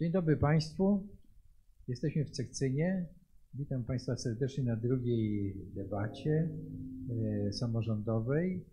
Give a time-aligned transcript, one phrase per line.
[0.00, 1.06] Dzień dobry Państwu.
[1.88, 3.06] Jesteśmy w Cekcynie.
[3.54, 6.48] Witam Państwa serdecznie na drugiej debacie
[7.46, 8.64] e, samorządowej.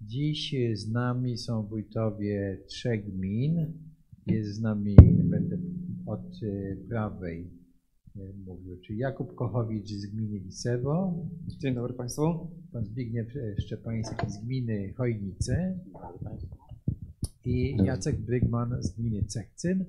[0.00, 3.72] Dziś z nami są wójtowie trzech gmin.
[4.26, 5.58] Jest z nami, będę
[6.06, 7.50] od e, prawej
[8.16, 12.50] e, mówił, czyli Jakub Kochowicz z gminy Lisewo, Dzień dobry Państwu.
[12.72, 13.28] pan Zbigniew
[13.58, 15.78] Szczepański z gminy Chojnice
[17.44, 19.84] i Jacek Brygman z gminy Cechcyn,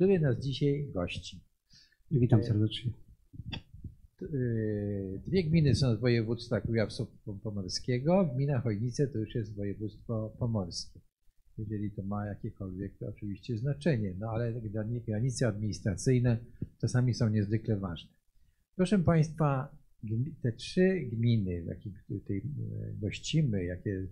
[0.00, 1.40] który nas dzisiaj gości.
[2.10, 2.92] Witam serdecznie.
[4.20, 8.30] Yy, Dwie gminy są z województwa kujawsko-pomorskiego.
[8.34, 11.00] Gmina Chojnice to już jest województwo pomorskie.
[11.58, 16.38] Jeżeli to ma jakiekolwiek to oczywiście znaczenie, no ale grani- granice administracyjne
[16.80, 18.10] czasami są niezwykle ważne.
[18.76, 19.76] Proszę Państwa,
[20.42, 22.42] te trzy gminy, w jakich tutaj e,
[23.00, 24.06] gościmy, jakie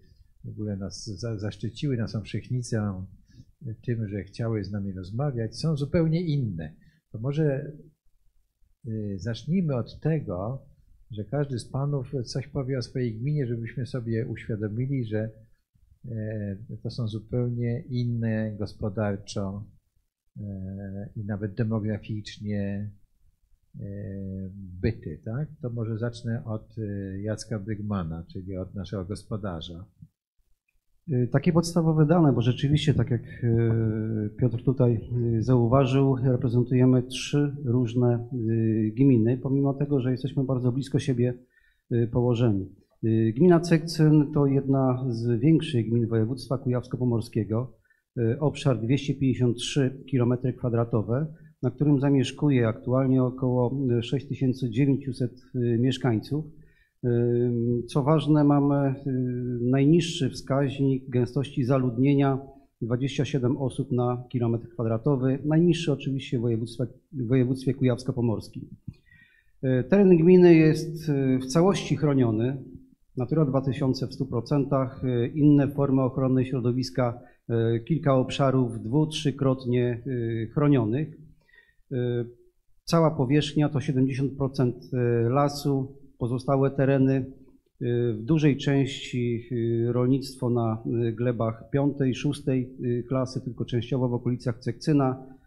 [0.45, 3.05] w ogóle nas za- zaszczyciły naszą wszechnicę
[3.87, 6.75] tym, że chciały z nami rozmawiać, są zupełnie inne.
[7.13, 7.73] To może
[8.87, 10.67] Y, Zacznijmy od tego,
[11.11, 15.31] że każdy z panów coś powie o swojej gminie, żebyśmy sobie uświadomili, że
[16.11, 19.65] e, to są zupełnie inne gospodarczo
[20.37, 22.91] e, i nawet demograficznie
[23.81, 23.85] e,
[24.55, 25.49] byty, tak?
[25.63, 26.77] To może zacznę od
[27.21, 29.85] Jacka Brygmana, czyli od naszego gospodarza.
[31.13, 35.01] Y, Takie podstawowe dane, bo rzeczywiście, tak jak y, Piotr tutaj
[35.37, 38.29] y, zauważył, reprezentujemy trzy różne
[38.97, 41.35] gminy, pomimo tego, że jesteśmy bardzo blisko siebie
[42.13, 42.75] położeni.
[43.37, 47.73] Gmina Cekcyn to jedna z większych gmin województwa kujawsko-pomorskiego.
[48.41, 51.27] Obszar 253 km2,
[51.63, 56.45] na którym zamieszkuje aktualnie około 6900 y, mieszkańców.
[57.89, 59.11] Co ważne, mamy y,
[59.61, 62.39] najniższy wskaźnik gęstości zaludnienia
[62.83, 68.63] 27 osób na kilometr kwadratowy, najniższy oczywiście w województwie, województwie kujawsko-pomorskim.
[69.65, 72.57] Y, Teren gminy jest y, w całości chroniony,
[73.17, 77.21] Natura 2000 w 100%, y, inne formy ochrony środowiska,
[77.87, 80.03] kilka obszarów dwu-, trzykrotnie
[80.55, 81.17] chronionych.
[82.85, 84.73] Cała powierzchnia to 70%
[85.31, 87.25] lasu, pozostałe tereny y,
[88.13, 92.77] w dużej części y, rolnictwo na y, glebach piątej, szóstej
[93.09, 95.39] klasy, tylko częściowo w okolicach Cekcyna,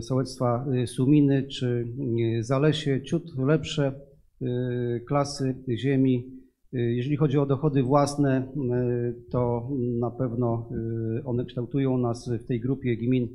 [0.00, 1.86] sołectwa Suminy czy
[2.40, 4.00] Zalesie, ciut lepsze
[5.06, 6.30] klasy ziemi.
[6.72, 8.52] Jeżeli chodzi o dochody własne,
[9.30, 10.68] to na pewno
[11.24, 13.28] one kształtują nas w tej grupie gmin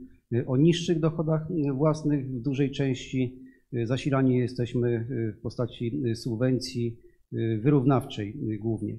[0.48, 3.43] o niższych dochodach własnych w dużej części.
[3.84, 6.98] Zasilani jesteśmy y, w postaci y, subwencji
[7.34, 8.98] y, wyrównawczej głównie.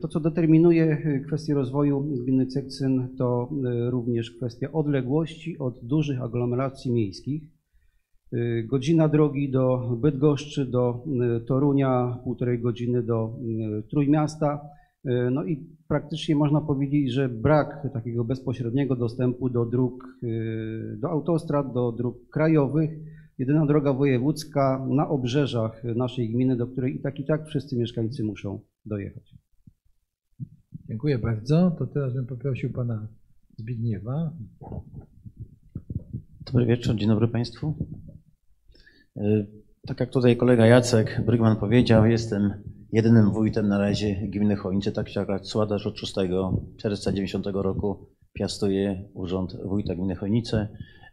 [0.00, 3.50] To, co determinuje kwestię rozwoju gminy Cekcyn, to
[3.90, 7.42] również kwestia odległości od dużych aglomeracji miejskich.
[8.66, 11.04] Godzina drogi do Bydgoszczy, do
[11.46, 13.36] Torunia, półtorej godziny do
[13.90, 14.60] Trójmiasta.
[15.30, 20.18] No i praktycznie można powiedzieć, że brak takiego bezpośredniego dostępu do dróg,
[20.98, 22.90] do autostrad, do dróg krajowych.
[23.38, 28.24] Jedyna droga wojewódzka na obrzeżach naszej gminy, do której i tak i tak wszyscy mieszkańcy
[28.24, 29.34] muszą dojechać.
[30.88, 31.70] Dziękuję bardzo.
[31.78, 33.08] To teraz bym poprosił pana
[33.56, 34.32] Zbigniewa.
[36.46, 37.74] Dobry wieczór, dzień dobry Państwu.
[39.16, 39.46] Y,
[39.86, 42.54] Tak jak tutaj kolega Jacek Brygman powiedział, jestem
[42.92, 46.14] jedynym wójtem na razie gminy Chojnice, tak się akurat składa, że od 6
[46.76, 50.68] czerwca 90 roku piastuję urząd wójta gminy Chojnice.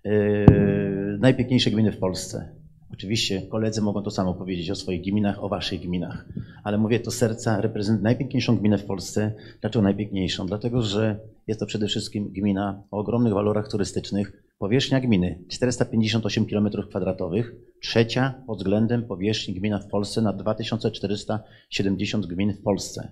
[0.06, 2.50] Y, Najpiękniejsze gminy w Polsce.
[2.94, 6.25] Oczywiście koledzy mogą to samo powiedzieć o swoich gminach, o waszych gminach,
[6.63, 9.33] ale mówię to serca, reprezentuje najpiękniejszą gminę w Polsce.
[9.62, 10.48] Dlaczego najpiękniejszą?
[10.48, 14.44] Dlatego, że jest to przede wszystkim gmina o ogromnych walorach turystycznych.
[14.59, 17.44] Powierzchnia gminy 458 km2,
[17.81, 23.12] trzecia pod względem powierzchni gmina w Polsce na 2470 gmin w Polsce.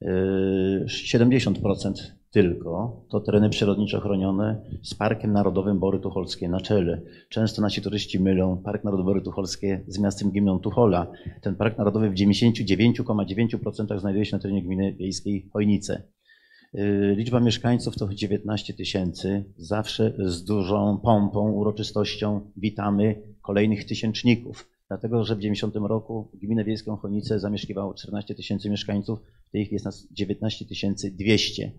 [0.00, 1.92] Yy, 70%
[2.34, 7.02] tylko to tereny przyrodniczo chronione z Parkiem Narodowym Bory Tucholskie na czele.
[7.28, 11.06] Często nasi turyści mylą Park Narodowy Bory Tucholskie z miastem gminą Tuchola.
[11.40, 16.02] Ten Park Narodowy w 99,9% znajduje się na terenie gminy wiejskiej Chojnice.
[16.72, 19.44] Yy, Liczba mieszkańców to 19 tysięcy.
[19.56, 24.68] Zawsze z dużą pompą, uroczystością witamy kolejnych tysięczników.
[24.88, 29.74] Dlatego, że w 90 roku gminę wiejską Chojnice zamieszkiwało 14 tysięcy mieszkańców, w tej chwili
[29.74, 30.64] jest nas 19
[31.10, 31.72] 200.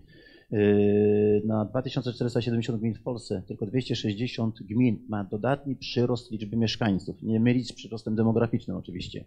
[1.44, 7.22] Na 2470 gmin w Polsce tylko 260 gmin ma dodatni przyrost liczby mieszkańców.
[7.22, 9.24] Nie mylić z przyrostem demograficznym oczywiście.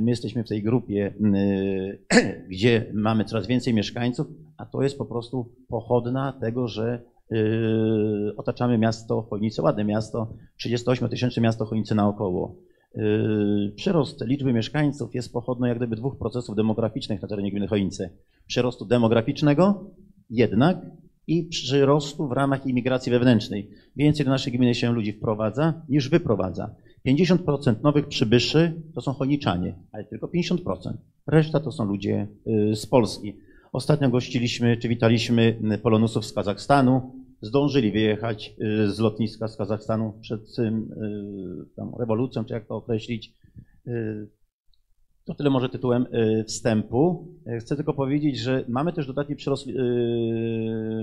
[0.00, 1.98] My jesteśmy w tej grupie, yy,
[2.52, 4.26] gdzie mamy coraz więcej mieszkańców,
[4.56, 10.32] a to jest po prostu pochodna tego, że Yy, otaczamy miasto Chojnice, ładne miasto,
[10.64, 12.56] 38-tysięczne miasto Chojnice naokoło.
[12.94, 18.10] Yy, przyrost liczby mieszkańców jest pochodną jak gdyby dwóch procesów demograficznych na terenie gminy Chojnice.
[18.46, 19.84] Przyrostu demograficznego
[20.30, 20.78] jednak
[21.26, 23.70] i przyrostu w ramach imigracji wewnętrznej.
[23.96, 26.74] Więcej do naszej gminy się ludzi wprowadza niż wyprowadza.
[27.06, 30.92] 50% nowych przybyszy to są chojniczanie, ale tylko 50%.
[31.26, 33.36] Reszta to są ludzie yy, z Polski.
[33.72, 37.12] Ostatnio gościliśmy, czy witaliśmy polonusów z Kazachstanu.
[37.42, 40.92] Zdążyli wyjechać y, z lotniska z Kazachstanu przed tym,
[41.78, 43.32] y, rewolucją, czy jak to określić.
[45.30, 46.06] Y, to tyle może tytułem
[46.46, 47.28] wstępu.
[47.60, 49.66] Chcę tylko powiedzieć, że mamy też dodatni przyrost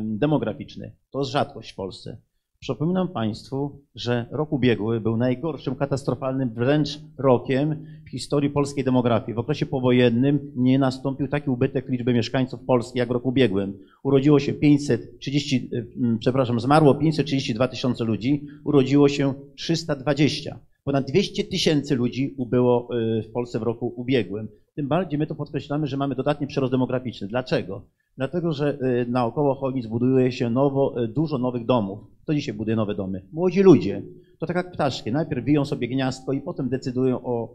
[0.04, 0.96] demograficzny.
[1.12, 2.18] To jest rzadkość w Polsce.
[2.60, 9.36] Przypominam Państwu, że rok ubiegły był najgorszym, katastrofalnym wręcz rokiem w historii polskiej demografii.
[9.36, 13.78] W okresie powojennym nie nastąpił taki ubytek liczby mieszkańców Polski jak w roku ubiegłym.
[14.04, 20.60] Urodziło się 530, mm, przepraszam, zmarło 532 tysiące ludzi, urodziło się 320.
[20.88, 24.48] Ponad 200 tysięcy ludzi ubyło y, w Polsce w roku ubiegłym.
[24.76, 27.28] Tym bardziej my to podkreślamy, że mamy dodatni przerost demograficzny.
[27.28, 27.82] Dlaczego?
[28.18, 32.00] Dlatego, że y, naokoło Chojnic buduje się nowo, y, dużo nowych domów.
[32.24, 33.26] Kto dzisiaj buduje nowe domy?
[33.32, 34.02] Młodzi ludzie.
[34.40, 35.12] To tak jak ptaszki.
[35.12, 37.54] Najpierw wiją sobie gniazdko i potem decydują o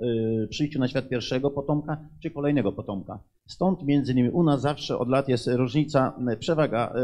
[0.51, 3.19] przyjściu na świat pierwszego potomka czy kolejnego potomka.
[3.47, 6.95] Stąd między innymi u nas zawsze od lat jest różnica, przewaga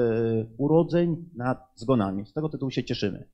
[0.58, 2.26] urodzeń nad zgonami.
[2.26, 3.25] Z tego tytułu się cieszymy.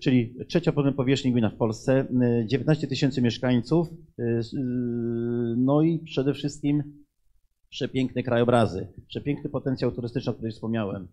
[0.00, 2.06] Czyli trzecia powierzchni gmina w Polsce,
[2.46, 3.88] 19 tysięcy mieszkańców,
[5.56, 6.82] no i przede wszystkim
[7.70, 11.08] przepiękne krajobrazy, przepiękny potencjał turystyczny, o którym wspomniałem.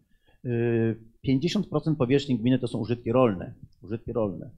[1.28, 3.54] 50% powierzchni gminy to są użytki rolne.
[3.84, 4.50] Użytki rolne.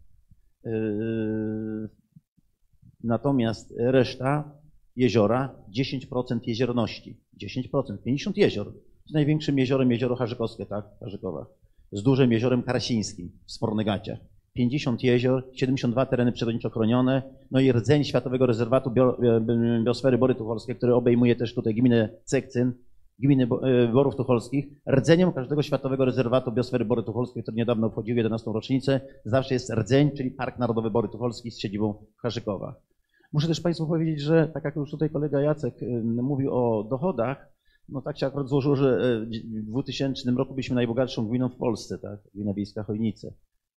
[3.04, 4.52] Natomiast reszta
[4.96, 7.18] jeziora 10% jeziorności.
[7.44, 8.74] 10%, 50 jezior.
[9.06, 11.46] Z największym jeziorem jezioro Harzykowskie, tak, Harzykowa.
[11.94, 14.20] Z dużym jeziorem Karasińskim w Spornygaciach.
[14.54, 20.76] 50 jezior, 72 tereny przyrodniczo chronione, no i rdzeń Światowego Rezerwatu e, Biosfery Bory Tucholskie,
[20.76, 22.74] który obejmuje też tutaj gminę Cekcyn,
[23.20, 24.66] gminy e, Borów Tucholskich.
[24.92, 28.52] Rdzeniem każdego Światowego Rezerwatu Biosfery Bory Tucholskie, który niedawno obchodził 11.
[28.52, 32.76] rocznicę, zawsze jest rdzeń, czyli Park Narodowy Bory Tucholski z siedzibą w Harzykowach.
[33.34, 37.53] Muszę też Państwu powiedzieć, że tak jak już tutaj kolega Jacek mówił o dochodach,
[37.90, 42.20] no tak się akurat złożyło, że w 2000 roku byliśmy najbogatszą gminą w Polsce, tak?
[42.34, 43.34] Gmina Wiejska Chojnice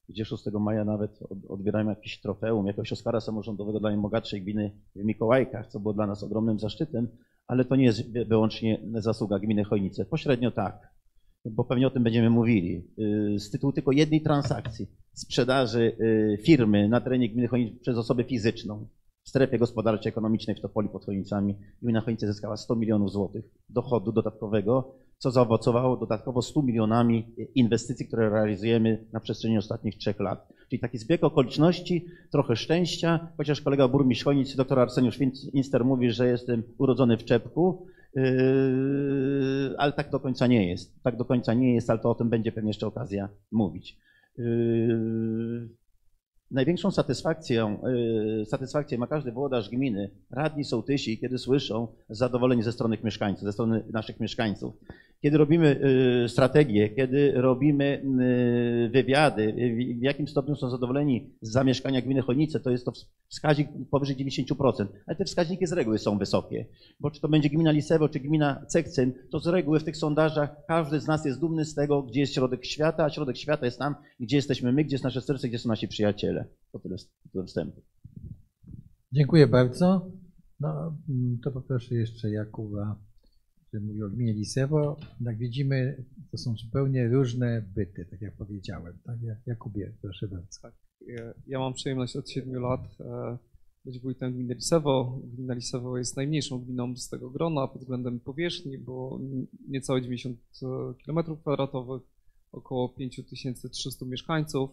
[0.08, 1.18] gdzie 6 maja nawet
[1.48, 6.22] odbieramy jakieś trofeum, jakiegoś Oscara samorządowego dla najbogatszej gminy w Mikołajkach, co było dla nas
[6.22, 7.08] ogromnym zaszczytem,
[7.46, 10.04] ale to nie jest wyłącznie zasługa gminy Chojnice.
[10.04, 10.94] Pośrednio tak,
[11.44, 12.84] bo pewnie o tym będziemy mówili.
[13.34, 18.24] Y, z tytułu tylko jednej transakcji sprzedaży y, firmy na terenie gminy Chojnice przez osobę
[18.24, 18.88] fizyczną
[19.28, 24.94] strefie gospodarczej ekonomicznej w Topoli pod Chojnicami gmina Chojnice zyskała 100 milionów złotych dochodu dodatkowego
[25.18, 30.48] co zaowocowało dodatkowo 100 milionami inwestycji, które realizujemy na przestrzeni ostatnich trzech lat.
[30.68, 35.18] Czyli taki zbieg okoliczności, trochę szczęścia, chociaż kolega burmistrz Chojnic, dr Arseniusz
[35.52, 41.02] Inster mówi, że jestem urodzony w czepku, yy, ale tak do końca nie jest.
[41.02, 43.98] Tak do końca nie jest, ale to o tym będzie pewnie jeszcze okazja mówić.
[44.38, 45.68] Yy,
[46.50, 47.76] Największą satysfakcję,
[48.42, 53.52] y, satysfakcję ma każdy włodarz gminy, radni, sołtysi, kiedy słyszą zadowolenie ze strony mieszkańców, ze
[53.52, 54.74] strony naszych mieszkańców.
[55.22, 55.80] Kiedy robimy
[56.24, 58.02] y, strategię, kiedy robimy
[58.84, 59.54] y, wywiady,
[60.00, 62.92] w jakim stopniu są zadowoleni z zamieszkania gminy Chojnice, to jest to
[63.28, 66.66] wskaźnik powyżej 90%, ale te wskaźniki z reguły są wysokie,
[67.00, 70.56] bo czy to będzie gmina Lisewo, czy gmina Cekcyn, to z reguły w tych sondażach
[70.68, 73.78] każdy z nas jest dumny z tego, gdzie jest środek świata, a środek świata jest
[73.78, 76.44] tam, gdzie jesteśmy my, gdzie jest nasze serce, gdzie są nasi przyjaciele.
[76.72, 76.96] To tyle,
[77.32, 77.82] tyle wstępu.
[79.12, 80.10] Dziękuję bardzo.
[80.60, 82.96] No, mm, to poproszę jeszcze Jakuba
[83.68, 88.98] który mówi o gminie Lisewo, jak widzimy, to są zupełnie różne byty, tak jak powiedziałem.
[89.04, 89.16] Tak?
[89.46, 90.60] Jakubie, proszę bardzo.
[90.62, 90.74] Tak,
[91.46, 93.38] ja mam przyjemność od 7 lat e,
[93.84, 95.20] być wójtem gminy Lisewo.
[95.24, 99.20] Gmina Lisewo jest najmniejszą gminą z tego grona pod względem powierzchni, bo
[99.68, 100.38] niecałe 90
[101.06, 102.02] km kwadratowych,
[102.52, 104.70] około 5300 mieszkańców.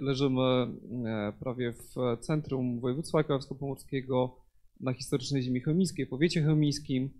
[0.00, 4.36] Leżymy e, prawie w centrum województwa kujawsko-pomorskiego,
[4.80, 7.10] na historycznej ziemi chełmiskiej, powiecie chełmiskim.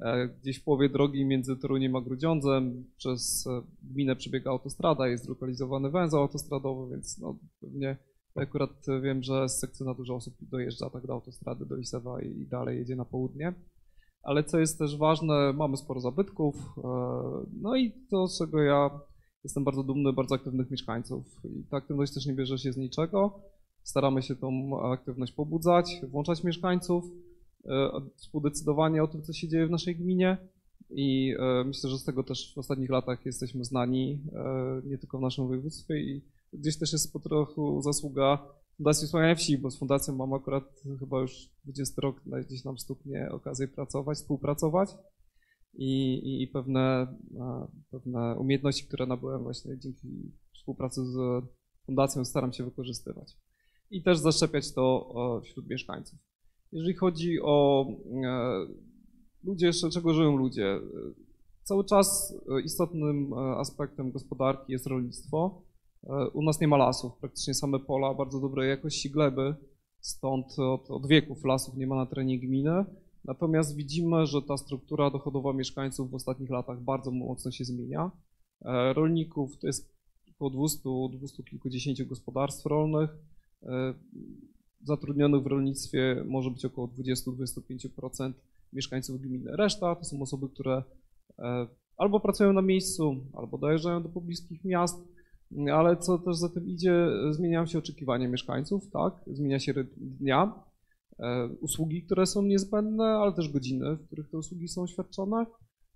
[0.00, 5.24] E, gdzieś w połowie drogi między Toruniem a Grudziądzem przez e, gminę przebiega autostrada, jest
[5.24, 7.96] zlokalizowany węzeł autostradowy, więc no, pewnie
[8.34, 12.78] akurat wiem, że z sekcyna dużo osób dojeżdża tak do autostrady, do Lisewa i dalej
[12.78, 13.54] jedzie na południe.
[14.22, 16.90] Ale co jest też ważne, mamy sporo zabytków, e,
[17.60, 18.90] no i to, z czego ja
[19.44, 21.24] jestem bardzo dumny, bardzo aktywnych mieszkańców.
[21.44, 23.40] I ta aktywność też nie bierze się z niczego.
[23.82, 27.04] Staramy się tą aktywność pobudzać, włączać mieszkańców.
[27.68, 30.36] E, współdecydowanie o tym, co się dzieje w naszej gminie.
[30.90, 35.18] i e, myślę, że z tego też w ostatnich latach jesteśmy znani, e, nie tylko
[35.18, 38.38] w naszym województwie i gdzieś też jest po trochu zasługa
[38.76, 40.64] Fundacji Wspomagania Wsi, bo z Fundacją mam akurat
[40.98, 44.90] chyba już 20 rok gdzieś nam stuknie okazję pracować, współpracować
[45.74, 47.16] i, i, i pewne,
[47.90, 51.44] pewne umiejętności, które nabyłem właśnie dzięki współpracy z
[51.86, 53.36] Fundacją staram się wykorzystywać
[53.90, 56.27] i też zaszczepiać to wśród mieszkańców.
[56.72, 57.86] Jeżeli chodzi o
[58.24, 58.66] e,
[59.44, 60.80] ludzie, z czego żyją ludzie, e,
[61.62, 62.34] cały czas
[62.64, 65.62] istotnym aspektem gospodarki jest rolnictwo.
[66.32, 69.54] U nas nie ma lasów, praktycznie same pola bardzo dobrej jakości gleby,
[70.00, 72.84] stąd od, od wieków lasów nie ma na terenie gminy.
[73.24, 78.10] Natomiast widzimy, że ta struktura dochodowa mieszkańców w ostatnich latach bardzo mocno się zmienia.
[78.94, 79.92] Rolników to jest
[80.34, 83.10] około 200, 200 kilkudziesięciu gospodarstw rolnych.
[84.82, 88.32] E, zatrudnionych w rolnictwie może być około 20-25%
[88.72, 89.56] mieszkańców gminy.
[89.56, 90.82] Reszta to są osoby, które
[91.38, 91.66] e,
[91.96, 95.08] albo pracują na miejscu, albo dojeżdżają do pobliskich miast,
[95.72, 99.14] ale co też za tym idzie, zmieniają się oczekiwania mieszkańców, tak?
[99.26, 100.52] Zmienia się rytm dnia,
[101.18, 105.46] e, usługi, które są niezbędne, ale też godziny, w których te usługi są świadczone,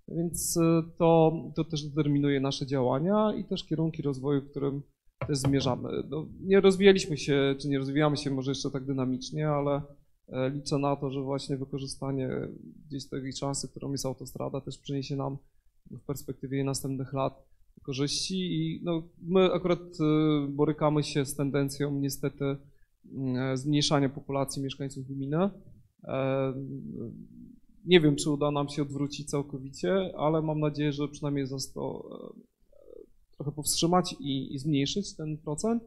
[0.07, 0.59] więc
[0.97, 4.81] to, to też determinuje nasze działania i też kierunki rozwoju, w którym
[5.27, 5.89] też zmierzamy.
[6.09, 9.81] No, nie rozwijaliśmy się, czy nie rozwijamy się może jeszcze tak dynamicznie, ale
[10.29, 12.29] e, liczę na to, że właśnie wykorzystanie
[12.87, 15.37] gdzieś tej szansy, którą jest autostrada, też przyniesie nam
[15.91, 17.53] w perspektywie następnych lat
[17.83, 22.45] korzyści i no, my akurat e, borykamy się z tendencją niestety
[23.13, 25.49] mm, zmniejszania populacji mieszkańców gminy.
[26.03, 26.53] E,
[27.85, 32.09] nie wiem, czy uda nam się odwrócić całkowicie, ale mam nadzieję, że przynajmniej za 100
[33.35, 35.83] trochę powstrzymać i, i zmniejszyć ten procent,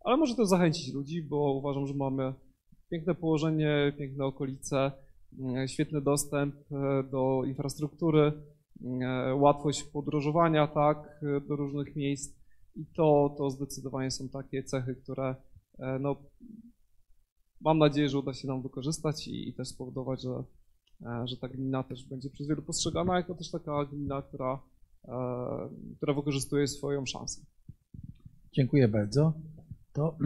[0.00, 2.34] ale może też zachęcić ludzi, bo uważam, że mamy
[2.90, 4.92] piękne położenie, piękne okolice,
[5.38, 8.32] mm, świetny dostęp e, do infrastruktury,
[9.00, 12.36] e, łatwość podróżowania, tak, do różnych miejsc.
[12.76, 15.36] I to, to zdecydowanie są takie cechy, które
[15.78, 16.16] e, no,
[17.60, 20.44] mam nadzieję, że uda się nam wykorzystać i, i też spowodować, że,
[21.24, 24.75] że ta gmina też będzie przez wielu postrzegana jako też taka gmina, która E,
[25.96, 27.40] która wykorzystuje swoją szansę.
[28.52, 29.32] Dziękuję bardzo.
[29.92, 30.18] To.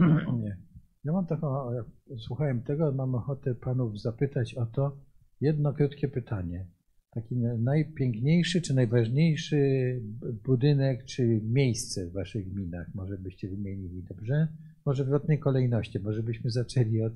[1.03, 1.85] Ja mam taką, jak
[2.19, 4.97] słuchałem tego, mam ochotę panów zapytać o to
[5.41, 6.67] jedno krótkie pytanie.
[7.11, 10.01] Taki najpiękniejszy czy najważniejszy
[10.43, 14.47] budynek czy miejsce w waszych gminach, może byście wymienili, dobrze?
[14.85, 17.13] Może w odwrotnej kolejności, może byśmy zaczęli od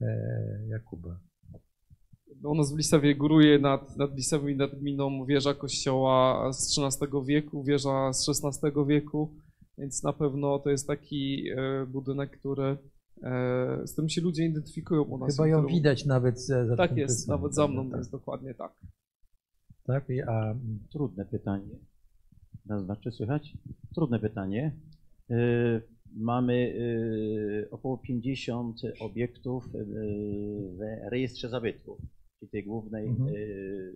[0.00, 1.20] e, Jakuba
[2.44, 4.10] u nas w Lisewie góruje nad, nad
[4.48, 9.34] i nad gminą wieża kościoła z XIII wieku, wieża z XVI wieku,
[9.78, 12.76] więc na pewno to jest taki e, budynek, który,
[13.22, 15.36] e, z którym się ludzie identyfikują u nas.
[15.36, 17.98] Chyba ją widać nawet za, za Tak jest, nawet za mną tak.
[17.98, 18.72] jest dokładnie tak.
[19.86, 20.54] Tak, a
[20.92, 21.78] trudne pytanie.
[22.84, 23.56] Znaczy słychać?
[23.94, 24.76] Trudne pytanie.
[25.30, 25.36] E,
[26.16, 26.74] mamy
[27.70, 30.78] około 50 obiektów w
[31.10, 31.98] rejestrze zabytków
[32.46, 33.28] czyli tej głównej mhm.
[33.28, 33.92] Y,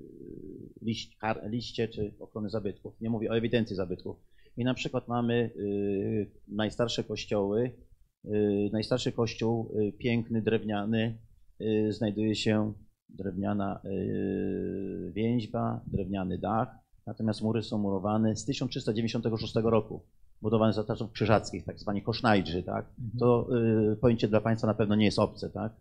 [0.83, 3.01] liść, liście czy ochrony zabytków.
[3.01, 4.17] Nie mówię o ewidencji zabytków.
[4.57, 7.71] I na przykład mamy y, najstarsze kościoły.
[8.25, 11.19] Y, najstarszy kościół, piękny, drewniany,
[11.89, 12.73] znajduje się
[13.09, 13.81] drewniana
[15.13, 16.69] więźba, drewniany dach,
[17.07, 20.03] natomiast mury są murowane z 1396 roku
[20.43, 22.87] budowane za czasów krzyżackich, tak zwani kosznajdrzy, tak?
[22.99, 23.19] Mhm.
[23.19, 23.49] To
[24.01, 25.73] pojęcie dla Państwa na pewno nie jest obce, tak?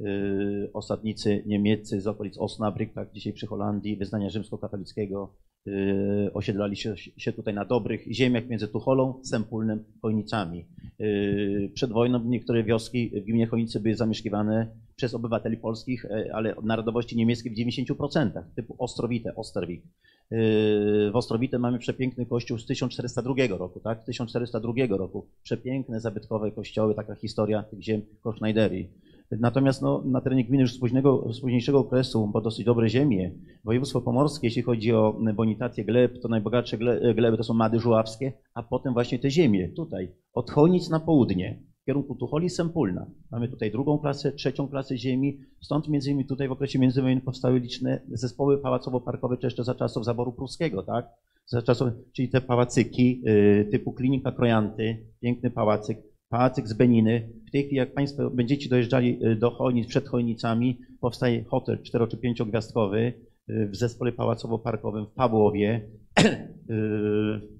[0.00, 5.34] Y, osadnicy niemieccy z okolic Osnabrück, tak dzisiaj przy Holandii, wyznania rzymskokatolickiego,
[5.68, 10.64] y, osiedlali się, tutaj na dobrych ziemiach między Tucholą, Sempólnem, Chojnicami.
[11.00, 17.16] Y, przed wojną niektóre wioski w gminie Chojnicy były zamieszkiwane przez obywateli polskich, ale narodowości
[17.16, 19.82] niemieckiej w 90%, typu Ostrowite, Osterwik.
[20.30, 24.04] W Ostrowite mamy przepiękny kościół z 1402 roku, tak?
[24.04, 25.26] 1402 roku.
[25.42, 28.88] Przepiękne, zabytkowe kościoły, taka historia tych ziem Kosznajderii.
[29.30, 33.32] Natomiast no, na terenie gminy już z, późnego, z późniejszego okresu, bo dosyć dobre ziemie,
[33.64, 36.78] województwo pomorskie, jeśli chodzi o bonitację gleb, to najbogatsze
[37.14, 41.62] gleby to są Mady Żuławskie, a potem właśnie te ziemie tutaj, od Chojnic na południe,
[41.82, 43.06] w kierunku Tucholi Sempulna.
[43.30, 47.60] Mamy tutaj drugą klasę, trzecią klasę ziemi, stąd między innymi tutaj w okresie międzywojennym powstały
[47.60, 51.06] liczne zespoły pałacowo-parkowe, czy jeszcze za czasów zaboru pruskiego, tak?
[51.46, 57.28] Za czasów, czyli te pałacyki y, typu klinika Krojanty, piękny pałacyk, pałacyk z Beniny.
[57.48, 62.08] W tej chwili, jak Państwo będziecie dojeżdżali y, do Chojnic, przed Chojnicami, powstaje hotel cztero-
[62.08, 63.12] czy pięciogwiazdkowy
[63.50, 65.80] y, w zespole pałacowo-parkowym w Pawłowie.
[66.70, 67.58] Y,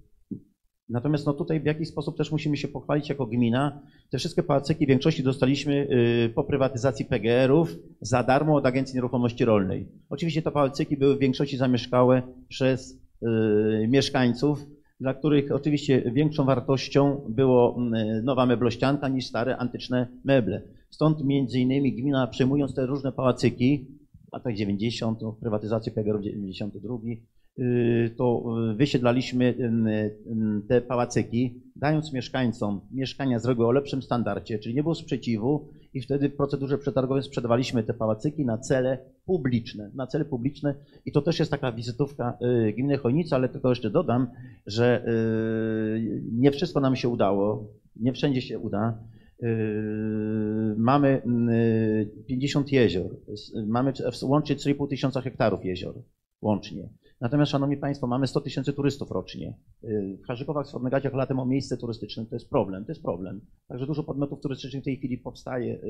[0.88, 3.82] Natomiast no tutaj w jakiś sposób też musimy się pochwalić jako gmina.
[4.10, 5.88] Te wszystkie pałacyki w większości dostaliśmy
[6.34, 9.88] po prywatyzacji PGR-ów za darmo od Agencji Nieruchomości Rolnej.
[10.10, 13.00] Oczywiście te pałacyki były w większości zamieszkałe przez
[13.88, 14.66] mieszkańców,
[15.00, 17.76] dla których oczywiście większą wartością było
[18.18, 20.62] y, nowa meblościanka niż stare antyczne meble.
[20.90, 23.86] Stąd między innymi gmina przejmując te różne pałacyki,
[24.30, 27.22] w latach 90, no, prywatyzację PGR-ów 92, y,
[28.16, 34.74] to y, wysiedlaliśmy y, te pałacyki, dając mieszkańcom mieszkania z reguły o lepszym standardzie, czyli
[34.74, 40.06] nie było sprzeciwu i wtedy w procedurze przetargowej sprzedawaliśmy te pałacyki na cele publiczne, na
[40.06, 40.74] cele publiczne
[41.06, 42.38] i to też jest taka wizytówka
[42.76, 44.26] gminy Chojnica, ale tylko jeszcze dodam,
[44.66, 45.04] że
[46.32, 48.98] nie wszystko nam się udało, nie wszędzie się uda.
[50.76, 51.22] Mamy
[52.26, 53.16] 50 yy, jezior,
[53.66, 55.94] mamy łącznie 3,5 tysiąca hektarów jezior
[56.42, 56.88] łącznie.
[57.20, 59.54] Natomiast, Szanowni Państwo, mamy 100 tysięcy turystów rocznie.
[59.82, 63.40] Yy, w Harzykowach, w Słodnegaciach latem o miejsce turystyczne to jest problem, to jest problem.
[63.68, 65.80] Także dużo podmiotów turystycznych w tej chwili powstaje,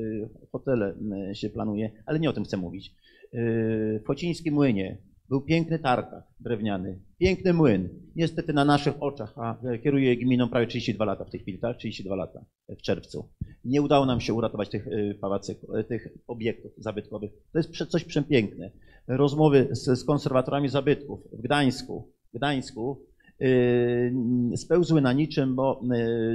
[0.51, 0.95] hotele
[1.33, 2.95] się planuje, ale nie o tym chcę mówić.
[3.33, 4.97] W Chocińskim Młynie
[5.29, 7.89] był piękny tartak drewniany, piękny młyn.
[8.15, 11.77] Niestety na naszych oczach, a kieruje gminą prawie 32 lata w tej chwili, tak?
[11.77, 13.29] 32 lata w czerwcu.
[13.65, 17.31] Nie udało nam się uratować tych y, pałacyków, y, tych obiektów zabytkowych.
[17.51, 18.71] To jest coś przepiękne.
[19.09, 25.81] Rozmowy z, z konserwatorami zabytków w Gdańsku, w Gdańsku Yy, spełzły na niczym, bo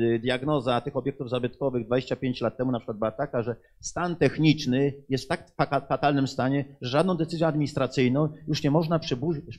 [0.01, 4.93] yy, diagnoza tych obiektów zabytkowych 25 lat temu na przykład była taka, że stan techniczny
[5.09, 5.53] jest w tak
[5.89, 9.01] fatalnym stanie, że żadną decyzją administracyjną już nie można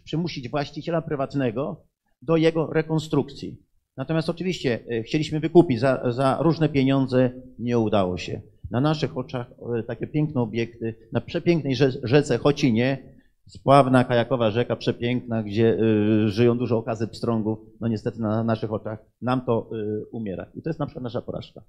[0.04, 1.82] przymusić właściciela prywatnego
[2.22, 3.58] do jego rekonstrukcji.
[3.98, 8.42] Natomiast oczywiście yy, chcieliśmy wykupić za, za różne pieniądze, nie udało się.
[8.72, 9.48] Na naszych oczach
[9.88, 13.16] takie piękne obiekty, na przepięknej rzece Chocinie,
[13.48, 15.78] Spławna, kajakowa rzeka, przepiękna, gdzie
[16.26, 20.46] y, żyją dużo okazy pstrągów, no niestety na naszych oczach nam to y, umiera.
[20.56, 21.62] I to jest na przykład nasza porażka.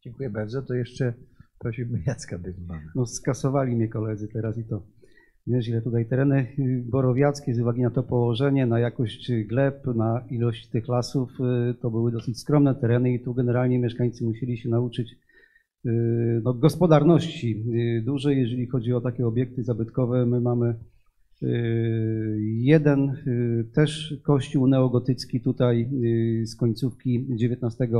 [0.00, 0.62] Dziękuję bardzo.
[0.62, 1.14] To jeszcze
[1.58, 2.92] prosiłbym Jacka Bydmana.
[2.94, 4.82] No skasowali mnie koledzy teraz i to
[5.46, 5.82] nieźle.
[5.82, 10.88] Tutaj tereny y, borowiackie z uwagi na to położenie, na jakość gleb, na ilość tych
[10.88, 11.30] lasów,
[11.80, 15.16] to były dosyć skromne tereny i tu generalnie mieszkańcy musieli się nauczyć
[15.86, 17.64] Y, no, gospodarności
[17.98, 20.26] y, dużej, jeżeli chodzi o takie obiekty zabytkowe.
[20.26, 20.74] My mamy
[21.42, 21.46] y,
[22.42, 23.16] jeden
[23.74, 25.90] też kościół neogotycki tutaj
[26.44, 27.92] z końcówki XIX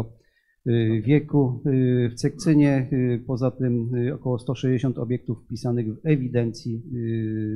[1.03, 1.63] wieku
[2.11, 2.91] w Cekcynie.
[3.27, 6.83] Poza tym około 160 obiektów wpisanych w ewidencji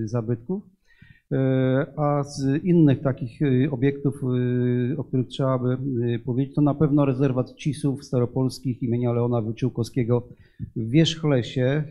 [0.04, 0.62] zabytków.
[1.32, 3.40] E, a z innych takich
[3.70, 4.14] obiektów,
[4.96, 5.78] o których trzeba by
[6.24, 10.28] powiedzieć, to na pewno rezerwat Cisów Staropolskich imienia Leona Wyciółkowskiego
[10.76, 11.84] w Wierzchlesie.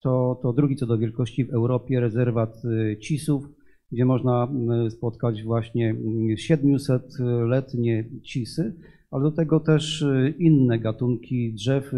[0.00, 2.62] To, to drugi co do wielkości w Europie rezerwat
[3.00, 3.48] Cisów,
[3.92, 4.48] gdzie można
[4.90, 5.94] spotkać właśnie
[6.34, 8.74] 700-letnie cisy,
[9.12, 10.04] ale do tego też
[10.38, 11.92] inne gatunki drzew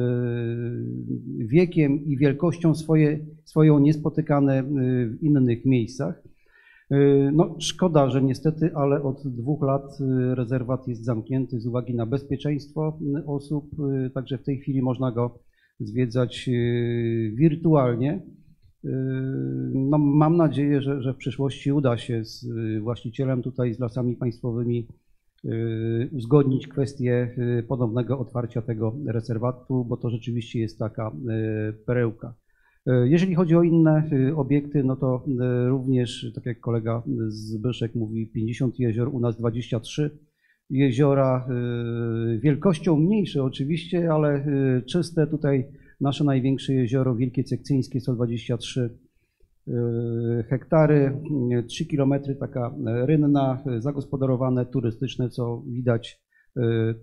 [1.39, 6.23] wiekiem i wielkością swoje, swoją niespotykane w innych miejscach.
[6.93, 11.95] Y, no, szkoda, że niestety, ale od dwóch lat y, rezerwat jest zamknięty z uwagi
[11.95, 13.71] na bezpieczeństwo y, osób,
[14.15, 15.39] także w tej chwili można go
[15.81, 16.51] zwiedzać
[17.35, 18.23] wirtualnie.
[19.75, 22.47] No, mam nadzieję, że, że w przyszłości uda się z
[22.83, 24.89] właścicielem tutaj, z lasami państwowymi
[26.13, 27.37] uzgodnić kwestię
[27.69, 31.13] ponownego otwarcia tego rezerwatu, bo to rzeczywiście jest taka
[31.87, 32.35] perełka.
[32.87, 35.25] E, jeżeli chodzi o inne obiekty, no to
[35.69, 40.19] również, tak jak kolega Zbyszek mówi, 50 jezior, u nas 23
[40.71, 41.49] jeziora,
[42.39, 44.47] wielkością mniejsze oczywiście, ale
[44.87, 45.27] czyste.
[45.27, 45.65] Tutaj
[46.01, 48.99] nasze największe jezioro, Wielkie Cekcyńskie, 123
[50.49, 51.21] hektary,
[51.69, 56.25] 3 kilometry, taka rynna, zagospodarowane, turystyczne, co widać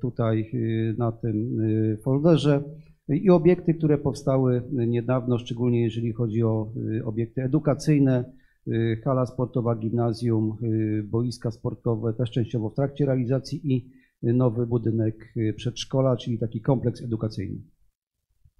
[0.01, 0.51] tutaj
[0.97, 1.57] na tym
[2.03, 2.63] folderze
[3.09, 8.33] i obiekty, które powstały niedawno, szczególnie jeżeli chodzi o y, obiekty edukacyjne,
[8.67, 13.91] y, hala sportowa, gimnazjum, y, boiska sportowe, też częściowo w trakcie realizacji i
[14.23, 17.61] nowy budynek przedszkola, czyli taki kompleks edukacyjny.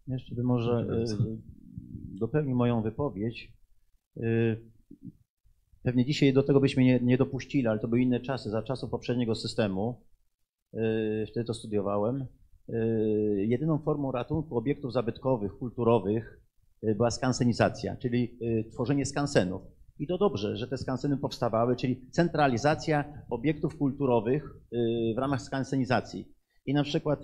[0.08, 0.88] Jeszcze by może
[2.20, 3.61] dopełnił moją wypowiedź.
[5.84, 8.92] Pewnie dzisiaj do tego byśmy nie, nie dopuścili, ale to były inne czasy, za czasów
[8.92, 10.04] poprzedniego systemu.
[11.28, 12.28] Wtedy to studiowałem.
[12.70, 16.42] Y, jedyną formą ratunku obiektów zabytkowych, kulturowych
[16.84, 19.62] y, była skansenizacja, czyli y, tworzenie skansenów.
[20.00, 24.54] I to dobrze, że te skanseny powstawały, czyli centralizacja obiektów kulturowych
[25.16, 26.28] w ramach skansenizacji.
[26.66, 27.24] I na przykład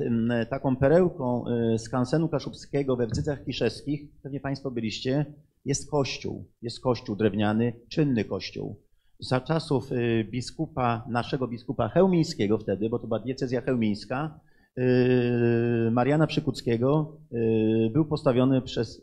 [0.50, 1.44] taką perełką
[1.78, 5.26] skansenu kaszubskiego we Wdzycach Kiszewskich, pewnie Państwo byliście,
[5.68, 6.46] jest kościół.
[6.62, 8.82] Jest kościół drewniany, czynny kościół.
[9.20, 14.40] za czasów y, biskupa, naszego biskupa chełmińskiego wtedy, bo to była diecezja chełmińska,
[14.78, 19.02] y, Mariana Przykuckiego, y, był postawiony przez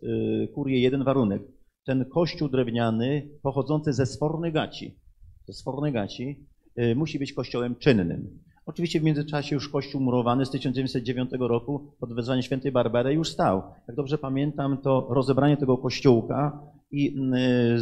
[0.55, 1.43] kurię jeden warunek.
[1.87, 4.99] Ten kościół drewniany pochodzący ze Sforny Gaci,
[5.47, 6.47] ze Sforny Gaci,
[6.79, 8.44] y, musi być kościołem czynnym.
[8.67, 13.63] Oczywiście w międzyczasie już kościół murowany z 1909 roku pod wezwaniem świętej Barbary już stał.
[13.89, 17.79] Jak dobrze pamiętam, to rozebranie tego kościółka i y,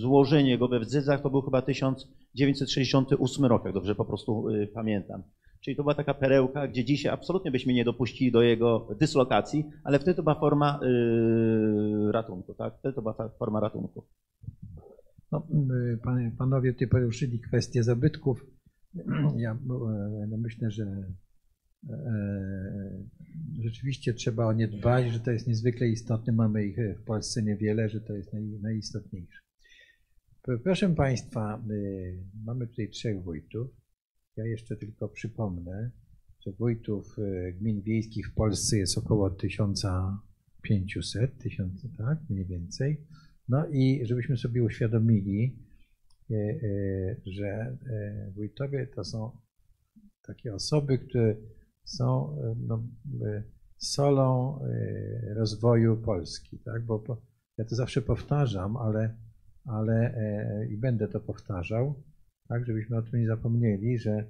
[0.00, 5.22] złożenie go we Wdzydzach to był chyba 1968 rok, jak dobrze po prostu y, pamiętam.
[5.60, 9.98] Czyli to była taka perełka, gdzie dzisiaj absolutnie byśmy nie dopuścili do jego dyslokacji, ale
[9.98, 12.74] wtedy to była forma y, ratunku, tak?
[12.78, 14.04] Wtedy to była forma ratunku.
[15.32, 15.46] No,
[16.30, 18.46] y, panowie tutaj poruszyli kwestię zabytków.
[19.36, 19.58] Ja e,
[20.28, 21.12] no myślę, że
[21.90, 23.04] e,
[23.58, 26.32] rzeczywiście trzeba o nie dbać, że to jest niezwykle istotne.
[26.32, 29.38] Mamy ich w Polsce niewiele, że to jest naj, najistotniejsze.
[30.64, 31.62] Proszę Państwa,
[32.44, 33.70] mamy tutaj trzech wójtów.
[34.36, 35.90] Ja jeszcze tylko przypomnę,
[36.40, 37.16] że wójtów
[37.60, 43.00] gmin wiejskich w Polsce jest około 1500, 1000, tak, mniej więcej.
[43.48, 45.52] No i żebyśmy sobie uświadomili, e, e,
[47.26, 47.76] że e,
[48.34, 49.30] wójtowie to są
[50.26, 51.36] takie osoby, które
[51.84, 52.82] są e, no,
[53.26, 53.42] e,
[53.76, 56.84] solą e, rozwoju Polski, tak?
[56.84, 57.22] Bo
[57.58, 59.16] ja to zawsze powtarzam, ale,
[59.64, 62.02] ale e, i będę to powtarzał,
[62.48, 64.24] tak, żebyśmy o tym nie zapomnieli, że e,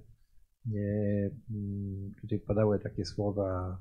[1.51, 3.81] mm, tutaj padały takie słowa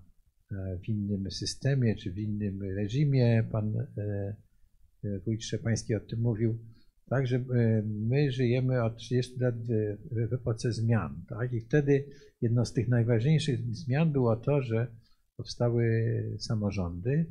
[0.51, 3.43] e, w innym systemie czy w innym reżimie.
[3.51, 4.36] Pan e,
[5.03, 6.58] e, wójt Szczepański o tym mówił.
[7.09, 7.41] Tak, że e,
[7.85, 9.55] my żyjemy od 30 lat
[10.11, 11.23] w, epoce zmian.
[11.27, 11.53] Tak?
[11.53, 12.05] I wtedy
[12.41, 14.87] jedną z tych najważniejszych zmian było to, że
[15.37, 15.83] powstały
[16.39, 17.25] samorządy,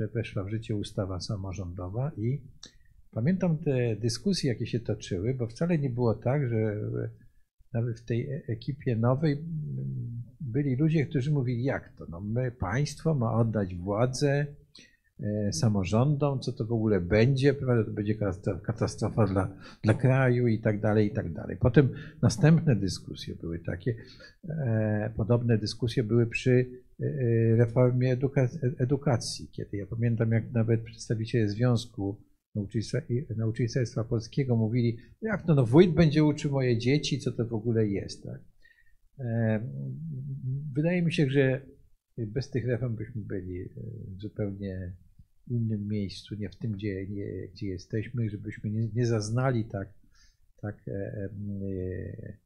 [0.00, 2.42] że weszła w życie ustawa samorządowa i
[3.10, 6.76] pamiętam te dyskusje, jakie się toczyły, bo wcale nie było tak, że
[7.72, 9.44] nawet w tej e- ekipie nowej
[10.40, 12.06] byli ludzie, którzy mówili, jak to?
[12.08, 14.46] No my, państwo ma oddać władzę
[15.52, 17.84] samorządom, co to w ogóle będzie, prawda?
[17.84, 18.14] to będzie
[18.66, 21.56] katastrofa- dla, dla kraju i tak dalej, i tak dalej.
[21.56, 21.88] Potem
[22.22, 23.94] następne dyskusje były takie,
[24.48, 26.66] e, podobne dyskusje były przy
[27.00, 27.06] e,
[27.56, 32.16] reformie eduka- edukacji, kiedy ja pamiętam, jak nawet przedstawiciele Związku
[33.36, 37.86] Nauczycielstwa, Polskiego mówili, jak to, no wójt będzie uczył moje dzieci, co to w ogóle
[37.86, 38.40] jest, tak?
[39.18, 39.60] E,
[40.74, 41.60] Wydaje mi się, że
[42.18, 43.68] bez tych reform byśmy byli e,
[44.16, 44.92] zupełnie
[45.48, 49.88] innym miejscu, nie w tym, gdzie, nie, gdzie jesteśmy, żebyśmy nie, nie zaznali tak,
[50.60, 52.38] tak e, e,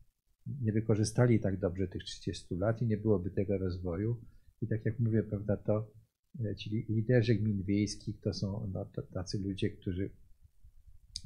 [0.60, 4.16] nie wykorzystali tak dobrze tych 30 lat i nie byłoby tego rozwoju.
[4.62, 5.90] I tak jak mówię, prawda, to
[6.44, 10.10] e, ci li- liderzy gmin wiejskich to są no, tacy ludzie, którzy,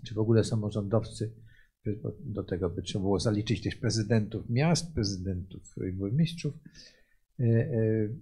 [0.05, 1.35] czy w ogóle samorządowcy,
[2.21, 6.55] do tego by trzeba było zaliczyć też prezydentów miast, prezydentów burmistrzów,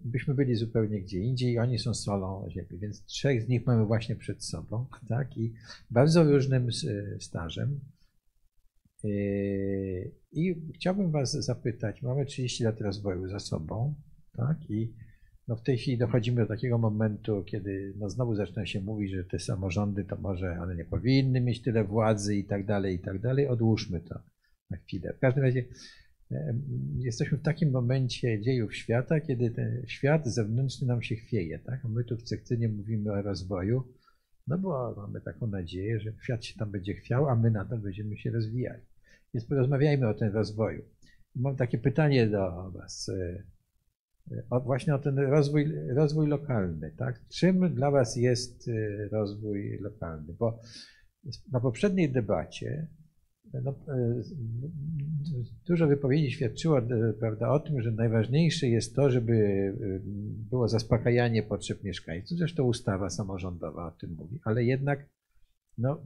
[0.05, 4.17] byśmy byli zupełnie gdzie indziej, oni są solą ziemi, więc trzech z nich mamy właśnie
[4.17, 5.53] przed sobą, tak, i
[5.91, 6.87] bardzo różnym s-
[7.21, 7.81] stażem.
[10.33, 13.95] I chciałbym Was zapytać, mamy 30 lat rozwoju za sobą,
[14.37, 14.93] tak, i
[15.49, 19.25] no w tej chwili dochodzimy do takiego momentu, kiedy no znowu zaczyna się mówić, że
[19.25, 23.21] te samorządy to może one nie powinny mieć tyle władzy i tak dalej, i tak
[23.21, 23.49] dalej.
[23.49, 24.21] Odłóżmy to
[24.71, 25.15] na chwilę.
[25.17, 25.65] W każdym razie
[26.99, 31.85] jesteśmy w takim momencie dziejów świata, kiedy ten świat zewnętrzny nam się chwieje, tak?
[31.85, 33.85] My tu w Cekcynie mówimy o rozwoju,
[34.47, 38.17] no bo mamy taką nadzieję, że świat się tam będzie chwiał, a my nadal będziemy
[38.17, 38.83] się rozwijali.
[39.35, 40.83] Więc porozmawiajmy o tym rozwoju.
[41.35, 43.09] Mam takie pytanie do Was.
[43.09, 46.93] e, o, właśnie o ten rozwój, rozwój lokalny.
[46.97, 47.21] Tak?
[47.29, 48.71] Czym dla Was jest
[49.13, 50.35] rozwój lokalny?
[50.39, 50.61] Bo
[51.53, 52.89] na poprzedniej debacie
[53.53, 54.23] no, y,
[55.67, 60.01] dużo wypowiedzi świadczyło y, prawda, o tym, że najważniejsze jest to, żeby y,
[60.51, 62.39] było zaspokajanie potrzeb mieszkańców.
[62.39, 65.09] Zresztą ustawa samorządowa o tym mówi, ale jednak
[65.79, 66.03] no,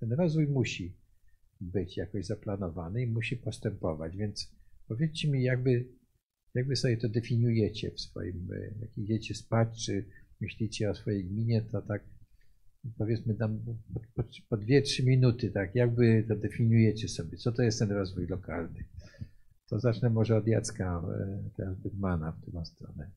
[0.00, 0.96] ten rozwój musi
[1.60, 4.16] być jakoś zaplanowany i musi postępować.
[4.16, 4.52] Więc
[4.88, 5.88] powiedzcie mi, jakby
[6.54, 10.04] jak wy sobie to definiujecie w swoim, e, jak idziecie spać, czy
[10.40, 12.02] myślicie o swojej gminie, to tak
[12.98, 13.58] powiedzmy tam
[13.94, 17.78] po, po, po dwie, trzy minuty, tak, jak wy to definiujecie sobie, co to jest
[17.78, 18.84] ten rozwój lokalny.
[19.70, 23.10] To zacznę może od Jacka, e, teraz Bydmana w tę stronę.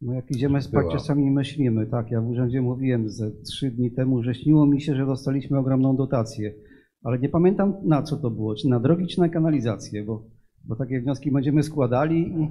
[0.00, 4.22] No jak idziemy spać, czasami myślimy, tak, ja w urzędzie mówiłem ze trzy dni temu,
[4.22, 6.54] że śniło mi się, że dostaliśmy ogromną dotację,
[7.02, 10.24] ale nie pamiętam na co to było, czy na drogi, czy na kanalizację, bo,
[10.64, 12.48] bo takie wnioski będziemy składali i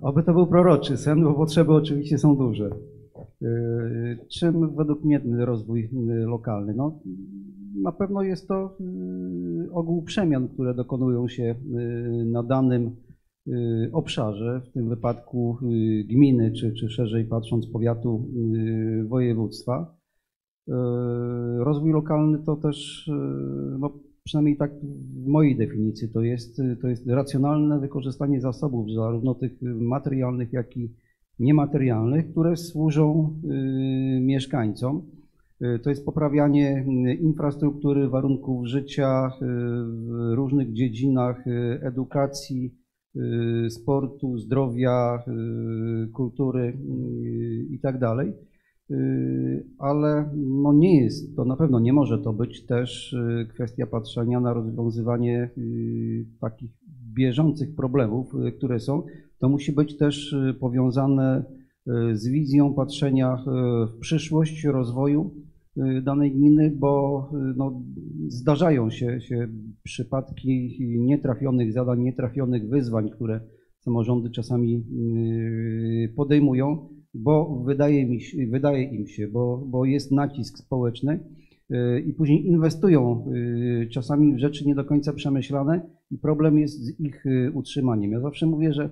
[0.00, 2.70] oby to był proroczy sen, bo potrzeby oczywiście są duże.
[3.40, 6.74] Yy, Czym według mnie rozwój yy, lokalny?
[6.74, 7.00] No,
[7.82, 11.54] Na pewno jest to y, ogół przemian, które dokonują się
[12.26, 12.96] na danym
[13.92, 15.58] obszarze, w tym wypadku
[16.04, 18.28] gminy, czy, czy szerzej patrząc powiatu
[19.08, 19.96] województwa.
[21.58, 23.10] Rozwój lokalny to też,
[23.78, 23.90] no,
[24.24, 24.72] przynajmniej tak
[25.24, 30.94] w mojej definicji, to jest, to jest racjonalne wykorzystanie zasobów, zarówno tych materialnych, jak i
[31.38, 35.02] niematerialnych, które służą y, mieszkańcom.
[35.62, 41.44] Y, To jest poprawianie y, infrastruktury, warunków życia w różnych dziedzinach
[41.82, 42.74] edukacji,
[43.70, 45.24] sportu, zdrowia,
[46.12, 47.98] kultury y, i tak
[49.78, 53.16] Ale no nie jest, to na pewno nie może to być też
[53.48, 55.50] kwestia patrzenia na rozwiązywanie
[56.40, 56.70] takich
[57.14, 59.02] bieżących problemów, które są.
[59.38, 61.44] To musi być też y, powiązane
[61.88, 65.34] y, z wizją patrzenia y, w przyszłość rozwoju
[66.02, 67.82] danej gminy, bo no,
[68.28, 69.48] zdarzają się, się
[69.82, 73.40] przypadki nietrafionych zadań, nietrafionych wyzwań, które
[73.78, 74.84] samorządy czasami
[76.16, 81.20] podejmują, bo wydaje, mi się, wydaje im się, bo, bo jest nacisk społeczny
[82.06, 83.24] i później inwestują
[83.92, 87.24] czasami w rzeczy nie do końca przemyślane i problem jest z ich
[87.54, 88.12] utrzymaniem.
[88.12, 88.90] Ja zawsze mówię, że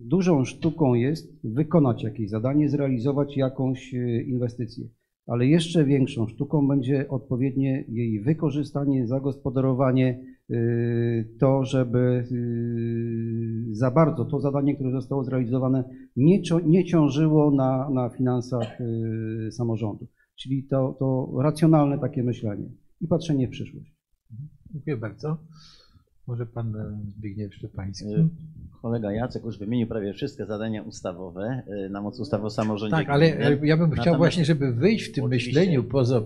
[0.00, 4.88] dużą sztuką jest wykonać jakieś zadanie, zrealizować jakąś y, inwestycję,
[5.26, 14.24] ale jeszcze większą sztuką będzie odpowiednie jej wykorzystanie, zagospodarowanie, y, to, żeby y, za bardzo
[14.24, 15.84] to zadanie, które zostało zrealizowane,
[16.66, 18.78] nie, ciążyło na, na finansach
[19.50, 20.06] samorządu.
[20.36, 23.94] Czyli to, to racjonalne takie myślenie i patrzenie w przyszłość.
[24.70, 25.38] Dziękuję bardzo.
[26.28, 28.06] Może pan e, Zbigniew Szczepański.
[28.06, 28.28] Y,
[28.82, 32.96] Kolega Jacek już wymienił prawie wszystkie zadania ustawowe y, na mocy ustawy o samorządzie.
[32.96, 36.22] Tak, ale e, ja bym chciał właśnie, żeby wyjść w tym myśleniu poza,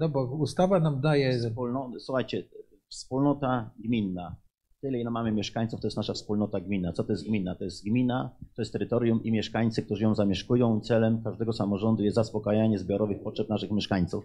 [0.00, 2.44] no bo ustawa nam daje, Wspólno, słuchajcie,
[2.88, 4.36] wspólnota gminna.
[4.80, 6.92] Tyle, ile mamy mieszkańców, to jest nasza wspólnota gminna.
[6.92, 7.54] Co to jest gmina?
[7.54, 10.80] To jest gmina, to jest terytorium i mieszkańcy, którzy ją zamieszkują.
[10.80, 14.24] Celem każdego samorządu jest zaspokajanie zbiorowych potrzeb naszych mieszkańców.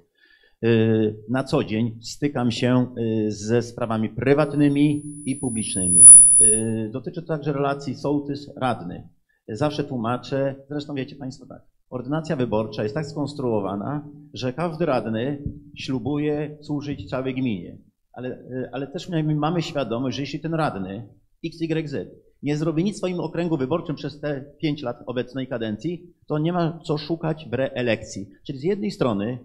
[0.64, 6.06] Yy, Na co dzień stykam się yy, ze sprawami prywatnymi i publicznymi.
[6.40, 9.10] Yy, Dotyczy to także relacji sołtys-radny.
[9.48, 15.44] Zawsze tłumaczę, zresztą wiecie Państwo tak, ordynacja wyborcza jest tak skonstruowana, że każdy radny
[15.76, 17.78] ślubuje służyć całej gminie.
[18.14, 21.08] Ale, y, ale też my mamy świadomość, że jeśli ten radny
[21.46, 21.96] XYZ
[22.44, 26.54] nie zrobi nic w swoim okręgu wyborczym przez te 5 lat obecnej kadencji, to nie
[26.54, 28.30] ma co szukać w reelekcji.
[28.48, 29.40] Czyli z jednej strony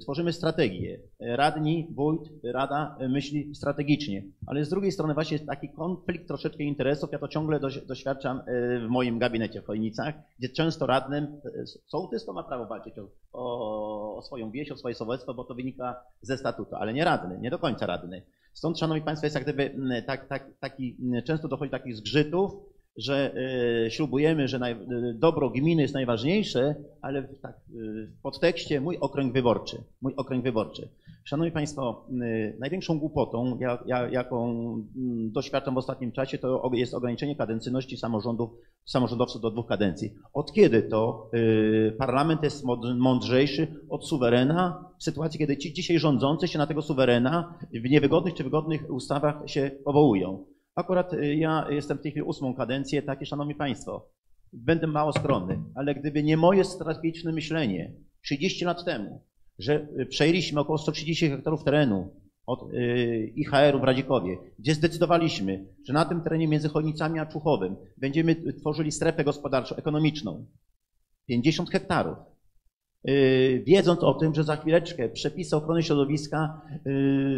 [0.00, 0.98] tworzymy strategię.
[1.20, 7.12] Radni, wójt, rada myśli strategicznie, ale z drugiej strony właśnie jest taki konflikt troszeczkę interesów.
[7.12, 11.66] Ja to ciągle doś- doświadczam yy, w moim gabinecie w Chojnicach, gdzie często radnym yy,
[11.86, 15.54] sołtys to ma prawo walczyć o, o, o swoją wieś, o swoje sołectwo, bo to
[15.54, 18.22] wynika ze statutu, ale nie radny, nie do końca radny.
[18.52, 21.96] Stąd, szanowni państwo, jest jak gdyby mm, tak, tak, taki, mm, często dochodzi do takich
[21.96, 22.52] zgrzytów,
[22.96, 23.34] że
[23.86, 28.98] y, ślubujemy, że y, dobro gminy jest najważniejsze, ale w, tak, y, w podtekście mój
[28.98, 30.88] okręg wyborczy, mój okręg wyborczy.
[31.24, 32.06] Szanowni Państwo,
[32.58, 34.48] największą głupotą, ja, ja, jaką
[34.96, 38.50] mm, doświadczam w ostatnim czasie, to jest ograniczenie kadencyjności samorządów,
[38.84, 40.14] samorządowców do dwóch kadencji.
[40.32, 41.30] Od kiedy to
[41.98, 42.64] parlament jest
[42.96, 48.34] mądrzejszy od suwerena w sytuacji, kiedy ci dzisiaj rządzący się na tego suwerena w niewygodnych
[48.34, 50.53] czy wygodnych ustawach się powołują?
[50.74, 54.08] Akurat y, ja jestem w tej chwili ósmą kadencję, takie szanowni państwo,
[54.52, 59.20] będę mało skromny, ale gdyby nie moje strategiczne myślenie 30 lat temu,
[59.58, 62.14] że y, przejęliśmy około 130 hektarów terenu
[62.46, 67.76] od y, IHR-u w Radzikowie, gdzie zdecydowaliśmy, że na tym terenie między Chojnicami a Czuchowem
[67.96, 70.46] będziemy tworzyli strefę gospodarczą, ekonomiczną.
[71.26, 72.18] 50 hektarów.
[73.66, 76.60] Wiedząc o tym, że za chwileczkę przepisy ochrony środowiska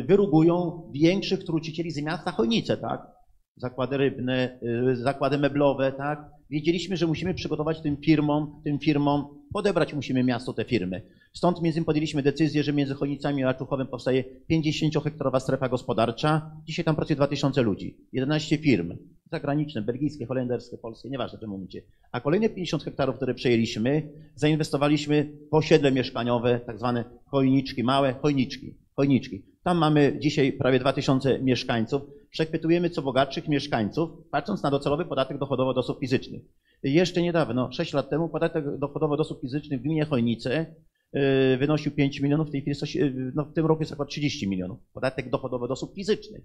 [0.07, 3.16] wyrugują większych trucicieli z miasta Chojnice, tak?
[3.57, 4.59] Zakłady rybne,
[4.93, 6.25] y, zakłady meblowe, tak?
[6.51, 11.03] Wiedzieliśmy, że musimy przygotować tym firmom, tym firmom, podebrać musimy miasto te firmy.
[11.33, 16.51] Stąd między innymi podjęliśmy decyzję, że między Chojnicami a Czuchowem powstaje 50-hektarowa strefa gospodarcza.
[16.67, 18.97] Dzisiaj tam pracuje 2000 ludzi, 11 firm
[19.31, 21.83] zagraniczne, belgijskie, holenderskie, polskie, nieważne w tym momencie.
[22.13, 28.75] A kolejne 50 hektarów, które przejęliśmy, zainwestowaliśmy w osiedle mieszkaniowe, tak zwane chojniczki, małe chojniczki,
[28.95, 29.43] chojniczki.
[29.63, 32.03] Tam mamy dzisiaj prawie 2000 mieszkańców.
[32.37, 36.43] Przechwytujemy co bogatszych mieszkańców, patrząc na docelowy podatek dochodowy od osób fizycznych.
[36.83, 40.75] Jeszcze niedawno, 6 lat temu, podatek dochodowy od osób fizycznych w gminie Chojnice
[41.13, 44.49] yy, wynosił 5 milionów, w tej chwili yy, no, w tym roku jest około 30
[44.49, 44.79] milionów.
[44.93, 46.43] Podatek dochodowy od osób fizycznych.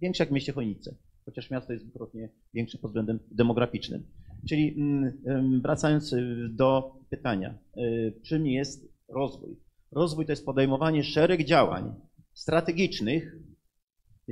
[0.00, 4.06] Większy jak w mieście Chojnice, chociaż miasto jest dwukrotnie większe pod względem demograficznym.
[4.48, 9.56] Czyli mm, wracając y, do pytania, y, czym jest rozwój?
[9.92, 11.94] Rozwój to jest podejmowanie szereg działań
[12.34, 13.36] strategicznych,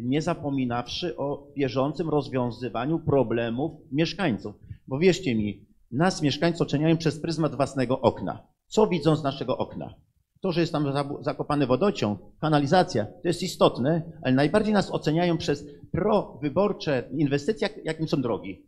[0.02, 4.54] nie zapominawszy o bieżącym rozwiązywaniu problemów mieszkańców.
[4.88, 8.46] Bo wierzcie mi, nas mieszkańcy oceniają przez pryzmat własnego okna.
[8.66, 9.94] Co widzą z naszego okna?
[10.40, 15.64] To, że jest tam zakopany wodociąg, kanalizacja, to jest istotne, ale najbardziej nas oceniają przez
[15.92, 18.66] prowyborcze inwestycje, jak- jakim są drogi.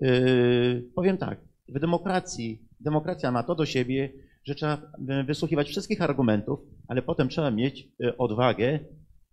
[0.00, 4.12] Yy, powiem tak, w demokracji, demokracja ma to do siebie,
[4.44, 8.78] że trzeba e, wysłuchiwać wszystkich argumentów, ale potem trzeba mieć e, odwagę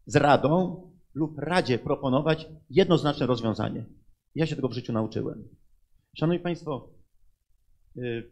[0.07, 0.81] z radą
[1.13, 3.85] lub radzie proponować jednoznaczne rozwiązanie.
[4.35, 5.47] Ja się tego w życiu nauczyłem.
[6.17, 6.89] Szanowni Państwo,
[7.95, 8.31] yy,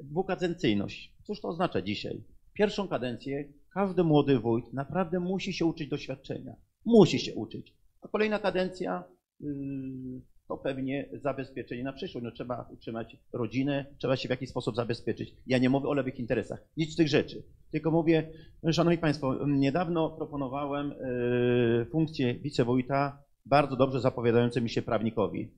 [0.00, 1.14] dwukadencyjność.
[1.24, 2.24] Cóż to oznacza dzisiaj?
[2.52, 6.56] Pierwszą kadencję każdy młody wójt naprawdę musi się uczyć doświadczenia.
[6.84, 7.74] Musi się uczyć.
[8.02, 9.04] A kolejna kadencja
[9.40, 10.20] yy,
[10.52, 12.24] to pewnie zabezpieczenie na przyszłość.
[12.24, 15.34] No, trzeba utrzymać rodzinę, trzeba się w jakiś sposób zabezpieczyć.
[15.46, 17.42] Ja nie mówię o lewych interesach, nic z tych rzeczy.
[17.70, 18.30] Tylko mówię,
[18.72, 25.54] Szanowni Państwo, niedawno proponowałem yy, funkcję wicewójta bardzo dobrze zapowiadający mi się prawnikowi.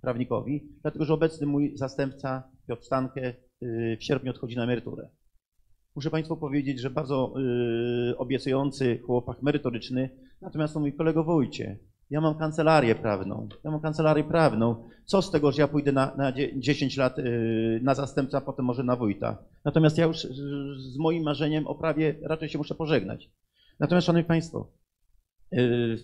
[0.00, 5.08] Prawnikowi, dlatego że obecny mój zastępca Piotr Stankę yy, w sierpniu odchodzi na emeryturę.
[5.96, 11.78] Muszę Państwu powiedzieć, że bardzo yy, obiecujący chłopak merytoryczny, natomiast to mój kolego wójcie.
[12.10, 13.48] Ja mam kancelarię prawną.
[13.64, 14.88] Ja mam kancelarię prawną.
[15.04, 18.40] Co z tego, że ja pójdę na, na dzie- 10 lat yy, na zastępca, a
[18.40, 19.38] potem może na wójta?
[19.64, 20.16] Natomiast ja już
[20.76, 23.30] z moim marzeniem o prawie raczej się muszę pożegnać.
[23.80, 24.72] Natomiast, Szanowni Państwo,
[25.52, 25.98] yy,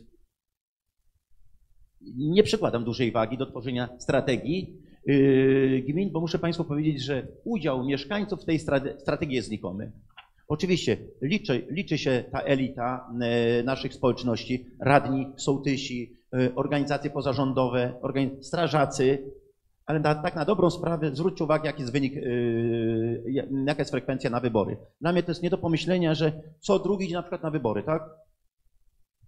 [2.16, 7.84] nie przykładam dużej wagi do tworzenia strategii yy, gmin, bo muszę Państwu powiedzieć, że udział
[7.84, 9.92] mieszkańców w tej strate- strategii jest znikomy.
[10.50, 17.94] Oczywiście liczy, liczy się ta elita e, naszych społeczności, radni, sołtysi, e, organizacje pozarządowe,
[18.40, 19.32] strażacy,
[19.86, 22.20] ale na, tak na dobrą sprawę zwróćcie uwagę, jaki jest wynik, e,
[23.30, 24.76] ja- jaka jest frekwencja na wybory.
[25.00, 27.82] Dla mnie to jest nie do pomyślenia, że co drugi idzie na przykład na wybory,
[27.82, 28.02] tak?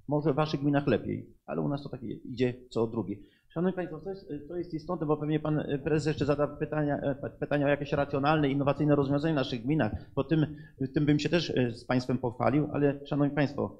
[0.08, 3.22] Może w waszych gminach lepiej, ale u nas to tak idzie co drugi.
[3.54, 7.30] Szanowni Państwo, to jest, to jest istotne, bo pewnie Pan Prezes jeszcze zada pytania, e,
[7.40, 9.92] pytania o jakieś racjonalne, innowacyjne rozwiązania w naszych gminach.
[10.14, 10.46] Po tym,
[10.94, 13.78] tym bym się też e, z Państwem pochwalił, ale Szanowni Państwo,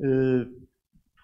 [0.00, 0.06] e,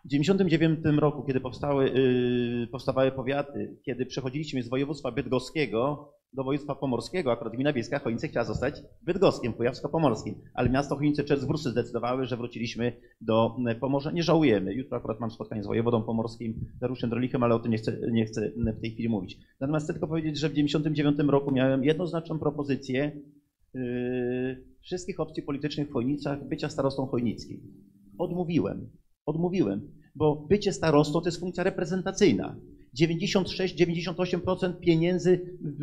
[0.04, 6.74] w 1999 roku, kiedy powstały, e, powstawały powiaty, kiedy przechodziliśmy z województwa bydgoskiego do województwa
[6.74, 12.26] pomorskiego, akurat gmina wiejska Chojnice chciała zostać bydgoskiem, kujawsko-pomorskim, ale miasto Chojnice przez Wrósy zdecydowały,
[12.26, 14.10] że wróciliśmy do e, Pomorza.
[14.10, 14.74] Nie żałujemy.
[14.74, 18.26] Jutro akurat mam spotkanie z wojewodą pomorskim, Dariuszem Drolichem, ale o tym nie chcę, nie
[18.26, 19.38] chcę w tej chwili mówić.
[19.60, 23.12] Natomiast chcę tylko powiedzieć, że w 1999 roku miałem jednoznaczną propozycję
[23.74, 27.60] yy, wszystkich opcji politycznych w Chojnicach bycia starostą chojnickim.
[28.18, 28.90] Odmówiłem.
[29.26, 32.56] Odmówiłem, bo bycie starostą to jest funkcja reprezentacyjna.
[33.00, 35.40] 96-98% pieniędzy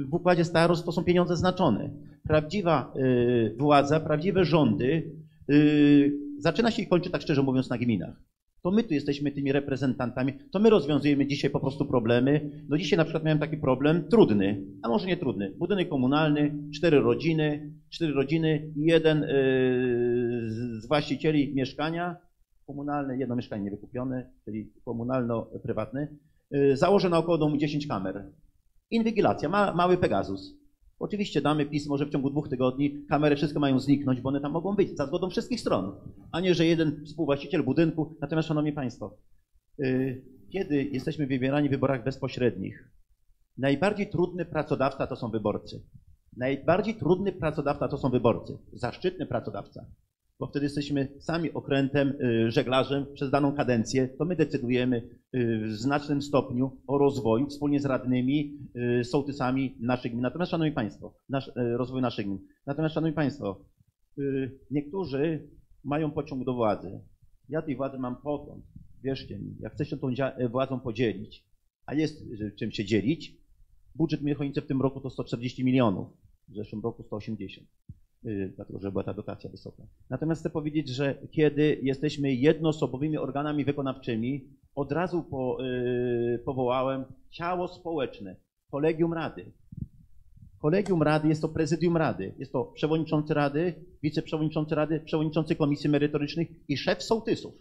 [0.09, 1.89] w układzie starost to są pieniądze znaczone.
[2.23, 5.11] Prawdziwa y, władza, prawdziwe rządy
[5.49, 8.15] y, zaczyna się i kończy, tak szczerze mówiąc, na gminach.
[8.63, 12.49] To my tu jesteśmy tymi reprezentantami, to my rozwiązujemy dzisiaj po prostu problemy.
[12.69, 15.51] No dzisiaj na przykład miałem taki problem trudny, a może nie trudny.
[15.57, 19.27] Budynek komunalny, cztery rodziny, cztery rodziny, jeden y,
[20.47, 22.15] z- właścicieli mieszkania,
[22.67, 26.07] komunalne, jedno mieszkanie niewykupione, czyli komunalno-prywatny, y,
[26.73, 28.31] założę na około domu 10 kamer.
[28.91, 30.53] Inwigilacja, ma, mały Pegasus.
[30.99, 34.51] Oczywiście damy pismo, że w ciągu dwóch tygodni kamery wszystkie mają zniknąć, bo one tam
[34.51, 35.95] mogą być za zgodą wszystkich stron,
[36.31, 38.17] a nie, że jeden współwłaściciel budynku.
[38.21, 39.17] Natomiast, Szanowni Państwo,
[39.79, 42.89] y, kiedy jesteśmy wybierani w wyborach bezpośrednich,
[43.57, 45.83] najbardziej trudny pracodawca to są wyborcy.
[46.37, 48.57] Najbardziej trudny pracodawca to są wyborcy.
[48.73, 49.85] Zaszczytny pracodawca
[50.39, 54.97] bo wtedy jesteśmy sami okrętem, y, żeglarzem przez daną kadencję, to my decydujemy
[55.35, 58.57] y, w znacznym stopniu o rozwoju wspólnie z radnymi,
[58.99, 60.21] y, sołtysami naszych gmin.
[60.21, 62.39] Natomiast, Szanowni Państwo, nasz, rozwój naszych gmin.
[62.65, 63.65] Natomiast, Szanowni Państwo,
[64.71, 65.49] niektórzy
[65.83, 66.99] mają pociąg do władzy.
[67.49, 68.65] Ja tej władzy mam potąd.
[69.03, 70.07] Wierzcie mi, jak chcę się tą
[70.49, 71.45] władzą podzielić,
[71.85, 72.23] a jest
[72.59, 73.37] czym się dzielić,
[73.95, 76.07] budżet Miechonice w tym roku to 140 milionów,
[76.47, 77.94] w zeszłym roku 180 y,
[78.55, 79.83] dlatego że była ta dotacja wysoka.
[80.09, 87.67] Natomiast chcę powiedzieć, że kiedy jesteśmy jednoosobowymi organami wykonawczymi, od razu po, y, powołałem ciało
[87.67, 88.35] społeczne,
[88.71, 89.51] kolegium rady.
[90.61, 93.73] Kolegium rady jest to prezydium rady, jest to przewodniczący rady,
[94.03, 97.53] wiceprzewodniczący rady, przewodniczący komisji merytorycznych i szef sołtysów.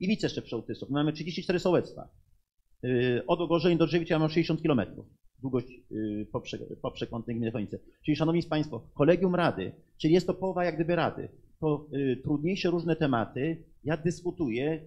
[0.00, 0.90] I wiceszef sołtysów.
[0.90, 2.08] My mamy 34 sołectwa.
[2.84, 5.06] Y, Od Ogorzeń do Drzewicza mam 60 kilometrów
[5.40, 7.78] długość y, poprze, poprzekątnej gminy Chojnice.
[8.04, 11.28] Czyli Szanowni Państwo, kolegium rady, czyli jest to połowa jak gdyby rady.
[11.60, 14.80] To y, trudniejsze różne tematy, ja dyskutuję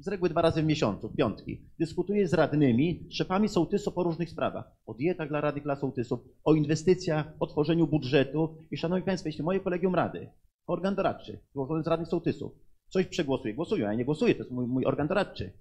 [0.00, 1.60] z reguły dwa razy w miesiącu, w piątki.
[1.78, 4.64] Dyskutuję z radnymi, szefami sołtysów o różnych sprawach.
[4.86, 8.56] O dietach dla rady dla sołtysów, o inwestycjach, o tworzeniu budżetu.
[8.70, 10.28] I szanowni państwo, jeśli moje kolegium rady,
[10.66, 12.52] organ doradczy, złożony z radnych sołtysów,
[12.88, 15.52] coś przegłosuje, głosują, ja nie głosuję, to jest mój, mój organ doradczy.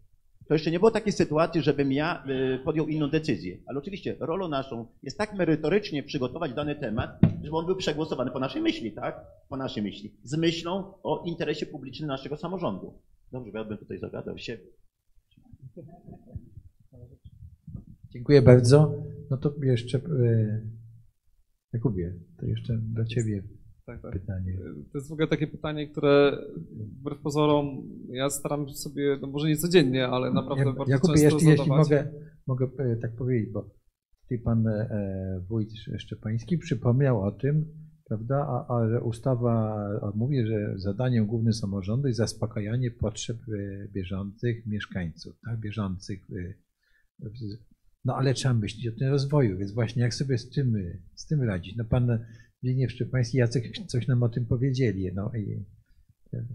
[0.51, 2.23] To jeszcze nie było takiej sytuacji, żebym ja
[2.55, 3.57] y, podjął inną decyzję.
[3.65, 8.39] Ale oczywiście rolą naszą jest tak merytorycznie przygotować dany temat, żeby on był przegłosowany po
[8.39, 9.25] naszej myśli, tak?
[9.49, 10.17] Po naszej myśli.
[10.23, 12.93] Z myślą o interesie publicznym naszego samorządu.
[13.31, 14.63] Dobrze, ja bym tutaj zagadał siebie.
[18.09, 18.93] Dziękuję bardzo.
[19.29, 20.61] No to jeszcze e,
[21.73, 23.43] Jakubie, to jeszcze do Ciebie
[23.91, 24.11] Tak, tak.
[24.21, 24.57] pytanie.
[24.91, 26.37] To jest w ogóle takie pytanie, które
[26.99, 31.13] wbrew pozorom ja staram się sobie, no może nie codziennie, ale naprawdę Jak- bardzo Jakubie,
[31.13, 32.07] często jeśli, jeśli mogę,
[32.47, 33.69] mogę e, tak powiedzieć, bo
[34.21, 37.65] tutaj pan e, wójt Szczepański przypomniał o tym,
[38.07, 44.65] prawda, a, a że ustawa mówi, że zadaniem głównym samorządu jest zaspokajanie potrzeb e, bieżących
[44.65, 46.19] mieszkańców, tak, bieżących.
[48.05, 50.73] No ale trzeba myśleć o tym rozwoju, więc właśnie jak sobie z tym,
[51.15, 51.75] z tym radzić?
[51.75, 52.19] No pan
[52.63, 55.63] Zbigniew Szczepański, Jacek coś nam o tym powiedzieli, no i
[56.33, 56.45] e,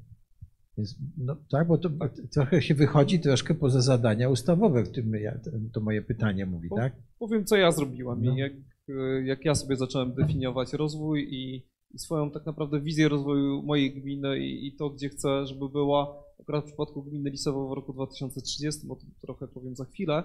[0.78, 1.90] więc, no tak, bo to
[2.34, 5.38] trochę się wychodzi troszkę poza zadania ustawowe, w tym ja,
[5.72, 6.96] to moje pytanie mówi, tak?
[7.18, 8.34] Powiem, co ja zrobiłem No.
[8.34, 8.52] i jak,
[8.88, 13.94] e, jak ja sobie zacząłem definiować rozwój i, i swoją tak naprawdę wizję rozwoju mojej
[13.94, 17.92] gminy i, i to, gdzie chcę, żeby była, akurat w przypadku gminy Lisowo w roku
[17.92, 20.22] 2030, o tym trochę powiem za chwilę,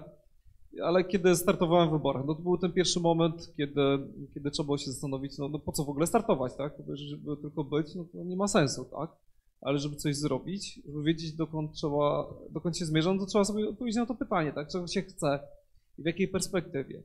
[0.80, 3.80] ale kiedy startowałem w wyborach, no to był ten pierwszy moment, kiedy,
[4.34, 6.72] kiedy trzeba było się zastanowić, no, no po co w ogóle startować, tak?
[6.92, 9.10] Żeby tylko być, no to nie ma sensu, tak?
[9.60, 13.96] Ale żeby coś zrobić, żeby wiedzieć dokąd trzeba, dokąd się zmierzam, to trzeba sobie odpowiedzieć
[13.96, 14.68] na to pytanie, tak?
[14.68, 15.40] Czego się chce
[15.98, 17.02] i w jakiej perspektywie.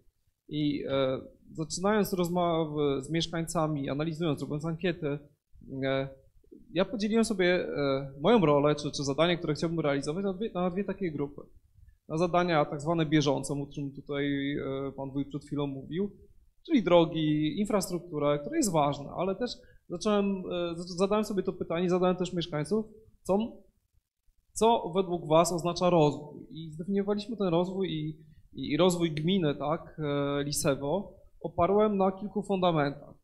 [0.49, 1.21] I e,
[1.53, 5.19] zaczynając rozmowy z mieszkańcami, analizując, robiąc ankiety,
[5.83, 6.07] e,
[6.73, 10.69] ja podzieliłem sobie e, moją rolę, czy, czy zadanie, które chciałbym realizować na dwie, na
[10.69, 11.41] dwie takie grupy.
[12.09, 16.11] Na zadania tak zwane bieżące, o czym tutaj e, pan wójt przed chwilą mówił,
[16.65, 19.51] czyli drogi, infrastruktura, która jest ważna, ale też
[19.89, 22.85] zacząłem, e, zadałem sobie to pytanie, zadałem też mieszkańców,
[23.23, 23.37] co,
[24.53, 26.47] co według was oznacza rozwój.
[26.49, 28.17] I zdefiniowaliśmy ten rozwój i,
[28.53, 33.15] i rozwój gminy, tak, e, Lisewo, oparłem na kilku fundamentach.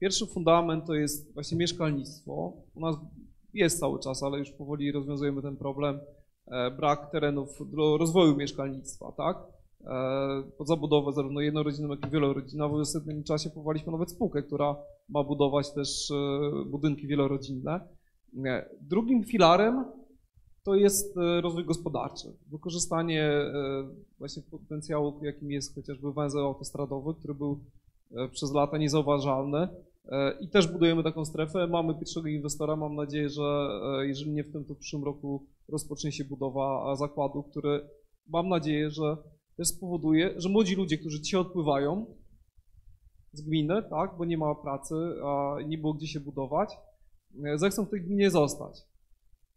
[0.00, 2.52] Pierwszy fundament to jest właśnie mieszkalnictwo.
[2.74, 2.96] U nas
[3.54, 6.00] jest cały czas, ale już powoli rozwiązujemy ten problem.
[6.50, 9.36] E, Brak terenów do rozwoju mieszkalnictwa, tak?
[9.84, 12.68] E, Pod zabudowę zarówno jednorodzinną, jak i wielorodzinną.
[12.68, 14.76] W ostatnim czasie powołaliśmy nawet spółkę, która
[15.08, 17.80] ma budować też e, budynki wielorodzinne.
[18.80, 19.84] Drugim filarem
[20.64, 22.28] to jest rozwój gospodarczy.
[22.50, 23.32] Wykorzystanie
[24.18, 27.60] właśnie potencjału, jakim jest chociażby węzeł autostradowy, który był
[28.32, 29.68] przez lata niezauważalny.
[30.40, 31.66] I też budujemy taką strefę.
[31.66, 32.76] Mamy pierwszego inwestora.
[32.76, 33.68] Mam nadzieję, że
[34.02, 37.88] jeżeli nie w tym, to w przyszłym roku rozpocznie się budowa e, zakładu, który
[38.26, 39.16] mam nadzieję, że
[39.56, 42.06] też spowoduje, że młodzi ludzie, którzy dzisiaj odpływają
[43.32, 44.94] z gminy, tak, bo nie ma pracy,
[45.24, 46.78] a nie było gdzie się budować,
[47.44, 48.86] e, zechcą w tej gminie zostać.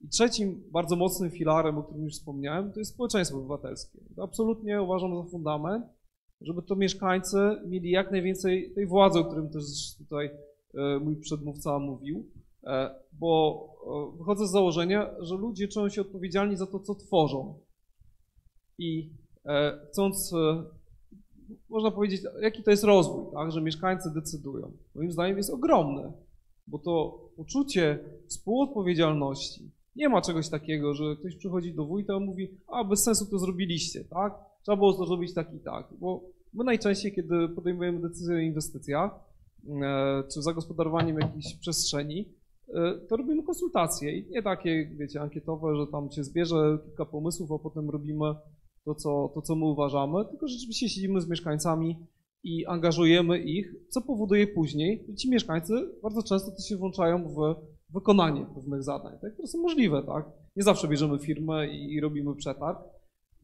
[0.01, 3.99] I trzecim bardzo mocnym filarem, o którym już wspomniałem, to jest społeczeństwo obywatelskie.
[4.16, 5.86] To absolutnie uważam za fundament,
[6.41, 9.64] żeby to mieszkańcy mieli jak najwięcej tej władzy, o którym też
[9.97, 10.30] tutaj
[10.74, 12.26] e, mój przedmówca mówił,
[13.14, 13.68] bo
[14.14, 17.59] e, wychodzę z założenia, że ludzie czują się odpowiedzialni za to, co tworzą.
[18.78, 19.09] I
[19.45, 20.64] e, chcąc, e,
[21.70, 24.72] można powiedzieć, jaki to jest rozwój, tak, że mieszkańcy decydują.
[24.95, 26.14] Moim zdaniem jest ogromne,
[26.68, 32.57] bo to poczucie współodpowiedzialności, nie ma czegoś takiego, że ktoś przychodzi do wójta i mówi,
[32.68, 34.34] a bez sensu to zrobiliście, tak?
[34.64, 35.88] Trzeba było to zrobić tak i tak.
[35.99, 39.12] Bo my najczęściej, kiedy podejmujemy decyzję o inwestycjach,
[39.82, 42.41] e, czy zagospodarowaniem jakiejś przestrzeni, e,
[43.09, 47.59] to robimy konsultacje i nie takie, wiecie, ankietowe, że tam się zbierze kilka pomysłów, a
[47.59, 48.36] potem robimy
[48.86, 52.07] to, co, to, co my uważamy, tylko rzeczywiście siedzimy z mieszkańcami
[52.43, 57.55] i angażujemy ich, co powoduje później, że ci mieszkańcy bardzo często też się włączają w
[57.93, 60.26] wykonanie pewnych zadań, tak, które są możliwe, tak.
[60.55, 62.80] Nie zawsze bierzemy firmę i, i robimy przetarg,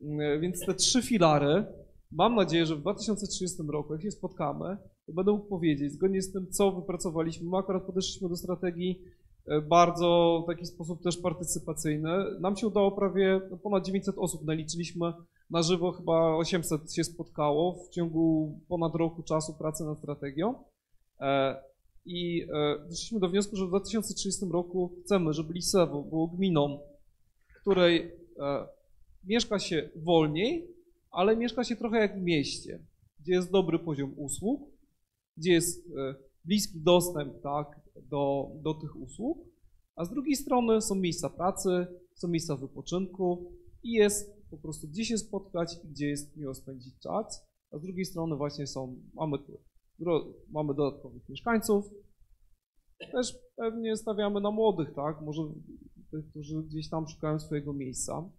[0.02, 1.66] Mm, więc te trzy filary,
[2.12, 4.78] mam nadzieję, że w 2030 roku, jak się spotkamy,
[5.14, 9.02] będę mógł powiedzieć, zgodnie z tym, co wypracowaliśmy, my akurat podeszliśmy do strategii
[9.48, 12.10] e, bardzo w taki sposób też partycypacyjny.
[12.40, 15.14] Nam się udało prawie no, ponad 900 osób naliczyliśmy
[15.50, 20.56] na żywo, chyba 800 się spotkało w ciągu ponad roku czasu pracy nad strategią.
[21.20, 21.56] E,
[22.06, 26.80] I e, doszliśmy do wniosku, że w 2030 roku chcemy, żeby Lisewo było gminą,
[27.48, 28.12] w której
[29.24, 30.68] mieszka się wolniej,
[31.12, 32.80] ale mieszka się trochę jak w mieście,
[33.20, 34.77] gdzie jest dobry poziom usług,
[35.38, 36.16] gdzie jest e,
[36.46, 39.38] bliski dostęp tak, do, do tych usług,
[39.96, 43.52] A z drugiej strony są miejsca pracy, są miejsca wypoczynku
[43.84, 47.48] i jest po prostu gdzie się spotkać i gdzie jest miło spędzić czas.
[47.72, 49.38] A z drugiej strony właśnie są, mamy,
[50.50, 51.86] mamy dodatkowych mieszkańców.
[53.12, 55.22] Też pewnie stawiamy na młodych, tak?
[55.22, 55.42] Może
[56.12, 58.30] tych, którzy gdzieś tam szukają swojego miejsca.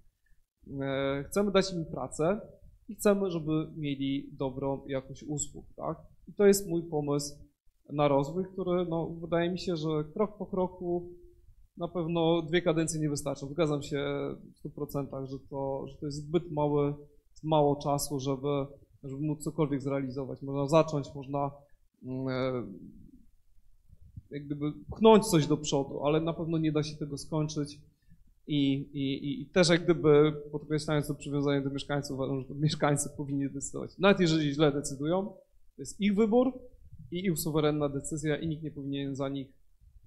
[0.81, 2.41] E, Chcemy dać im pracę
[2.89, 5.99] i chcemy, żeby mieli dobrą jakość usług, tak?
[6.29, 7.35] I to jest mój pomysł
[7.93, 11.09] na rozwój, który no, wydaje mi się, że krok po kroku
[11.77, 13.49] na pewno dwie kadencje nie wystarczą.
[13.49, 13.99] Zgadzam się
[14.65, 16.95] w 100%, że to, że to jest zbyt mały,
[17.43, 18.67] mało czasu, żeby,
[19.05, 20.43] żeby móc cokolwiek zrealizować.
[20.43, 21.51] Można zacząć, można
[22.03, 22.67] mm, e,
[24.31, 27.81] jak gdyby pchnąć coś do przodu, ale na pewno nie da się tego skończyć.
[28.47, 33.11] I, i, I też jak gdyby podkreślając to przywiązanie do mieszkańców, uważam, że to mieszkańcy
[33.17, 33.99] powinni decydować.
[33.99, 35.33] Nawet jeżeli źle decydują,
[35.79, 36.59] to jest ich wybór
[37.11, 39.49] i ich suwerenna decyzja i nikt nie powinien za nich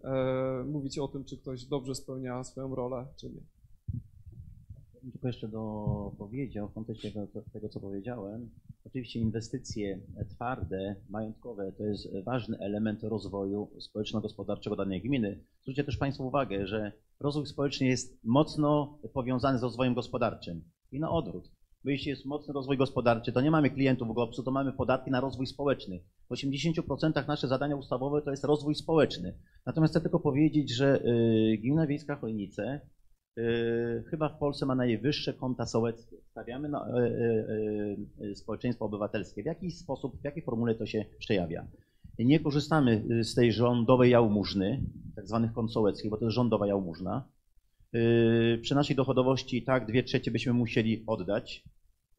[0.04, 3.42] e, mówić o tym, czy ktoś dobrze spełnia swoją rolę, czy nie.
[5.12, 8.50] tylko jeszcze dopowiedział w kontekście tego, tego, co powiedziałem.
[8.86, 10.00] Oczywiście inwestycje
[10.30, 15.44] twarde, majątkowe to jest ważny element rozwoju społeczno-gospodarczego danej gminy.
[15.62, 21.12] Zwróćcie też Państwo uwagę, że rozwój społeczny jest mocno powiązany z rozwojem gospodarczym i na
[21.12, 21.61] odwrót.
[21.84, 25.12] Bo jeśli jest mocny rozwój gospodarczy, to nie mamy klientów w GOPS-u, to mamy podatki
[25.12, 26.00] na rozwój społeczny.
[26.30, 29.38] W 80% nasze zadania ustawowe to jest rozwój społeczny.
[29.66, 32.82] Natomiast chcę tylko powiedzieć, że y, Gmina Wiejska Chojnice
[33.38, 36.18] y, chyba w Polsce ma najwyższe konta sołeckie.
[36.32, 36.88] Stawiamy na
[38.22, 39.44] y, społeczeństwo obywatelskie.
[39.44, 41.68] W jaki sposób, w jakiej formule to się przejawia?
[42.20, 44.84] Nie korzystamy z tej rządowej jałmużny,
[45.16, 47.28] tak zwanych kont sołeckich, bo to jest rządowa jałmużna.
[47.96, 51.64] Y, Przy naszej dochodowości tak dwie trzecie byśmy musieli oddać.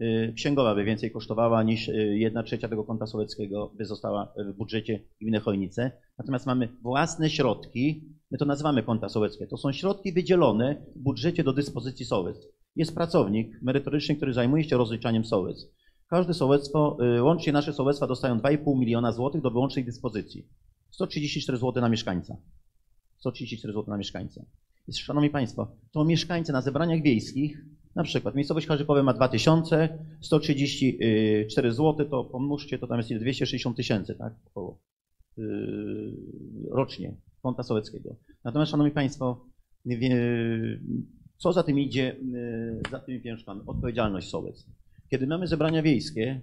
[0.01, 4.57] Y, Księgowa by więcej kosztowała niż y, jedna trzecia tego konta sołeckiego by została w
[4.57, 5.93] budżecie gminy Chojnice.
[6.19, 9.47] Natomiast mamy własne środki, my to nazywamy konta sołeckie.
[9.47, 12.37] To są środki wydzielone w budżecie do dyspozycji sołec.
[12.77, 15.69] Jest pracownik merytoryczny, który zajmuje się rozliczaniem sołec.
[16.09, 20.49] Każde sołectwo, łącznie nasze sołectwa dostają 2,5 miliona złotych do wyłącznej dyspozycji.
[20.91, 22.37] 134 zł na mieszkańca.
[23.19, 24.45] 134 zł na mieszkańca.
[24.89, 27.65] Jest, szanowni Państwo, to mieszkańcy na zebraniach wiejskich,
[27.95, 33.21] na przykład miejscowość Harzykowa ma 2000, 134 zł, to pomnóżcie, to tam jest ile?
[33.21, 34.35] 260 tysięcy, tak?
[34.47, 34.81] Około.
[35.37, 36.13] Yy,
[36.71, 38.17] rocznie konta sołeckiego.
[38.45, 39.47] Natomiast, szanowni Państwo,
[39.87, 40.81] wie-
[41.37, 43.61] co za tym idzie, yy, za tymi pieniążkami?
[43.67, 44.67] Odpowiedzialność sołec.
[45.11, 46.41] Kiedy mamy zebrania wiejskie,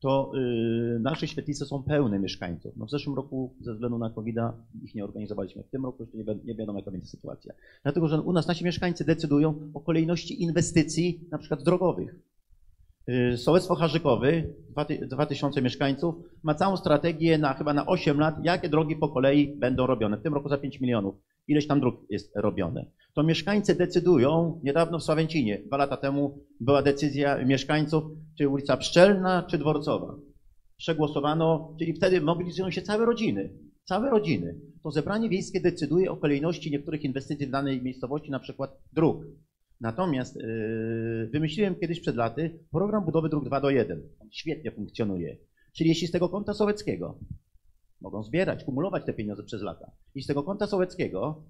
[0.00, 2.76] to yy, nasze świetlice są pełne mieszkańców.
[2.76, 4.36] No w zeszłym roku ze względu na covid
[4.82, 5.62] ich nie organizowaliśmy.
[5.62, 7.54] W tym roku jeszcze nie, wi- nie wiadomo, jaka będzie sytuacja.
[7.82, 12.14] Dlatego, że u nas nasi mieszkańcy decydują o kolejności inwestycji, na przykład drogowych.
[13.06, 18.68] Yy, Sołectwo Harzykowy, 2000 2000 mieszkańców, ma całą strategię na chyba na 8 lat, jakie
[18.68, 20.16] drogi po kolei będą robione.
[20.18, 21.14] W tym roku za 5 milionów.
[21.50, 22.86] Ileś tam dróg jest robione.
[23.14, 28.04] To mieszkańcy decydują, niedawno w Sławęcinie, dwa lata temu była decyzja mieszkańców,
[28.38, 30.16] czy ulica Pszczelna, czy Dworcowa.
[30.76, 33.52] Przegłosowano, czyli wtedy mobilizują się całe rodziny.
[33.84, 34.60] Całe rodziny.
[34.82, 39.24] To zebranie wiejskie decyduje o kolejności niektórych inwestycji w danej miejscowości, na przykład dróg.
[39.80, 44.02] Natomiast yy, wymyśliłem kiedyś przed laty program budowy dróg 2 do 1.
[44.20, 45.36] On świetnie funkcjonuje.
[45.76, 47.18] Czyli jeśli z tego konta sołeckiego
[48.00, 49.90] mogą zbierać, kumulować te pieniądze przez lata.
[50.14, 51.44] I z tego konta sołeckiego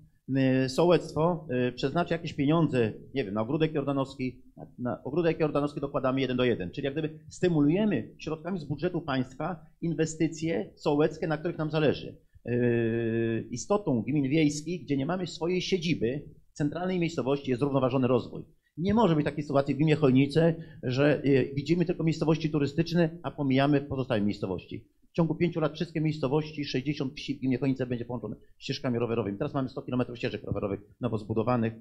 [0.65, 4.43] y, sołectwo y, przeznaczy jakieś pieniądze, nie wiem, na ogródek jordanowski,
[4.79, 9.67] na, ogródek jordanowski dokładamy 1 do 1, czyli jak gdyby stymulujemy środkami z budżetu państwa
[9.81, 12.17] inwestycje sołeckie, na których nam zależy.
[12.45, 16.23] Yy, Istotą gmin wiejskich, gdzie nie mamy swojej siedziby,
[16.53, 18.45] centralnej miejscowości jest zrównoważony rozwój.
[18.77, 23.31] Nie może być takiej sytuacji w gminie Chojnice, że y, widzimy tylko miejscowości turystyczne, a
[23.31, 24.89] pomijamy pozostałe miejscowości.
[25.13, 27.59] W ciągu pięciu lat wszystkie miejscowości, 60 wsi w gminie
[27.89, 29.39] będzie połączone ścieżkami rowerowymi.
[29.39, 31.73] Teraz mamy 100 km ścieżek rowerowych nowo zbudowanych.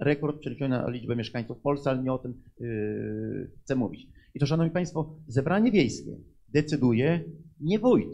[0.00, 4.08] Rekord przeliczony na liczbę mieszkańców w Polsce, ale nie o tym yy, chcę mówić.
[4.34, 6.16] I to, Szanowni Państwo, zebranie wiejskie
[6.48, 7.24] decyduje
[7.60, 8.08] nie wójt,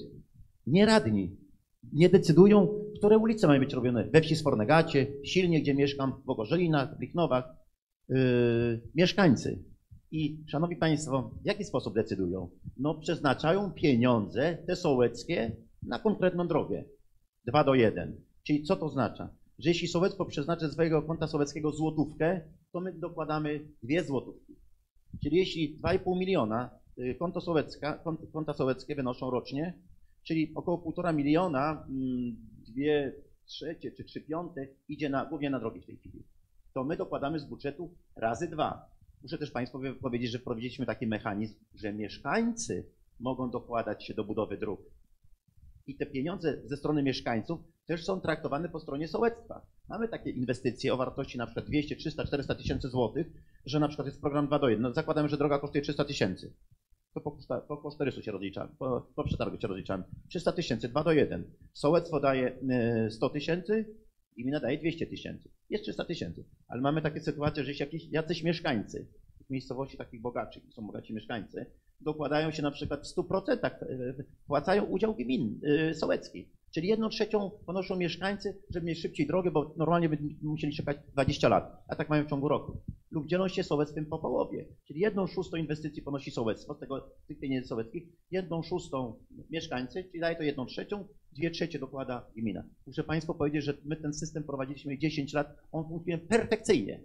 [0.67, 1.37] nie radni.
[1.93, 6.31] Nie decydują, które ulice mają być robione we wsi Sfornegacie, w Silnie, gdzie mieszkam, w
[6.31, 7.45] Ogorzelinach, w Lichnowach.
[8.09, 9.74] Yy, mieszkańcy.
[10.15, 12.51] I szanowni Państwo, w jaki sposób decydują?
[12.77, 16.85] No przeznaczają pieniądze te sołeckie na konkretną drogę.
[17.47, 18.21] 2 do 1.
[18.43, 19.29] Czyli co to oznacza?
[19.59, 22.41] Że jeśli sołectwo przeznaczy ze swojego konta sołeckiego złotówkę,
[22.73, 24.57] to my dokładamy dwie złotówki.
[25.23, 29.79] Czyli jeśli 2,5 miliona y, konto sołecka, kont- konta sołeckie wynoszą rocznie,
[30.23, 32.37] czyli około 1,5 miliona, mm,
[32.69, 33.12] dwie
[33.47, 36.25] trzecie czy trzy piąte idzie na, głównie na drogi w tej chwili
[36.75, 38.94] to my dokładamy z budżetu razy dwa.
[39.25, 42.87] Muszę też Państwu powie- powiedzieć, że wprowadziliśmy taki mechanizm, że mieszkańcy
[43.20, 44.81] mogą dokładać się do budowy dróg.
[45.87, 49.66] I te pieniądze ze strony mieszkańców też są traktowane po stronie sołectwa.
[49.89, 53.27] Mamy takie inwestycje o wartości na przykład 200, 300, 400 tysięcy złotych,
[53.66, 54.83] że na przykład jest program 2 do 1.
[54.83, 56.53] No zakładamy, że droga kosztuje 300 tysięcy.
[57.14, 60.05] To po, koszta- po kosztorysu się rozliczamy, po, po przetargu się rozliczamy.
[60.29, 61.45] 300 tysięcy, 2 do 1.
[61.72, 62.59] Sołectwo daje
[63.07, 63.95] y, 100 tysięcy,
[64.43, 65.49] gmina daje 200 tysięcy.
[65.70, 66.45] Jest 300 tysięcy.
[66.68, 69.07] Ale mamy takie sytuacje, że jakiś, jacyś mieszkańcy
[69.47, 71.66] w miejscowości takich bogaczy, są bogaci mieszkańcy,
[72.01, 75.61] dokładają się na przykład w 100%, y, wpłacają udział gmin
[75.91, 76.49] y, sołecki.
[76.75, 81.49] Czyli jedną trzecią ponoszą mieszkańcy, żeby mieć szybciej drogę, bo normalnie by musieli czekać 20
[81.49, 82.81] lat, a tak mają w ciągu roku.
[83.11, 84.68] Lub dzielą się sołectwem po połowie.
[84.85, 89.14] Czyli jedną szóstą inwestycji ponosi sołectwo z tego, tych pieniędzy sołeckich, jedną szóstą
[89.51, 92.64] mieszkańcy, czyli daje to jedną trzecią, dwie trzecie dokłada gmina.
[92.87, 97.01] Muszę Państwu powiedzieć, że my ten system prowadziliśmy 10 lat, on funkcjonuje perfekcyjnie.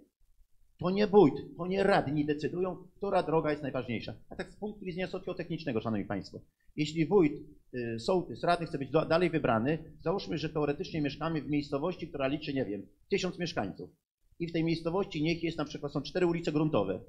[0.80, 4.14] To nie wójt, to nie radni decydują, która droga jest najważniejsza.
[4.30, 6.40] A tak z punktu widzenia socjotechnicznego, Szanowni Państwo,
[6.76, 7.32] jeśli wójt,
[7.74, 12.54] y, sołtys, radny chce być dalej wybrany, załóżmy, że teoretycznie mieszkamy w miejscowości, która liczy,
[12.54, 13.90] nie wiem, tysiąc mieszkańców.
[14.38, 17.00] I w tej miejscowości niech jest na przykład, są cztery ulice gruntowe.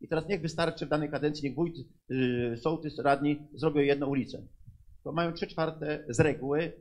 [0.00, 1.76] I teraz niech wystarczy w danej kadencji, niech wójt,
[2.10, 4.42] y, sołtys, radni zrobią jedną ulicę.
[5.04, 6.72] To mają trzy czwarte z reguły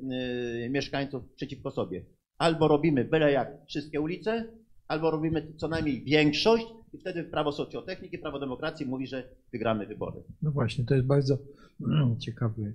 [0.65, 2.05] y, mieszkańców przeciwko sobie.
[2.37, 4.47] Albo robimy byle jak wszystkie ulice,
[4.87, 10.23] albo robimy co najmniej większość i wtedy prawo socjotechniki, prawo demokracji mówi, że wygramy wybory.
[10.41, 11.37] No właśnie, to jest bardzo
[12.25, 12.73] ciekawy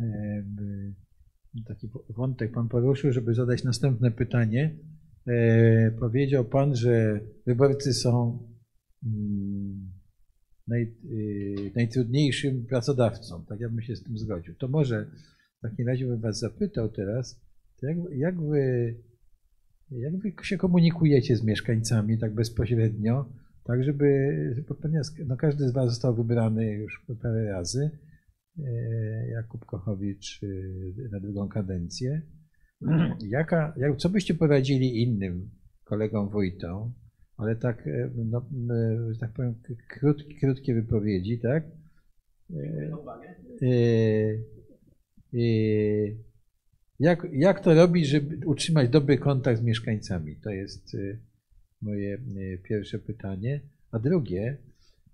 [0.00, 0.44] e,
[1.68, 4.76] taki wątek Pan poruszył, żeby zadać następne pytanie.
[5.26, 8.38] E, Powiedział Pan, że wyborcy są
[9.06, 9.90] mm,
[10.70, 13.44] naj, y, najtrudniejszym pracodawcą.
[13.44, 14.54] Tak ja bym się z tym zgodził.
[14.54, 15.10] To może
[15.58, 17.40] w takim razie bym Was zapytał teraz,
[17.82, 18.94] jak, jak Wy
[19.90, 23.32] jak wy się komunikujecie z mieszkańcami tak bezpośrednio,
[23.64, 27.90] tak żeby, ponieważ no każdy z Was został wybrany już parę razy,
[28.58, 32.22] e, Jakub Kochowicz e, na drugą kadencję.
[33.28, 35.50] Jaka, jak, co byście poradzili innym
[35.84, 36.92] kolegom wójtom,
[37.36, 38.38] ale tak, e, no,
[38.70, 40.00] e, tak powiem, k-
[40.40, 41.64] krótkie, wypowiedzi, tak?
[42.50, 42.90] E,
[43.62, 43.68] e,
[45.34, 46.29] e,
[47.00, 50.36] jak, jak to robić, żeby utrzymać dobry kontakt z mieszkańcami?
[50.36, 51.20] To jest y,
[51.82, 53.60] moje y, pierwsze pytanie.
[53.90, 54.58] A drugie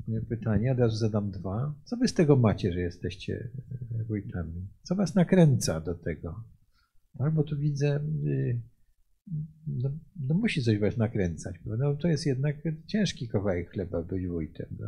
[0.09, 1.74] moje pytanie, od razu zadam dwa.
[1.84, 3.51] Co wy z tego macie, że jesteście
[4.01, 4.68] y, wójtami?
[4.82, 6.45] Co was nakręca do tego?
[7.18, 8.01] Tak, bo tu widzę,
[9.66, 12.57] no, no musi coś was nakręcać, bo no, to jest jednak
[12.87, 14.66] ciężki kawałek chleba być wójtem.
[14.78, 14.87] No.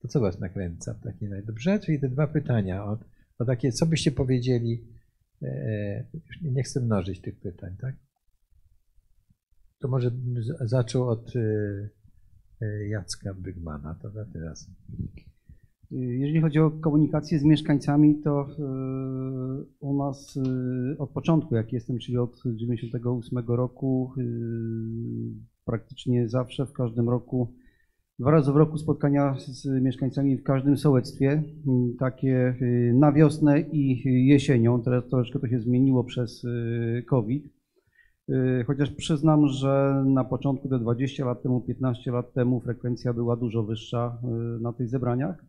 [0.00, 1.46] To co was nakręca w takim razie?
[1.46, 1.78] Dobrze?
[1.78, 2.84] Czyli te dwa pytania.
[2.84, 2.98] O,
[3.38, 4.97] o takie, co byście powiedzieli
[6.14, 7.96] już nie, chcę mnożyć tych pytań, tak?
[9.78, 10.10] To może
[10.60, 11.40] zaczął od e,
[12.60, 14.70] e, Jacka Bygmana, za teraz.
[15.90, 18.46] Jeżeli chodzi o komunikację z mieszkańcami, to
[19.80, 20.38] u nas
[20.98, 24.12] od początku, jak jestem, czyli od 98 roku,
[25.64, 27.54] praktycznie zawsze w każdym roku,
[28.18, 31.42] dwa razy w roku spotkania z mieszkańcami w każdym sołectwie,
[31.92, 34.82] y, takie y, na wiosnę i jesienią.
[34.82, 37.44] Teraz troszeczkę to się zmieniło przez y, COVID.
[38.28, 43.36] Y, Chociaż przyznam, że na początku, te 20 lat temu, 15 lat temu, frekwencja była
[43.36, 44.18] dużo wyższa
[44.60, 45.44] na tych zebraniach.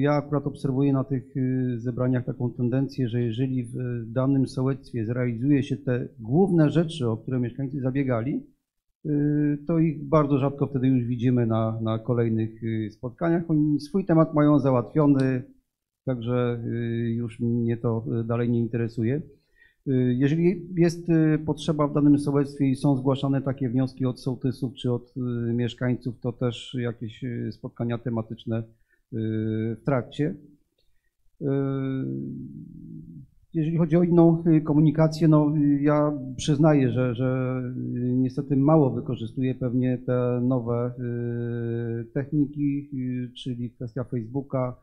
[0.00, 1.34] Ja akurat obserwuję na tych
[1.76, 3.76] zebraniach taką tendencję, że jeżeli w
[4.06, 8.53] danym sołectwie zrealizuje się te główne rzeczy, o które mieszkańcy zabiegali,
[9.66, 13.50] to ich bardzo rzadko wtedy już widzimy na, na kolejnych y, spotkaniach.
[13.50, 15.42] Oni swój temat mają załatwiony,
[16.04, 19.22] także y, już mnie to y, dalej nie interesuje.
[19.88, 24.74] Y, Jeżeli jest y, potrzeba w danym sołectwie i są zgłaszane takie wnioski od sołtysów
[24.74, 25.20] czy od y,
[25.54, 28.62] mieszkańców, to też jakieś y, spotkania tematyczne y,
[29.12, 30.34] w trakcie.
[33.54, 37.62] Jeżeli chodzi o inną y, komunikację, no y, ja przyznaję, że, że
[37.96, 40.92] y, niestety mało wykorzystuję pewnie te nowe
[42.14, 42.90] techniki,
[43.36, 44.76] czyli kwestia Facebooka,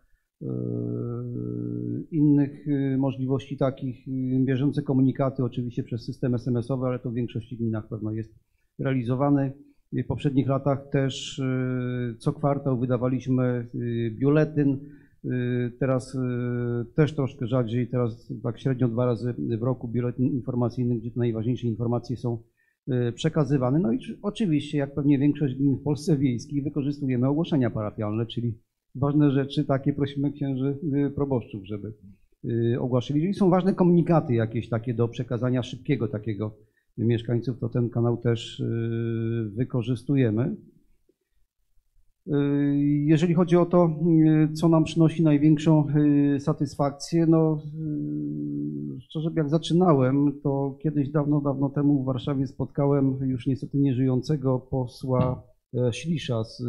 [2.11, 2.65] innych
[2.97, 4.05] możliwości takich,
[4.45, 8.35] bieżące komunikaty oczywiście przez system SMS-owy, ale to w większości gminach pewno jest
[8.79, 9.51] realizowany.
[9.93, 11.41] W poprzednich latach też
[12.19, 13.67] co kwartał wydawaliśmy
[14.11, 14.79] biuletyn.
[15.25, 16.19] Y, Teraz y,
[16.95, 21.67] też troszkę rzadziej, teraz tak średnio dwa razy w roku biuletyn informacyjny, gdzie te najważniejsze
[21.67, 22.37] informacje są
[23.09, 23.79] y, przekazywane.
[23.79, 28.53] No i czy- oczywiście, jak pewnie większość gmin w Polsce wiejskich, wykorzystujemy ogłoszenia parafialne, czyli
[28.95, 30.77] ważne rzeczy takie prosimy księży
[31.15, 31.93] proboszczów, żeby
[32.79, 33.19] ogłaszali.
[33.19, 36.55] Jeżeli są ważne komunikaty jakieś takie do przekazania szybkiego takiego
[36.97, 38.63] mieszkańców, to ten kanał też
[39.55, 40.55] wykorzystujemy.
[42.27, 42.31] Y,
[43.05, 43.97] Jeżeli chodzi o to,
[44.51, 45.87] y, co nam przynosi największą
[46.35, 47.61] y, satysfakcję, no
[48.99, 55.43] szczerze jak zaczynałem, to kiedyś dawno, dawno temu w Warszawie spotkałem już niestety nieżyjącego posła
[55.73, 56.63] e, Ślisza z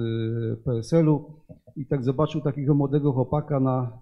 [0.64, 1.24] PSL-u
[1.76, 3.98] i tak zobaczył takiego młodego chłopaka na,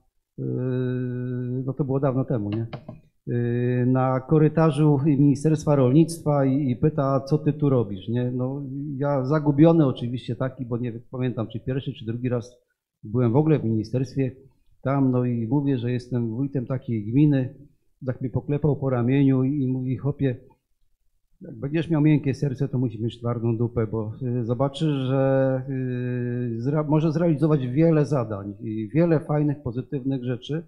[1.66, 2.66] no to było dawno temu, nie?
[3.28, 8.30] Y, na korytarzu Ministerstwa Rolnictwa i, pyta, co ty tu robisz, nie?
[8.30, 8.62] No
[8.96, 12.56] ja zagubiony oczywiście taki, bo nie pamiętam, czy pierwszy, czy drugi raz
[13.02, 14.36] byłem w ogóle w ministerstwie
[14.82, 17.54] tam, no i mówię, że jestem wójtem takiej gminy,
[18.06, 20.36] tak mnie poklepał po ramieniu i, i mówi, chłopie,
[21.40, 26.60] jak będziesz miał miękkie serce, to musisz mieć twardą dupę, bo y, zobaczysz, że y,
[26.60, 30.62] zra, może zrealizować wiele zadań i wiele fajnych, pozytywnych rzeczy,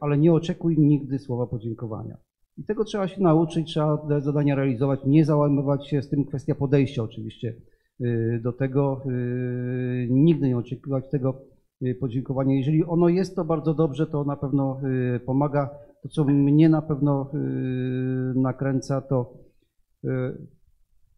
[0.00, 2.16] ale nie oczekuj nigdy słowa podziękowania.
[2.58, 6.54] I tego trzeba się nauczyć, trzeba te zadania realizować, nie załamywać się z tym kwestia
[6.54, 7.54] podejścia oczywiście
[8.00, 11.42] y, do tego, y, nigdy nie oczekiwać tego
[12.00, 12.54] podziękowania.
[12.54, 14.80] Jeżeli ono jest, to bardzo dobrze, to na pewno
[15.26, 15.70] pomaga.
[16.02, 17.30] To, co mnie na pewno
[18.34, 19.32] nakręca, to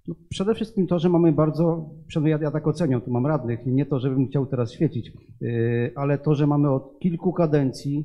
[0.08, 3.66] no przede wszystkim to, że mamy bardzo, przynajmniej ja, ja tak oceniam, tu mam radnych,
[3.66, 5.12] nie to, żebym chciał teraz świecić,
[5.94, 8.04] ale to, że mamy od kilku kadencji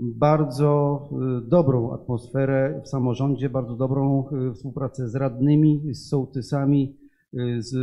[0.00, 1.08] bardzo
[1.44, 6.96] y, dobrą atmosferę w samorządzie, bardzo dobrą y, współpracę z radnymi, z sołtysami,
[7.34, 7.74] y, z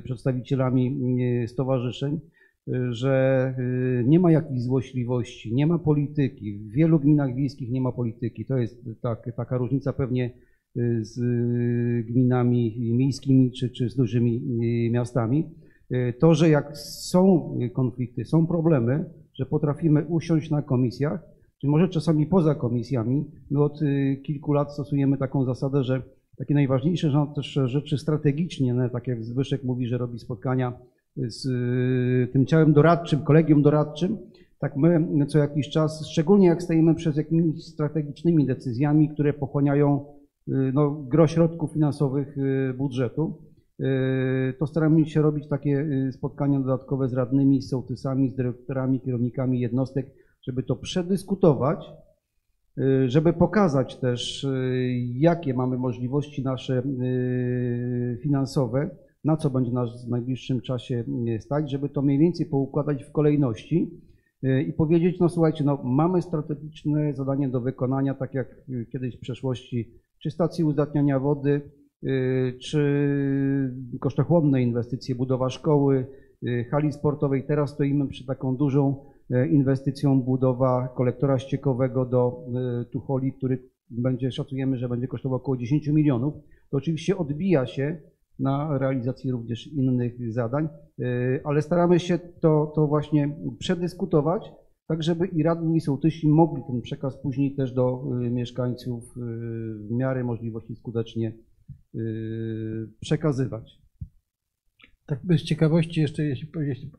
[0.00, 0.98] y, przedstawicielami
[1.44, 2.20] y, stowarzyszeń,
[2.68, 6.58] y, że y, nie ma jakichś złośliwości, nie ma polityki.
[6.58, 8.44] W wielu gminach wiejskich nie ma polityki.
[8.46, 10.30] To jest tak, taka różnica pewnie
[10.76, 14.36] y, z y, gminami miejskimi czy, czy z dużymi
[14.86, 15.50] y, miastami.
[15.92, 19.04] Y, To, że jak są konflikty, są problemy,
[19.34, 21.20] że potrafimy usiąść na komisjach,
[21.60, 23.24] czy może czasami poza komisjami.
[23.50, 26.02] My od y, kilku lat stosujemy taką zasadę, że
[26.36, 30.72] takie najważniejsze też rzeczy strategicznie, no, tak jak Zbyszek mówi, że robi spotkania
[31.16, 34.18] z y, tym ciałem doradczym, kolegium doradczym,
[34.58, 40.04] tak my co jakiś czas, szczególnie jak stajemy przed jakimiś strategicznymi decyzjami, które pochłaniają
[40.48, 42.36] y, no, gro środków finansowych
[42.78, 43.51] budżetu,
[44.58, 49.60] to staramy się robić takie y, spotkania dodatkowe z radnymi, z sołtysami, z dyrektorami, kierownikami
[49.60, 50.06] jednostek,
[50.42, 51.90] żeby to przedyskutować,
[52.78, 54.50] y, żeby pokazać też, y,
[55.14, 56.82] jakie mamy możliwości nasze
[58.22, 58.90] finansowe,
[59.24, 61.04] na co będzie nas w najbliższym czasie
[61.38, 63.90] stać, żeby to mniej więcej poukładać w kolejności
[64.68, 68.48] i powiedzieć, no słuchajcie, no mamy strategiczne zadanie do wykonania, tak jak
[68.92, 69.90] kiedyś w przeszłości,
[70.22, 71.60] czy stacji uzdatniania wody,
[72.60, 76.06] czy kosztochłonne inwestycje, budowa szkoły,
[76.42, 77.46] y, hali sportowej.
[77.46, 84.30] Teraz stoimy przy taką dużą e, inwestycją budowa kolektora ściekowego do e, Tucholi, który będzie,
[84.30, 86.34] szacujemy, że będzie kosztował około 10 milionów.
[86.70, 87.96] To oczywiście odbija się
[88.38, 90.68] na realizacji również innych zadań,
[91.00, 91.06] e,
[91.44, 94.52] ale staramy się to, to właśnie przedyskutować,
[94.86, 99.20] tak żeby i radni i sołtysi mogli ten przekaz później też do y, mieszkańców y,
[99.74, 101.51] w miarę możliwości skutecznie y,
[103.00, 103.78] przekazywać.
[105.06, 106.90] Tak bez ciekawości jeszcze, jeśli, jeśli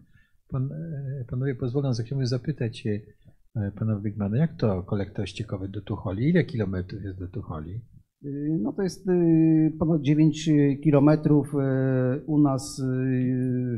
[0.49, 2.87] pan, e, panowie pozwolą, chciałbym zapytać
[3.55, 6.29] e, pana Wygmana, jak to kolektor ściekowy do Tucholi?
[6.29, 7.81] Ile kilometrów jest do Tucholi?
[8.25, 10.49] Y, No to jest y, ponad 9
[10.83, 11.53] kilometrów.
[11.53, 11.57] y,
[12.25, 12.81] U nas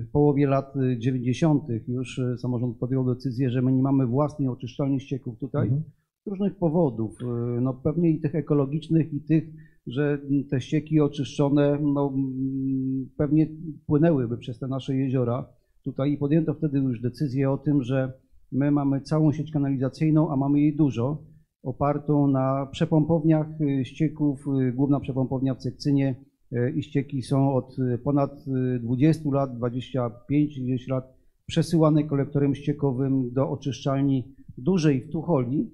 [0.02, 1.64] w połowie lat 90.
[1.88, 5.84] już samorząd podjął decyzję, że my nie mamy własnej oczyszczalni ścieków tutaj Mhm.
[6.26, 7.18] z różnych powodów.
[7.62, 9.44] No pewnie i tych ekologicznych, i tych,
[9.88, 13.48] że te ścieki oczyszczone no, mm, pewnie
[13.86, 15.46] płynęłyby przez te nasze jeziora
[15.84, 18.14] tutaj i podjęto wtedy już decyzję o tym, że
[18.52, 21.24] my mamy całą sieć kanalizacyjną, a mamy jej dużo
[21.64, 24.46] opartą na przepompowniach y, ścieków.
[24.62, 26.16] y, Główna przepompownia w Cekcynie
[26.54, 31.16] y, i ścieki są od ponad y, 20 lat, 25 gdzieś lat
[31.46, 35.72] przesyłane kolektorem ściekowym do oczyszczalni dużej w Tucholi,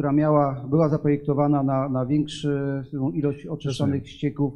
[0.00, 4.52] która miała, była zaprojektowana na, na większą ilość oczyszczanych ścieków.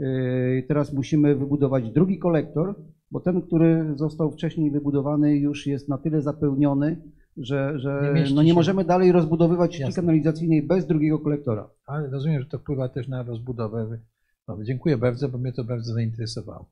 [0.00, 2.74] Y, Teraz musimy wybudować drugi kolektor,
[3.10, 7.02] bo ten, który został wcześniej wybudowany, już jest na tyle zapełniony,
[7.36, 11.70] że, Nie że mieści no nie możemy dalej rozbudowywać sieci kanalizacyjnej bez drugiego kolektora.
[11.86, 13.98] Ale rozumiem, że to wpływa też na rozbudowę.
[14.48, 16.70] No, dziękuję bardzo, bo mnie to bardzo zainteresowało.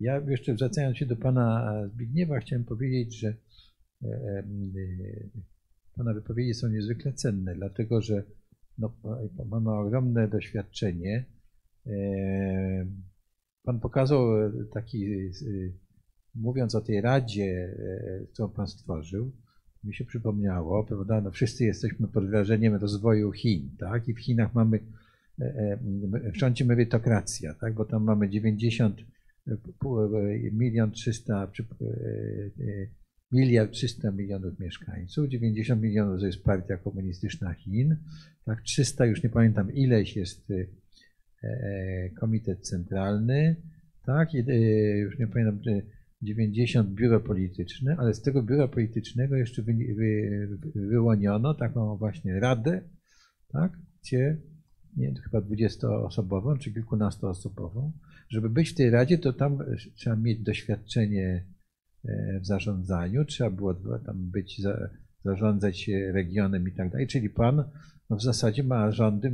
[0.00, 4.44] Ja jeszcze wracając się do pana Zbigniewa, chciałem powiedzieć, że e, e,
[5.96, 8.22] pana wypowiedzi są niezwykle cenne, dlatego że
[8.78, 8.92] no,
[9.50, 11.24] pan ogromne doświadczenie.
[11.86, 12.86] E,
[13.64, 15.30] Pan pokazał e, taki, e,
[16.34, 17.76] mówiąc o tej radzie,
[18.32, 19.32] którą pan stworzył,
[19.84, 24.54] mi się przypomniało, prawda, no wszyscy jesteśmy pod wrażeniem rozwoju Chin, tak, i w Chinach
[24.54, 24.80] mamy,
[25.40, 25.78] e, e,
[26.32, 29.00] rządzi merytokracja, tak, bo tam mamy 90
[29.78, 31.86] pół- e, milion trzysta, czy, e,
[32.64, 32.86] e,
[33.32, 37.96] miliard trzysta milionów mieszkańców, 90 milionów to jest partia komunistyczna Chin,
[38.44, 38.62] tak?
[38.62, 40.66] 300 już nie pamiętam ileś jest e,
[41.42, 43.56] e, komitet centralny,
[44.06, 45.82] tak, i, e, już nie pamiętam, e,
[46.22, 52.80] 90 biuro polityczne, ale z tego biura politycznego jeszcze wy, wy, wyłoniono taką właśnie radę,
[53.48, 53.72] tak,
[54.02, 54.36] gdzie
[54.96, 57.92] nie, chyba 20-osobową czy kilkunastoosobową.
[58.28, 59.58] Żeby być w tej radzie, to tam
[59.94, 61.44] trzeba mieć doświadczenie
[62.40, 63.74] w zarządzaniu, trzeba było
[64.06, 64.88] tam być, za,
[65.24, 67.06] zarządzać e, regionem i tak dalej.
[67.06, 67.64] Czyli pan
[68.10, 69.32] no w zasadzie ma rządy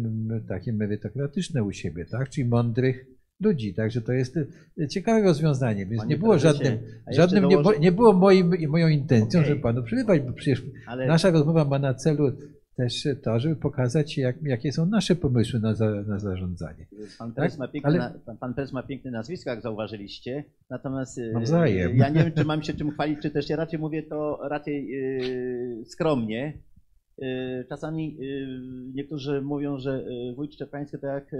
[0.49, 2.31] takie merytokratyczne u siebie, tak?
[2.31, 3.07] Czyli mądrych
[3.41, 3.75] ludzi.
[3.75, 4.37] Także to jest
[4.81, 6.79] e, ciekawe rozwiązanie, więc Panie nie było prezesie, żadnym,
[7.11, 9.49] żadnym nie, dołożę- nie było moim, moją intencją, Okej.
[9.49, 12.33] żeby panu przerywać, bo przecież Ale Nasza rozmowa ma na celu
[12.81, 16.87] też to, żeby pokazać, jak, jakie są nasze pomysły na, za, na zarządzanie.
[17.18, 17.59] pan prezes, tak?
[17.59, 20.45] ma piękne, Ale- pan, pan prezes ma piękne nazwisko, jak zauważyliście.
[20.70, 21.97] Natomiast Nawzajem.
[21.97, 24.95] ja nie wiem, czy mam się czym chwalić, czy też ja raczej mówię to raczej
[24.95, 26.59] e, skromnie.
[27.22, 28.24] E, Czasami e,
[28.95, 31.37] niektórzy mówią, że e, wójt Szczepański to jak e,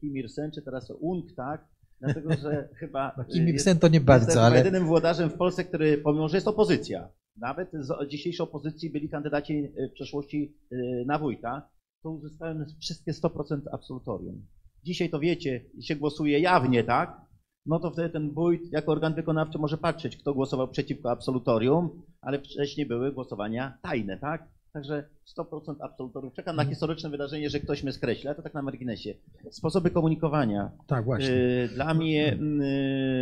[0.00, 1.64] Kim Il-sen, czy teraz Ung, tak?
[2.00, 5.64] Dlatego, że chyba No, Kim Il-sen to nie bardzo, Jestem ale jedynym włodarzem w Polsce,
[5.64, 10.76] który, pomimo że jest opozycja, nawet z dzisiejszej opozycji byli kandydaci e, w przeszłości e,
[11.06, 11.68] na wójta,
[12.02, 14.46] to uzyskałem wszystkie 100% absolutorium.
[14.84, 17.20] Dzisiaj to wiecie, się głosuje jawnie, tak?
[17.66, 22.38] No to wtedy ten wójt jako organ wykonawczy może patrzeć, kto głosował przeciwko absolutorium, ale
[22.38, 24.48] wcześniej były głosowania tajne, tak?
[24.72, 25.08] Także
[25.38, 26.32] 100% absolutorium.
[26.32, 29.14] Czekam na historyczne wydarzenie, że ktoś mnie skreśli, ale to tak na marginesie.
[29.50, 30.70] Sposoby komunikowania.
[30.86, 31.30] tak właśnie.
[31.30, 32.38] Y, Dla mnie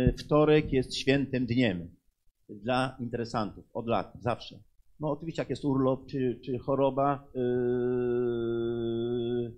[0.09, 1.95] y, wtorek jest świętym dniem
[2.55, 4.59] dla interesantów od lat, zawsze.
[4.99, 7.41] No oczywiście jak jest urlop, czy, czy choroba, yy,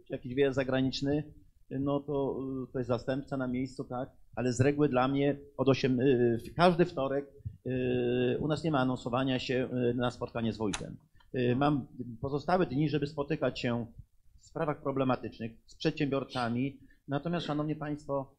[0.07, 1.23] czy jakiś wyjazd zagraniczny,
[1.69, 2.39] no to,
[2.69, 4.09] y, to jest zastępca na miejscu, tak?
[4.35, 7.25] Ale z reguły dla mnie od 8, y, każdy wtorek
[7.65, 10.97] y, u nas nie ma anonsowania się y, na spotkanie z wójtem.
[11.35, 11.87] Y, Mam
[12.21, 13.85] pozostałe dni, żeby spotykać się
[14.39, 16.79] w sprawach problematycznych z przedsiębiorcami.
[17.07, 18.35] Natomiast, Szanowni Państwo,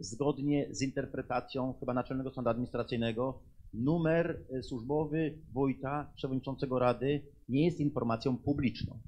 [0.00, 3.42] zgodnie z interpretacją chyba Naczelnego Sądu Administracyjnego,
[3.74, 8.98] numer y, służbowy wójta, przewodniczącego Rady nie jest informacją publiczną.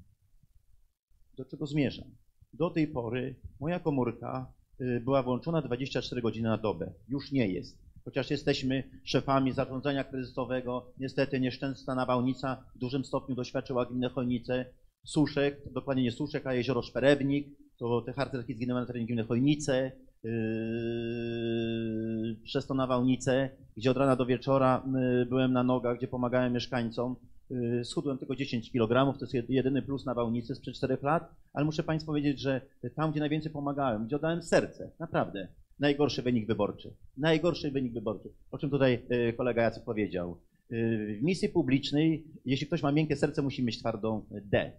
[1.37, 2.07] Do czego zmierzam?
[2.53, 6.93] Do tej pory moja komórka y, była włączona 24 godziny na dobę.
[7.07, 7.83] Już nie jest.
[8.05, 14.65] Chociaż jesteśmy szefami zarządzania kryzysowego, niestety nieszczęsna nawałnica w dużym stopniu doświadczyła gminę Chojnice,
[15.05, 19.91] Suszek, dokładnie nie Suszek, a jezioro Szperebnik, to te harcerki zginęły na terenie gminy Chojnice,
[22.43, 24.83] przez to nawałnicę, gdzie od rana do wieczora
[25.19, 27.15] yy, byłem na nogach, gdzie pomagałem mieszkańcom.
[27.49, 31.65] Yy, Schudłem tylko 10 kg, to jest jed- jedyny plus nawałnicy sprzed 4 lat, ale
[31.65, 32.61] muszę Państwu powiedzieć, że
[32.95, 35.47] tam, gdzie najwięcej pomagałem, gdzie oddałem serce, naprawdę,
[35.79, 36.93] najgorszy wynik wyborczy.
[37.17, 38.29] Najgorszy wynik wyborczy.
[38.51, 40.37] O czym tutaj yy, kolega Jacek powiedział.
[40.69, 44.71] Yy, W misji publicznej, jeśli ktoś ma miękkie serce, musi mieć twardą D.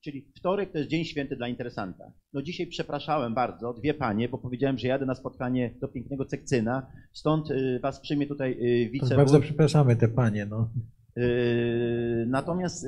[0.00, 2.12] Czyli wtorek to jest dzień święty dla interesanta.
[2.32, 6.86] No dzisiaj przepraszałem bardzo dwie panie, bo powiedziałem, że jadę na spotkanie do pięknego Cekcyna,
[7.12, 9.16] stąd y, was przyjmie tutaj y, wicewójt.
[9.16, 10.46] bardzo przepraszamy te panie.
[10.46, 10.70] No.
[11.18, 12.86] Y, Natomiast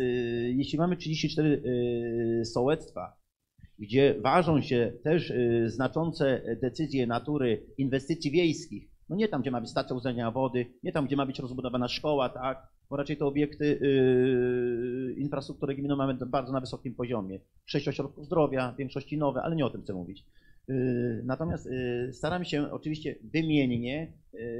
[0.48, 1.62] jeśli mamy 34
[2.40, 3.16] y, sołectwa,
[3.78, 5.32] gdzie ważą się też
[5.66, 10.92] znaczące decyzje natury inwestycji wiejskich, no nie tam, gdzie ma być stacja uznania wody, nie
[10.92, 16.14] tam, gdzie ma być rozbudowana szkoła, tak, bo raczej te obiekty y, infrastruktury gminy mamy
[16.14, 17.40] bardzo na wysokim poziomie.
[17.66, 20.24] Sześć ośrodków zdrowia, w większości nowe, ale nie o tym chcę mówić.
[20.70, 24.12] Y, Natomiast y, staram się oczywiście wymiennie,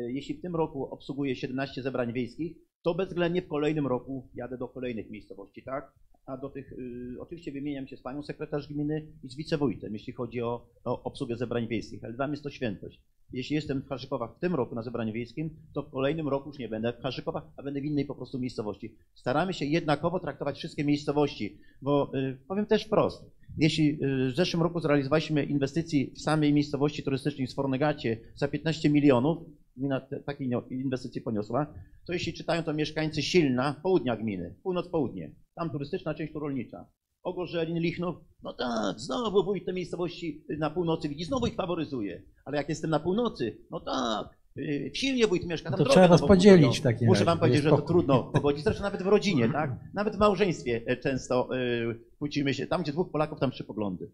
[0.07, 4.69] jeśli w tym roku obsługuję 17 zebrań wiejskich, to bezwzględnie w kolejnym roku jadę do
[4.69, 5.93] kolejnych miejscowości, tak?
[6.27, 10.13] A do tych, y, oczywiście wymieniam się z panią sekretarz gminy i z wicewójtem, jeśli
[10.13, 13.01] chodzi o, o obsługę zebrań wiejskich, ale dla mnie jest to świętość.
[13.33, 16.59] Jeśli jestem w Harzykowach w tym roku na zebraniu wiejskim, to w kolejnym roku już
[16.59, 18.95] nie będę w Harzykowach, a będę w innej po prostu miejscowości.
[19.15, 23.25] Staramy się jednakowo traktować wszystkie miejscowości, bo y, powiem też wprost,
[23.59, 28.91] jeśli y, w zeszłym roku zrealizowaliśmy inwestycji w samej miejscowości turystycznej w Sfornegacie za 15
[28.91, 29.39] milionów,
[29.77, 31.67] gmina te- takiej inio- inwestycji poniosła,
[32.07, 36.87] to jeśli czytają to mieszkańcy Silna, południa gminy, północ-południe, tam turystyczna część tu rolnicza,
[37.23, 42.57] Ogorzelin, Lichnów, no tak, znowu wójt tej miejscowości na północy widzi, znowu ich faworyzuje, ale
[42.57, 46.09] jak jestem na północy, no tak, y, w Silnie wójt mieszka, tam To drogę trzeba
[46.09, 49.07] was podzielić w takim Muszę razie, wam powiedzieć, że to trudno pogodzić, zresztą nawet w
[49.07, 53.51] rodzinie, tak, nawet w małżeństwie e, często y, kłócimy się, tam gdzie dwóch Polaków, tam
[53.51, 54.11] trzy poglądy.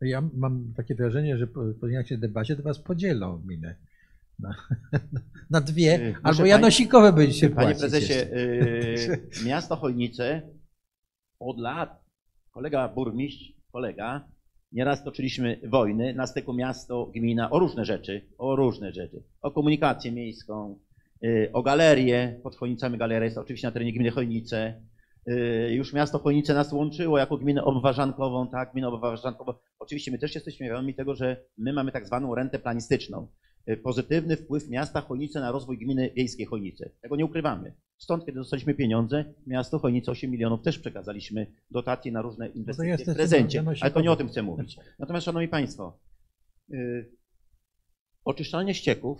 [0.00, 1.86] Ja mam takie wrażenie, że po, po
[2.18, 3.76] debacie to was podzielą minę.
[4.38, 4.54] Na,
[5.50, 10.42] na dwie, Y, muszę albo pani- janosikowe będziecie Panie płacić prezesie, y, miasto Chojnice
[11.40, 12.04] od lat,
[12.50, 14.28] kolega burmistrz, kolega,
[14.72, 19.22] Nieraz toczyliśmy wojny na styku miasto, gmina o różne rzeczy, o różne rzeczy.
[19.42, 20.78] O komunikację miejską,
[21.24, 24.82] y, o galerię, pod Chojnicami galeria jest oczywiście na terenie gminy Chojnice.
[25.28, 29.52] Y, Już miasto Chojnice nas łączyło jako gminę obwarzankową, tak, gminę obwarzankową.
[29.78, 33.28] Oczywiście my też jesteśmy świadomi tego, że my mamy tak zwaną rentę planistyczną.
[33.68, 36.90] Y, Pozytywny wpływ miasta Chojnice na rozwój gminy wiejskiej Chojnice.
[37.02, 37.74] Tego nie ukrywamy.
[37.98, 43.10] Stąd, kiedy dostaliśmy pieniądze, miasto Chojnice 8 milionów też przekazaliśmy dotacje na różne inwestycje jest
[43.10, 43.64] w prezencie.
[43.80, 44.76] Ale to nie o tym chcę mówić.
[44.98, 45.98] Natomiast, Szanowni Państwo,
[46.70, 47.10] y,
[48.24, 49.18] oczyszczalnie ścieków,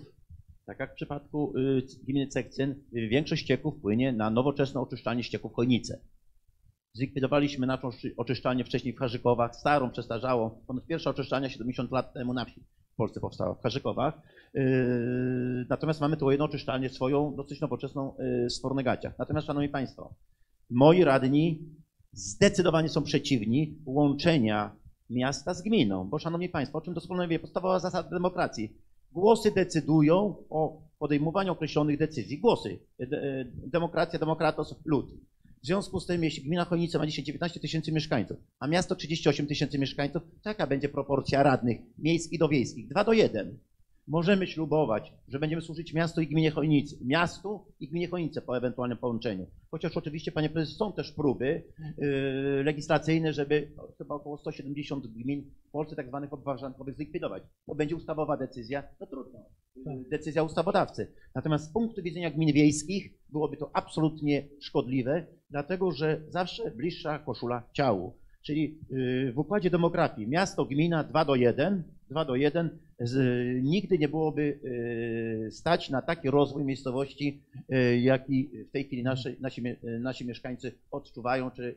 [0.66, 6.00] tak jak w przypadku y, gminy Cekcyn, większość ścieków płynie na nowoczesne oczyszczalnie ścieków Chojnice.
[6.92, 10.50] Zlikwidowaliśmy naszą oczyszczalnię wcześniej w Harzykowach, starą, przestarzałą.
[10.66, 12.64] Ponad pierwsza oczyszczalnia 70 lat temu na wsi
[12.98, 14.14] Polsce powstała, w Harzykowach.
[14.54, 14.62] Yy,
[15.68, 19.18] Natomiast mamy tu jedną oczyszczalnię swoją, dosyć nowoczesną yy, w Sfornegaciach.
[19.18, 20.14] Natomiast, Szanowni Państwo,
[20.70, 21.58] moi radni
[22.12, 24.76] zdecydowanie są przeciwni łączenia
[25.10, 28.76] miasta z gminą, bo Szanowni Państwo, o czym doskonale wie, podstawowa zasada demokracji.
[29.12, 32.38] Głosy decydują o podejmowaniu określonych decyzji.
[32.38, 32.78] Głosy.
[33.00, 33.06] E,
[33.66, 35.06] Demokracja, demokratos, lud.
[35.62, 39.46] W związku z tym, jeśli gmina Chojnice ma dzisiaj 19 tysięcy mieszkańców, a miasto 38
[39.46, 42.88] tysięcy mieszkańców, to jaka będzie proporcja radnych miejskich do wiejskich?
[42.88, 43.58] 2 do 1.
[44.08, 46.98] Możemy ślubować, że będziemy służyć miastu i gminie Chojnicy.
[47.04, 49.46] Miastu i gminie Chojnice po ewentualnym połączeniu.
[49.70, 51.62] Chociaż oczywiście, panie prezesie, są też próby
[51.98, 57.42] yy, legislacyjne, żeby no, chyba około 170 gmin w Polsce tak zwanych obwarzankowych zlikwidować.
[57.66, 59.38] Bo będzie ustawowa decyzja, no trudno.
[59.76, 61.12] Yy, Decyzja ustawodawcy.
[61.34, 67.62] Natomiast z punktu widzenia gmin wiejskich byłoby to absolutnie szkodliwe, dlatego że zawsze bliższa koszula
[67.72, 68.16] ciału.
[68.42, 73.16] Czyli yy, w układzie demografii miasto, gmina 2 do 1, 2 do 1 z,
[73.64, 79.36] nigdy nie byłoby yy, stać na taki rozwój miejscowości, yy, jaki w tej chwili nasi,
[79.82, 81.76] yy, nasi mieszkańcy odczuwają, czy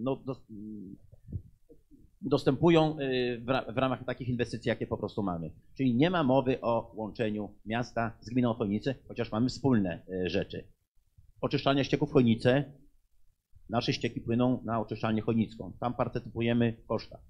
[0.00, 0.42] no, dos,
[2.22, 2.96] dostępują
[3.40, 5.50] w, ra, w ramach takich inwestycji, jakie po prostu mamy.
[5.76, 10.64] Czyli nie ma mowy o łączeniu miasta z gminą Chojnice, chociaż mamy wspólne rzeczy.
[11.40, 12.64] Oczyszczalnia ścieków Chojnice,
[13.70, 15.72] nasze ścieki płyną na oczyszczalnię chojnicką.
[15.80, 17.20] Tam partycypujemy w kosztach.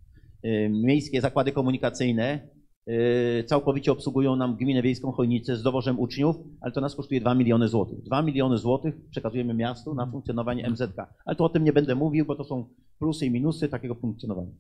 [0.43, 2.49] Yy, Miejskie zakłady komunikacyjne
[2.87, 7.35] yy, całkowicie obsługują nam gminę wiejską Chojnicę z dowożem uczniów, ale to nas kosztuje 2
[7.35, 8.03] miliony złotych.
[8.03, 10.97] 2 miliony złotych przekazujemy miastu na funkcjonowanie MZK.
[11.25, 14.53] Ale to o tym nie będę mówił, bo to są plusy i minusy takiego funkcjonowania.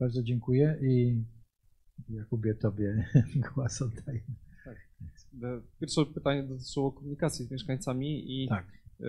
[0.00, 1.24] Bardzo dziękuję i
[2.08, 3.06] Jakubie tobie
[3.54, 4.20] głos oddaję.
[5.42, 8.66] E, Pierwsze pytanie dotyczyło komunikacji z mieszkańcami i Tak.
[9.00, 9.04] Y,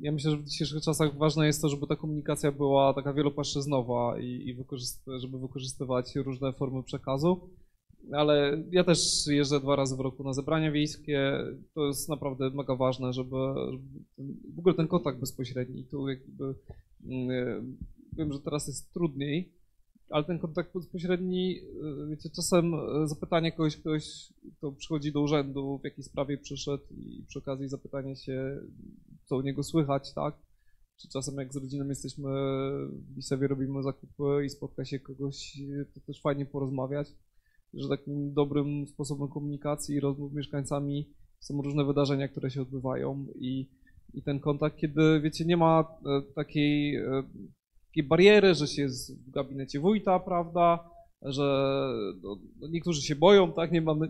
[0.00, 4.20] ja myślę, że w dzisiejszych czasach ważne jest to, żeby ta komunikacja była taka wielopłaszczyznowa
[4.20, 4.56] i, i
[5.20, 7.50] żeby wykorzystywać różne formy przekazu.
[8.12, 11.38] Ale ja też jeżdżę dwa razy w roku na zebrania wiejskie.
[11.74, 13.36] To jest naprawdę mega ważne, żeby,
[13.72, 15.84] żeby w ogóle ten kontakt bezpośredni.
[15.84, 16.54] Tu jakby
[17.04, 17.76] mm,
[18.12, 19.52] wiem, że teraz jest trudniej,
[20.10, 25.78] ale ten kontakt bezpośredni, y, wiecie, czasem y, zapytanie kogoś, kogoś, kto przychodzi do urzędu,
[25.78, 28.60] w jakiej sprawie przyszedł i przy okazji zapytanie się,
[29.24, 30.34] co u niego słychać, tak?
[31.00, 32.30] Czy czasem jak z rodziną jesteśmy
[33.12, 35.58] w Lisewie, robimy zakupy i spotka się kogoś,
[35.94, 37.08] to też fajnie porozmawiać,
[37.74, 43.26] że takim dobrym sposobem komunikacji i rozmów z mieszkańcami są różne wydarzenia, które się odbywają
[43.34, 43.70] i,
[44.14, 47.22] i ten kontakt, kiedy, wiecie, nie ma e, takiej e,
[47.94, 50.90] takiej bariery, że się jest w gabinecie wójta, prawda,
[51.22, 51.42] że
[52.22, 54.00] no, no niektórzy się boją, tak, nie mam,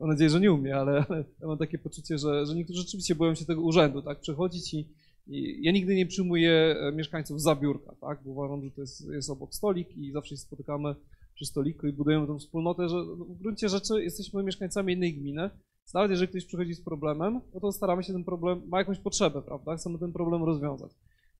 [0.00, 3.14] mam nadzieję, że nie umie, ale, ale ja mam takie poczucie, że, że niektórzy rzeczywiście
[3.14, 4.88] boją się tego urzędu, tak, przychodzić i,
[5.26, 9.08] i ja nigdy nie przyjmuję e, mieszkańców za biurka, tak, bo uważam, że to jest,
[9.10, 10.94] jest obok stolik i zawsze się spotykamy
[11.34, 15.50] przy stoliku i budujemy tą wspólnotę, że no, w gruncie rzeczy jesteśmy mieszkańcami jednej gminy,
[15.94, 19.42] nawet jeżeli ktoś przychodzi z problemem, no to staramy się ten problem, ma jakąś potrzebę,
[19.42, 20.92] prawda, chcemy ten problem rozwiązać.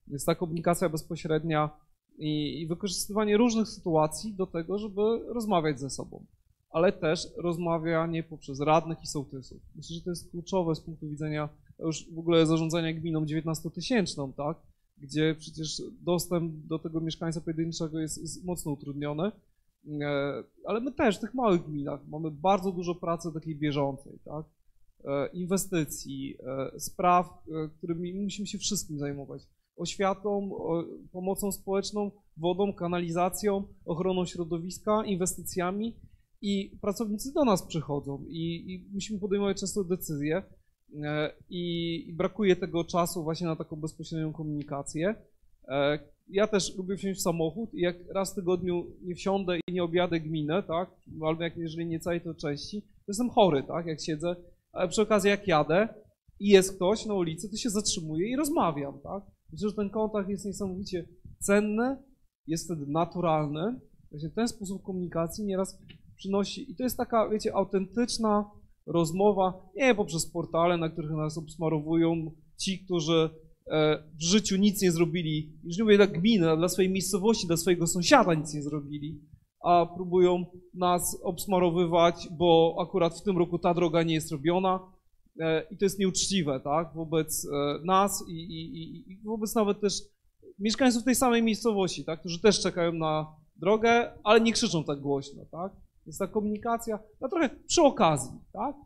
[0.07, 1.71] Więc ta komunikacja bezpośrednia
[2.19, 6.25] i, i wykorzystywanie różnych sytuacji do tego, żeby rozmawiać ze sobą,
[6.71, 9.62] ale też rozmawianie poprzez radnych i sołtysów.
[9.77, 11.49] Myślę, że to jest kluczowe z punktu widzenia
[11.79, 14.57] już w ogóle zarządzania gminą 19-tysięczną, tak?
[14.99, 19.33] gdzie przecież dostęp do tego mieszkańca pojedynczego jest, jest mocno utrudniony.
[20.03, 24.47] E, Ale my też w tych małych gminach mamy bardzo dużo pracy takiej bieżącej, tak?
[25.05, 26.37] E, inwestycji,
[26.75, 27.45] e, spraw,
[27.79, 29.43] którymi musimy się wszystkim zajmować
[29.77, 30.51] oświatą,
[31.12, 35.95] pomocą społeczną, wodą, kanalizacją, ochroną środowiska, inwestycjami
[36.41, 40.43] i pracownicy do nas przychodzą i, i musimy podejmować często decyzje
[41.05, 45.14] e, i, i brakuje tego czasu właśnie na taką bezpośrednią komunikację.
[45.68, 49.72] E, Ja też lubię wsiąść w samochód i jak raz w tygodniu nie wsiądę i
[49.72, 50.91] nie objadę gminę, tak,
[51.22, 54.36] albo jak jeżeli nie całej to części, to jestem chory, tak, jak siedzę,
[54.72, 55.89] ale przy okazji jak jadę
[56.41, 59.22] i jest ktoś na ulicy, to się zatrzymuję i rozmawiam, tak.
[59.53, 61.09] Myślę, że ten kontakt jest niesamowicie
[61.39, 62.03] cenne,
[62.47, 63.80] jest wtedy naturalny.
[64.11, 65.78] Właśnie ten sposób komunikacji nieraz
[66.19, 68.51] przynosi, i to jest taka, wiecie, autentyczna
[68.87, 73.31] rozmowa, nie poprzez portale, na których nas obsmarowują ci, którzy
[73.66, 77.57] e, w życiu nic nie zrobili, już nie mówię dla gminy, dla swojej miejscowości, dla
[77.57, 79.21] swojego sąsiada nic nie zrobili,
[79.64, 80.45] a próbują
[80.75, 84.81] nas obsmarowywać, bo akurat w tym roku ta droga nie jest robiona.
[85.41, 90.03] E, i to jest nieuczciwe, tak, wobec e, nas i, i, i wobec nawet też
[90.59, 95.45] mieszkańców tej samej miejscowości, tak, którzy też czekają na drogę, ale nie krzyczą tak głośno,
[95.51, 95.73] tak.
[96.09, 98.77] Jest ta komunikacja, no trochę przy okazji, tak,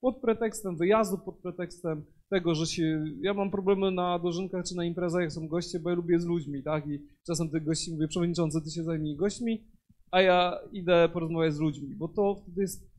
[0.00, 4.84] pod pretekstem wyjazdu, pod pretekstem tego, że się, ja mam problemy na dożynkach czy na
[4.84, 8.08] imprezach, jak są goście, bo ja lubię z ludźmi, tak, i czasem tych gości mówię,
[8.08, 9.64] przewodniczący, ty się zajmij gośćmi,
[10.10, 12.90] a ja idę porozmawiać z ludźmi, bo to wtedy jest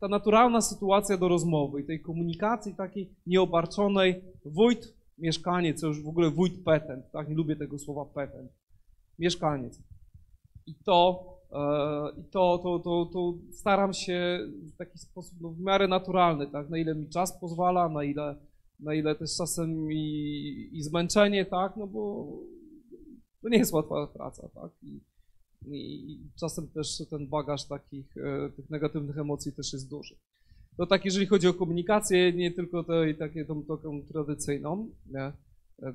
[0.00, 4.24] ta naturalna sytuacja do rozmowy i tej komunikacji takiej nieobarczonej.
[4.44, 7.28] Wójt, mieszkaniec, już w ogóle wójt petent, tak?
[7.28, 8.50] Nie lubię tego słowa petent.
[9.18, 9.82] Mieszkaniec.
[10.66, 11.24] I to,
[12.18, 14.38] i to, to, to, to staram się
[14.74, 16.70] w taki sposób no, w miarę naturalny, tak?
[16.70, 18.36] Na ile mi czas pozwala, na ile,
[18.80, 21.76] na ile też czasem i, i zmęczenie, tak?
[21.76, 22.32] No bo
[23.42, 24.70] to nie jest łatwa praca, tak?
[24.82, 25.00] I,
[25.66, 30.14] i czasem też ten bagaż takich e, tych negatywnych emocji też jest duży.
[30.76, 34.88] To tak, jeżeli chodzi o komunikację, nie tylko tej, takie, tą, taką tradycyjną.
[35.06, 35.32] Nie?
[35.82, 35.94] E,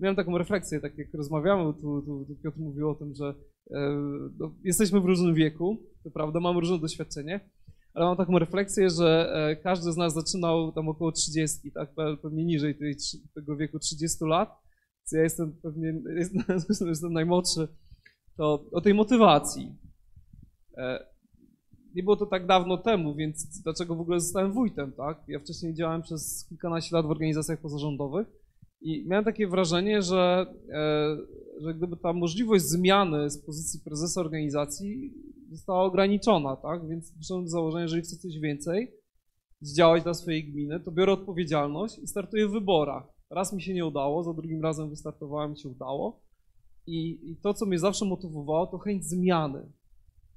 [0.00, 3.34] miałem taką refleksję, tak jak rozmawiamy, tu, tu, tu Piotr mówił o tym, że
[3.70, 3.96] e,
[4.38, 7.50] no, jesteśmy w różnym wieku, to prawda, mamy różne doświadczenie,
[7.94, 9.32] ale mam taką refleksję, że
[9.62, 11.90] każdy z nas zaczynał tam około 30, tak,
[12.22, 12.96] pewnie niżej tej,
[13.34, 14.48] tego wieku 30 lat,
[15.00, 15.94] więc ja jestem pewnie,
[16.68, 17.68] jestem, jestem najmłodszy,
[18.36, 19.76] to o tej motywacji.
[20.76, 21.06] E,
[21.94, 25.22] nie było to tak dawno temu, więc dlaczego w ogóle zostałem wójtem, tak?
[25.28, 28.39] Ja wcześniej działałem przez kilkanaście lat w organizacjach pozarządowych
[28.80, 31.16] i miałem takie wrażenie, że, e,
[31.60, 35.14] że gdyby ta możliwość zmiany z pozycji prezesa organizacji
[35.50, 36.88] została ograniczona, tak?
[36.88, 38.92] Więc wyszedłem do założenia, że jeżeli chcę coś więcej
[39.60, 43.04] zdziałać dla swojej gminy, to biorę odpowiedzialność i startuję w wyborach.
[43.30, 46.20] Raz mi się nie udało, za drugim razem wystartowałem, się udało.
[46.86, 49.72] I, I, to, co mnie zawsze motywowało, to chęć zmiany.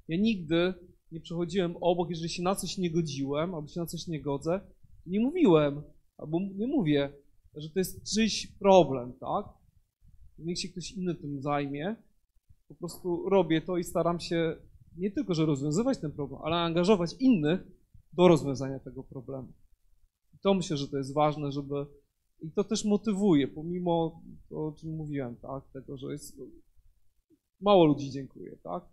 [0.08, 0.74] Ja nigdy
[1.12, 4.60] nie przechodziłem obok, jeżeli się na coś nie godziłem, albo się na coś nie godzę,
[5.06, 5.82] nie mówiłem,
[6.18, 7.12] albo nie mówię,
[7.56, 9.46] że to jest czyjś problem, tak?
[10.38, 11.96] Niech się ktoś inny tym zajmie.
[12.68, 14.56] Po prostu robię to i staram się
[14.96, 17.60] nie tylko, że rozwiązywać ten problem, ale angażować innych
[18.12, 19.52] do rozwiązania tego problemu.
[20.34, 21.86] I to myślę, że to jest ważne, żeby
[22.42, 26.36] i to też motywuje, pomimo to, o czym mówiłem, tak, tego, że jest
[27.60, 28.84] mało ludzi dziękuję, tak,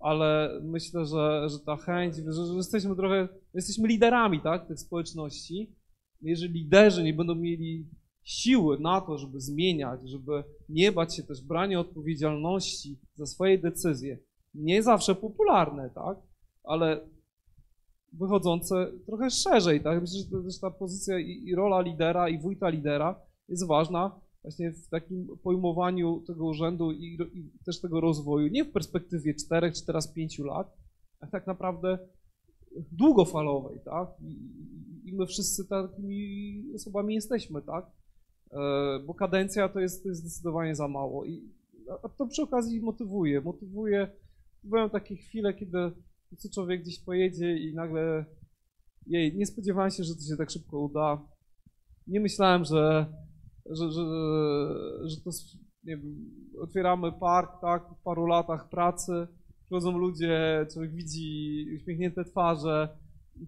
[0.00, 5.76] ale myślę, że, że ta chęć, że, że jesteśmy trochę, jesteśmy liderami, tak, tych społeczności.
[6.22, 7.86] Jeżeli liderzy nie będą mieli
[8.22, 14.18] siły na to, żeby zmieniać, żeby nie bać się też brania odpowiedzialności za swoje decyzje,
[14.54, 16.18] nie zawsze popularne, tak,
[16.64, 17.00] ale
[18.12, 20.00] wychodzące trochę szerzej, tak?
[20.00, 24.72] Myślę, że też ta pozycja i, i, rola lidera i wójta lidera jest ważna właśnie
[24.72, 29.86] w takim pojmowaniu tego urzędu i, i też tego rozwoju, nie w perspektywie 4 czy
[29.86, 30.76] teraz 5 lat,
[31.20, 31.98] a tak naprawdę
[32.92, 34.08] długofalowej, tak?
[34.20, 34.36] I,
[35.04, 37.86] I, my wszyscy takimi osobami jesteśmy, tak?
[38.50, 38.58] E,
[39.06, 41.52] bo kadencja to jest, to jest zdecydowanie za mało i
[42.18, 44.08] to przy okazji motywuje, motywuje,
[44.64, 45.78] byłem takie chwile, kiedy
[46.38, 48.24] co człowiek gdzieś pojedzie i nagle,
[49.06, 51.28] jej, nie spodziewałem się, że to się tak szybko uda.
[52.06, 53.06] Nie myślałem, że,
[53.66, 54.02] że, że,
[55.04, 55.30] że to,
[55.84, 56.30] nie wiem,
[56.60, 59.26] otwieramy park, tak, po paru latach pracy,
[59.64, 62.98] przychodzą ludzie, człowiek widzi uśmiechnięte twarze,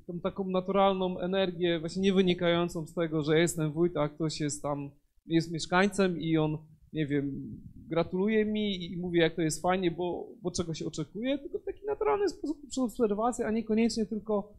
[0.07, 4.63] tą taką naturalną energię, właśnie nie wynikającą z tego, że jestem wójt, a ktoś jest
[4.63, 4.91] tam,
[5.27, 6.59] jest mieszkańcem i on,
[6.93, 7.57] nie wiem,
[7.89, 11.65] gratuluje mi i mówi, jak to jest fajnie, bo, bo czego się oczekuje, tylko w
[11.65, 14.53] taki naturalny sposób przez obserwację, a niekoniecznie tylko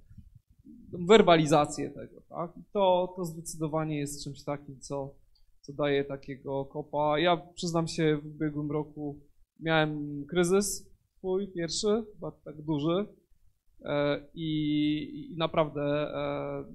[0.94, 2.52] werbalizację tego, tak?
[2.74, 5.14] to, to zdecydowanie jest czymś takim, co,
[5.62, 7.20] co daje takiego kopa.
[7.20, 9.20] Ja przyznam się, w ubiegłym roku
[9.60, 13.06] miałem kryzys swój pierwszy, chyba tak duży
[14.34, 16.66] i, i naprawdę e,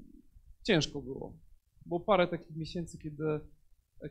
[0.63, 1.39] ciężko było.
[1.87, 3.41] Było parę takich miesięcy, kiedy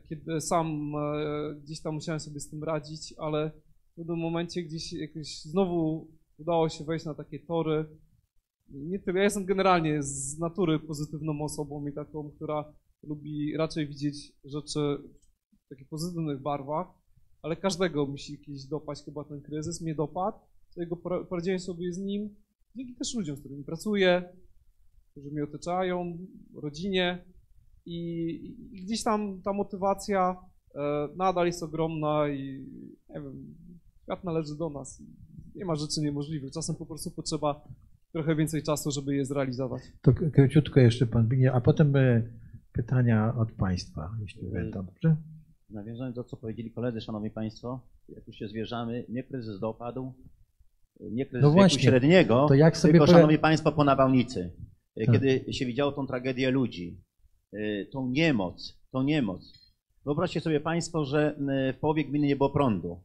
[0.08, 3.50] kiedy sam e, gdzieś tam musiałem sobie z tym radzić, ale
[3.92, 6.08] w pewnym momencie gdzieś jakoś znowu
[6.38, 7.84] udało się wejść na takie tory.
[8.68, 12.72] Nie tyle, ja jestem generalnie z natury pozytywną osobą i taką, która
[13.02, 14.98] lubi raczej widzieć rzeczy
[15.66, 16.86] w takich pozytywnych barwach,
[17.42, 20.38] ale każdego musi kiedyś dopaść chyba ten kryzys, mnie dopadł,
[20.74, 22.36] dlatego poradziłem sobie z nim
[22.76, 24.32] dzięki też ludziom, z którymi pracuję,
[25.10, 26.18] którzy mnie otaczają,
[26.54, 27.24] rodzinie,
[27.86, 27.98] i,
[28.72, 30.36] I, gdzieś tam ta motywacja
[30.74, 32.66] e, nadal jest ogromna i
[33.08, 33.54] nie wiem,
[34.02, 35.02] świat należy do nas.
[35.54, 36.52] Nie ma rzeczy niemożliwych.
[36.52, 37.64] Czasem po prostu potrzeba
[38.12, 39.82] trochę więcej czasu, żeby je zrealizować.
[40.02, 42.22] To króciutko jeszcze pan Zbigniew, a potem e,
[42.72, 45.16] pytania od państwa, jeśli będą, dobrze?
[45.70, 50.12] Nawiązując do co powiedzieli koledzy, szanowni państwo, jak już się zwierzamy, nie kryzys dopadł,
[51.10, 54.52] nie kryzys No właśnie, średniego, to jak sobie tylko powie- szanowni państwo po nawałnicy.
[55.06, 55.14] Tak.
[55.14, 57.00] Kiedy się widziało tą tragedię ludzi,
[57.54, 59.72] y, tą niemoc, tą niemoc.
[60.04, 61.36] Wyobraźcie sobie państwo, że
[61.76, 63.02] w połowie gminy nie było prądu,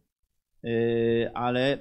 [0.66, 1.78] Y, ale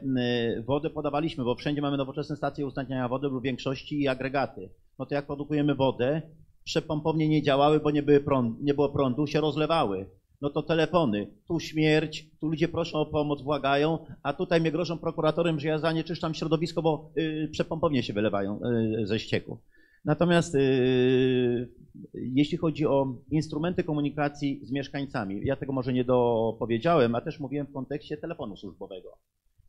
[0.66, 4.70] wodę podawaliśmy, bo wszędzie mamy nowoczesne stacje uznania wody lub większości i agregaty.
[4.98, 6.22] No to jak produkujemy wodę,
[6.64, 10.06] przepompownie nie działały, bo nie, były prąd, nie było prądu, się rozlewały.
[10.44, 14.98] No to telefony, tu śmierć, tu ludzie proszą o pomoc, błagają, a tutaj mnie grożą
[14.98, 18.60] prokuratorem, że ja zanieczyszczam środowisko, bo y, przepompownie się wylewają
[19.02, 19.58] y, ze ścieku.
[20.04, 21.68] Natomiast y,
[22.14, 27.66] jeśli chodzi o instrumenty komunikacji z mieszkańcami, ja tego może nie dopowiedziałem, a też mówiłem
[27.66, 29.18] w kontekście telefonu służbowego.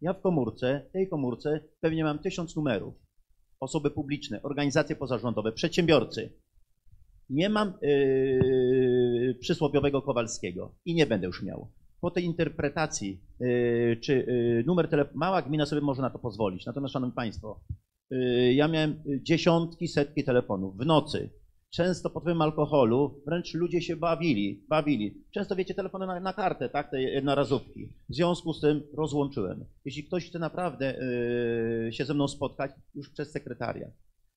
[0.02, 2.94] Ja w komórce, tej komórce pewnie mam tysiąc numerów.
[3.60, 6.30] Osoby publiczne, organizacje pozarządowe, przedsiębiorcy.
[7.30, 11.72] Nie mam yy, przysłowiowego Kowalskiego i nie będę już miał.
[12.02, 16.66] Po tej interpretacji, yy, czy yy, numer telefonu, mała gmina sobie może na to pozwolić.
[16.66, 17.60] Natomiast, Szanowni Państwo,
[18.54, 21.30] ja miałem dziesiątki, setki telefonów w nocy.
[21.70, 25.24] Często pod wpływem alkoholu wręcz ludzie się bawili, bawili.
[25.32, 27.88] Często wiecie, telefony na, na kartę, tak, te jednorazówki.
[28.10, 29.66] W związku z tym rozłączyłem.
[29.86, 30.96] Jeśli ktoś chce naprawdę
[31.92, 33.92] się ze mną spotkać, już przez sekretariat.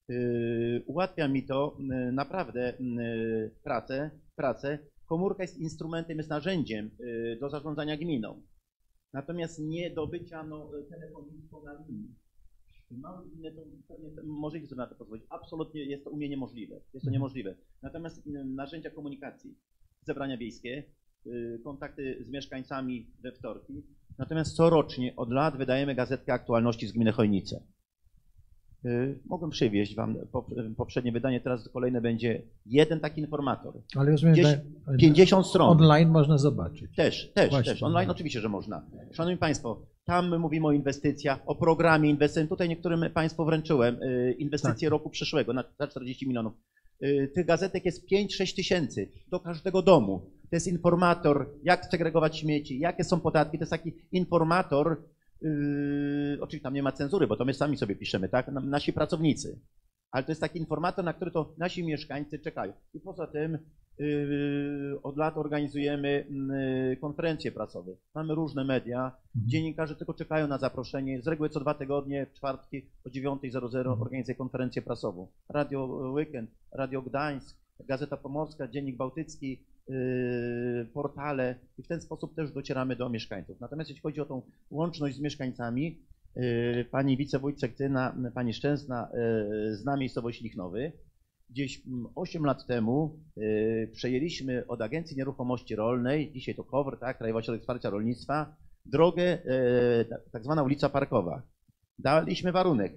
[0.09, 4.79] Yy, ułatwia mi to yy, naprawdę yy, pracę, pracę.
[5.07, 6.91] Komórka jest instrumentem, jest narzędziem
[7.41, 8.43] do zarządzania gminą.
[9.13, 12.15] Natomiast nie do bycia no, telefoniczną na linii.
[12.91, 15.25] Małe gminy to pewnie możecie sobie na to pozwolić.
[15.29, 16.81] Absolutnie jest to u mnie niemożliwe.
[16.95, 17.55] Jest to niemożliwe.
[17.83, 19.55] Natomiast narzędzia komunikacji,
[20.03, 20.83] zebrania wiejskie,
[21.65, 23.83] kontakty z mieszkańcami we wtorki.
[24.19, 27.63] Natomiast corocznie od lat wydajemy gazetkę aktualności z gminy Chojnice.
[28.85, 33.75] Y, Mogłem przywieźć Wam pop- poprzednie wydanie, teraz kolejne będzie jeden taki informator.
[33.97, 34.61] Ale rozumiem, Gdzieś że
[34.99, 35.69] 50 stron.
[35.81, 36.97] online można zobaczyć.
[36.97, 37.73] Też, też, Właśnie.
[37.73, 37.83] też.
[37.83, 38.83] Online oczywiście, że można.
[39.13, 42.49] Szanowni Państwo, tam my mówimy o inwestycjach, o programie inwestycyjnym.
[42.49, 44.91] Tutaj niektórym Państwu wręczyłem y, inwestycje Tak.
[44.91, 46.53] roku przyszłego na, za 40 milionów.
[47.03, 50.31] Y, Tych gazetek jest 5-6 tysięcy do każdego domu.
[50.51, 53.59] To jest informator, jak segregować śmieci, jakie są podatki.
[53.59, 55.03] To jest taki informator,
[55.43, 58.49] yy, oczywiście tam nie ma cenzury, bo to my sami sobie piszemy, tak?
[58.49, 59.61] Nasi pracownicy.
[60.11, 62.73] Ale to jest taki informator, na który to nasi mieszkańcy czekają.
[62.95, 63.59] I poza tym
[63.99, 66.27] yy, od lat organizujemy
[66.91, 67.93] yy, konferencje prasowe.
[68.15, 69.13] Mamy różne media.
[69.35, 71.23] Dziennikarze tylko czekają na zaproszenie.
[71.23, 75.29] Z reguły co dwa tygodnie, w czwartki o 9.00 organizuję konferencję prasową.
[75.49, 79.65] Radio Weekend, Radio Gdańsk, Gazeta Pomorska, Dziennik Bałtycki,
[80.93, 83.61] portale i w ten sposób też docieramy do mieszkańców.
[83.61, 85.99] Natomiast jeśli chodzi o tą łączność z mieszkańcami,
[86.37, 90.93] yy, pani wicewójt Sektyna, pani Szczęsna yy, zna miejscowość Lichnowy.
[91.51, 93.21] Gdzieś mm, 8 lat temu
[93.93, 98.57] przejęliśmy od Agencji Nieruchomości Rolnej, dzisiaj to KOWR, tak, Krajowy Ośrodek Wsparcia Rolnictwa,
[98.87, 99.39] drogę,
[100.11, 101.43] ta- tak zwana ulica Parkowa.
[101.99, 102.93] Daliśmy warunek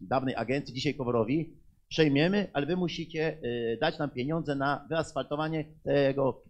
[0.00, 1.56] dawnej agencji, dzisiaj KOWR-owi,
[1.90, 6.42] przejmiemy, ale wy musicie y, dać nam pieniądze na wyasfaltowanie tego,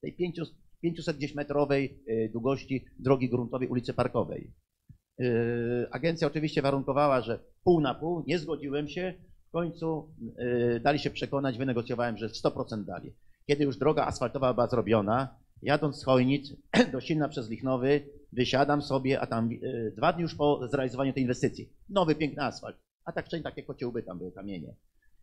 [0.00, 0.48] tej 500
[0.82, 4.52] 500 gdzieś metrowej y, długości drogi gruntowej ulicy Parkowej.
[5.20, 9.14] Y, Agencja oczywiście warunkowała, że pół na pół, nie zgodziłem się,
[9.48, 10.14] w końcu
[10.80, 13.12] dali się przekonać, wynegocjowałem, że 100% dali.
[13.46, 16.52] Kiedy już droga asfaltowa była zrobiona, jadąc z Chojnic
[16.92, 19.50] do Silna przez Lichnowy, wysiadam sobie, a tam
[19.96, 22.76] dwa dni już po zrealizowaniu tej inwestycji, nowy piękny asfalt,
[23.06, 24.74] a tak wcześniej takie kocie łby tam były kamienie.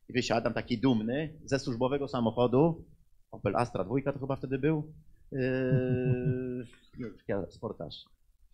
[0.09, 2.85] I wysiadam taki dumny ze służbowego samochodu,
[3.31, 4.93] Opel Astra dwójka to chyba wtedy był,
[5.31, 6.65] yy,
[7.49, 7.95] sportaż,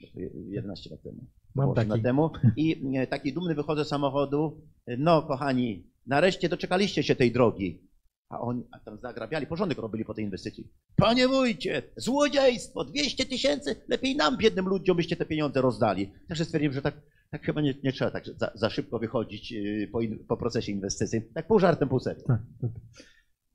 [0.01, 0.19] to
[0.49, 1.25] 11 lat temu.
[1.55, 2.03] Mam 8 lat taki.
[2.03, 2.31] temu.
[2.57, 4.61] I e, taki dumny wychodzę z samochodu,
[4.97, 7.89] no kochani, nareszcie doczekaliście się tej drogi.
[8.29, 10.67] A oni a tam zagrabiali, porządek robili po tej inwestycji.
[10.95, 16.11] Panie wójcie, złodziejstwo, 200 tysięcy, lepiej nam, biednym ludziom, byście te pieniądze rozdali.
[16.27, 17.01] Także stwierdziłem, że tak,
[17.31, 20.71] tak chyba nie, nie trzeba tak za, za szybko wychodzić yy, po, in, po procesie
[20.71, 21.33] inwestycyjnym.
[21.33, 22.23] Tak pół żartem, pół serio.
[22.27, 22.71] Tak, tak.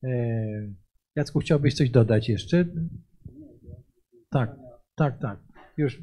[0.04, 0.72] E,
[1.16, 2.64] Jacku, chciałbyś coś dodać jeszcze?
[4.30, 4.56] Tak,
[4.94, 5.40] tak, tak.
[5.76, 6.02] Już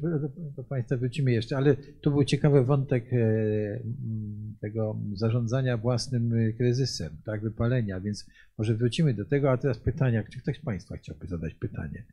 [0.56, 6.52] do, Państwa wrócimy jeszcze, ale tu był ciekawy wątek e, m, tego zarządzania własnym e,
[6.52, 10.24] kryzysem, tak, wypalenia, więc może wrócimy do tego, a teraz pytania.
[10.32, 12.06] Czy ktoś z Państwa chciałby zadać pytanie?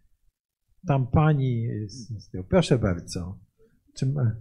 [0.88, 2.44] Tam Pani z, z tyłu.
[2.44, 3.40] Proszę bardzo.
[3.94, 4.36] Czy ma...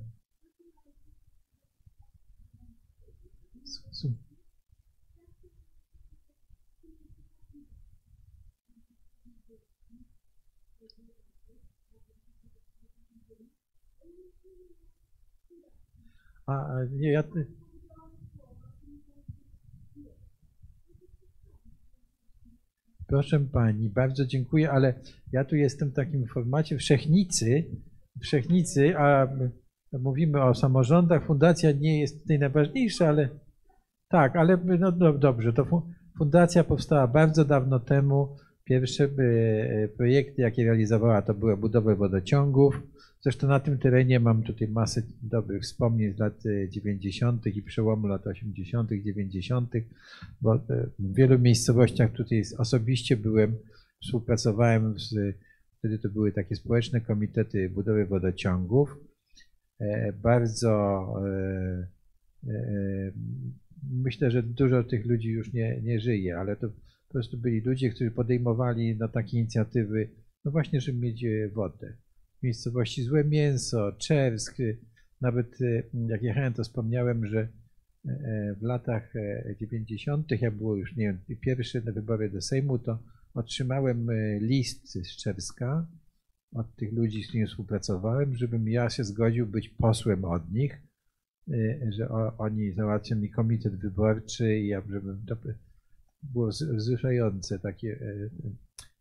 [16.48, 17.24] A, nie, ja...
[23.06, 25.00] Proszę pani, bardzo dziękuję, ale
[25.32, 27.64] ja tu jestem w takim formacie wszechnicy,
[28.22, 29.50] wszechnicy, a my
[29.92, 31.26] mówimy o samorządach.
[31.26, 33.28] Fundacja nie jest tutaj najważniejsza, ale
[34.08, 38.36] tak, ale no, no dobrze, to fu- fundacja powstała bardzo dawno temu.
[38.68, 42.82] Pierwsze e, projekty, jakie realizowała, to były budowy wodociągów.
[43.20, 47.46] Zresztą na tym terenie mam tutaj masę dobrych wspomnień z lat e, 90.
[47.46, 49.72] i przełomu lat 80., 90.,
[50.40, 50.60] bo e,
[50.98, 53.56] w wielu miejscowościach tutaj osobiście byłem,
[54.02, 55.36] współpracowałem z,
[55.78, 58.96] wtedy to były takie społeczne komitety budowy wodociągów.
[59.80, 61.86] E, Bardzo e,
[62.48, 63.12] e,
[63.90, 66.68] myślę, że dużo tych ludzi już nie, nie żyje, ale to
[67.08, 70.10] po prostu byli ludzie, którzy podejmowali no, takie inicjatywy,
[70.44, 71.96] no właśnie, żeby mieć e, wodę.
[72.38, 74.64] W miejscowości Złe Mięso, Czersk, e,
[75.20, 77.48] nawet e, jak jechałem, to wspomniałem, że
[78.60, 82.98] w latach e, 90., jak było już, nie wiem, pierwsze wybory do Sejmu, to
[83.34, 84.06] otrzymałem
[84.40, 85.86] list z Czerska
[86.52, 90.82] od tych ludzi, z którymi współpracowałem, żebym ja się zgodził być posłem od nich,
[91.88, 92.08] że
[92.38, 95.24] oni załatwią mi komitet wyborczy i ja, żebym
[96.22, 97.88] było wz- wzruszające takie.
[97.92, 98.28] e,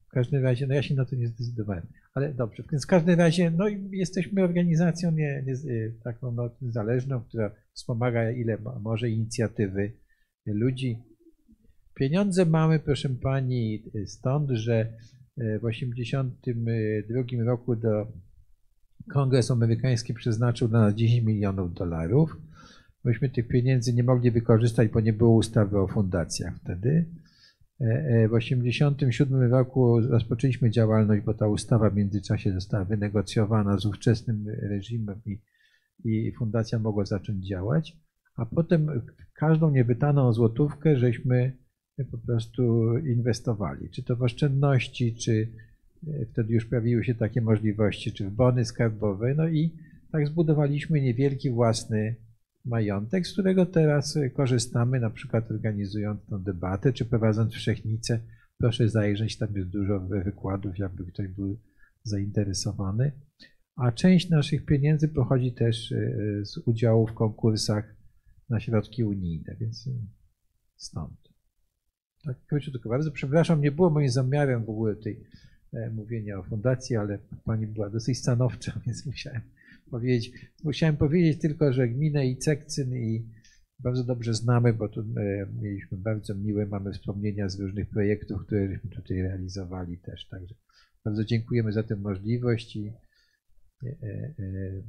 [0.08, 1.88] W każdym razie, no ja się na to nie zdecydowałem.
[2.14, 7.22] Ale dobrze, więc w każdym razie, no jesteśmy organizacją nie, nie, e, taką no, niezależną,
[7.22, 9.92] która wspomaga ile mo- może inicjatywy
[10.46, 10.98] ludzi.
[11.94, 14.94] Pieniądze mamy, proszę pani, stąd, że
[15.38, 18.08] e, w 1982 roku do
[19.14, 22.38] Kongres Amerykański przeznaczył dla nas 10 milionów dolarów.
[23.04, 27.06] Myśmy tych pieniędzy nie mogli wykorzystać, bo nie było ustawy o fundacjach wtedy.
[27.82, 33.86] E, e, W 1987 roku rozpoczęliśmy działalność, bo ta ustawa w międzyczasie została wynegocjowana z
[33.86, 35.40] ówczesnym reżimem i,
[36.06, 37.98] i fundacja mogła zacząć działać.
[38.36, 39.02] A potem
[39.34, 41.58] każdą niewydaną złotówkę żeśmy
[42.12, 45.52] po prostu inwestowali, czy to w oszczędności, czy
[46.08, 49.34] e, wtedy już pojawiły się takie możliwości, czy w bony skarbowe.
[49.36, 49.74] No i
[50.12, 52.16] tak zbudowaliśmy niewielki własny
[52.68, 58.20] majątek, z którego teraz e, korzystamy, na przykład organizując tę debatę, czy prowadząc wszechnicę.
[58.58, 61.60] Proszę zajrzeć, tam jest dużo wy- wykładów, jakby ktoś był
[62.04, 63.12] zainteresowany.
[63.76, 65.96] A część naszych pieniędzy pochodzi też e,
[66.46, 67.96] z udziału w konkursach
[68.50, 69.92] na środki unijne, więc e,
[70.76, 71.18] stąd.
[72.26, 72.90] Tak króciutko.
[72.90, 75.24] Bardzo przepraszam, nie było moim zamiarem w ogóle tej
[75.92, 79.42] mówienia o fundacji, ale pani była dosyć stanowcza, więc musiałem
[79.90, 80.32] powiedzieć.
[80.64, 83.30] Musiałem powiedzieć tylko, że gminę i Cekcyn i
[83.80, 88.68] bardzo dobrze znamy, bo tu e, mieliśmy bardzo miłe, mamy wspomnienia z różnych projektów, które
[88.68, 90.28] żeśmy tutaj realizowali też.
[90.28, 90.56] Także
[91.06, 92.88] bardzo dziękujemy za tę możliwość i
[93.84, 94.84] e, e,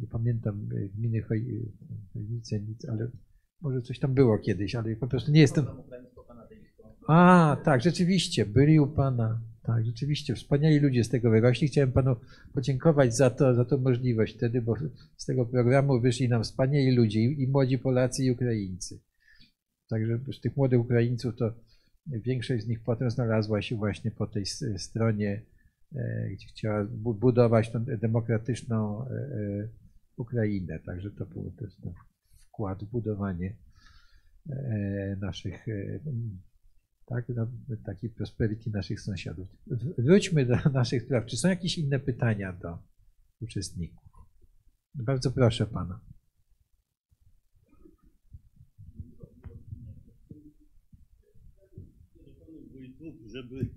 [0.00, 1.68] nie pamiętam gminy Choj-
[2.12, 3.10] Chojnice, nic, ale
[3.60, 5.64] może coś tam było kiedyś, ale po prostu nie jestem.
[7.08, 9.40] A, tak, rzeczywiście, byli u Pana.
[9.74, 11.68] Tak, rzeczywiście, wspaniali ludzie z tego wyrośli.
[11.68, 12.16] Chciałem Panu
[12.54, 14.74] podziękować za to, za tą możliwość wtedy, bo
[15.16, 19.00] z tego programu wyszli nam wspaniali ludzie, i młodzi Polacy, i Ukraińcy.
[19.90, 21.54] Także z tych młodych Ukraińców to
[22.06, 25.42] większość z nich potem znalazła się właśnie po tej stronie,
[25.96, 29.68] e, gdzie chciała bu- budować tą demokratyczną e, e,
[30.16, 30.78] Ukrainę.
[30.78, 31.76] Także to był też
[32.48, 33.56] wkład w budowanie
[35.20, 35.66] naszych
[37.10, 37.46] tak, no,
[37.86, 39.48] taki prosperity naszych sąsiadów.
[39.98, 41.26] Wróćmy do naszych spraw.
[41.26, 42.78] Czy są jakieś inne pytania do
[43.40, 44.08] uczestników?
[44.94, 46.00] Bardzo proszę pana.
[53.32, 53.68] żeby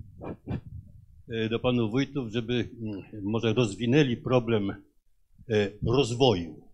[1.30, 6.70] e, do panów wójtów, żeby mm, może rozwinęli problem e, rozwoju.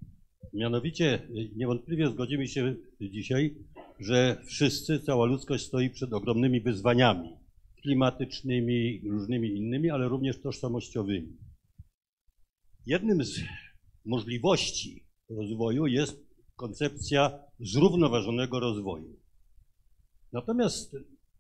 [0.53, 3.55] Mianowicie e, niewątpliwie zgodzimy się dzisiaj,
[3.99, 7.39] że wszyscy, cała ludzkość stoi przed ogromnymi wyzwaniami
[7.81, 11.37] klimatycznymi, różnymi innymi, ale również tożsamościowymi.
[12.85, 13.39] Jednym z
[14.05, 19.19] możliwości rozwoju jest koncepcja zrównoważonego rozwoju.
[20.33, 20.95] Natomiast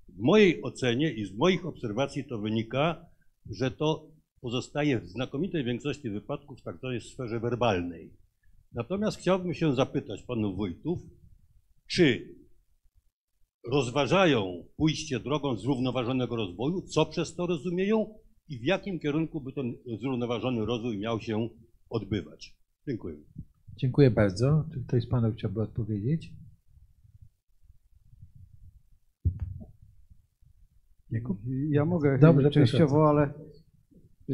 [0.07, 3.05] w mojej ocenie i z moich obserwacji to wynika,
[3.49, 4.11] że to
[4.41, 8.13] pozostaje w znakomitej większości wypadków w tak zwanej sferze werbalnej.
[8.73, 10.99] Natomiast chciałbym się zapytać panów wójtów,
[11.87, 12.35] czy
[13.67, 18.15] rozważają pójście drogą zrównoważonego rozwoju, co przez to rozumieją
[18.49, 21.49] i w jakim kierunku by ten zrównoważony rozwój miał się
[21.89, 22.57] odbywać.
[22.87, 23.17] Dziękuję.
[23.75, 24.65] Dziękuję bardzo.
[24.73, 26.33] Czy ktoś z panów chciałby odpowiedzieć?
[31.11, 31.39] Jakub?
[31.69, 33.33] Ja mogę Dobrze, częściowo, ale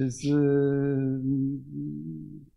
[0.08, 0.28] z,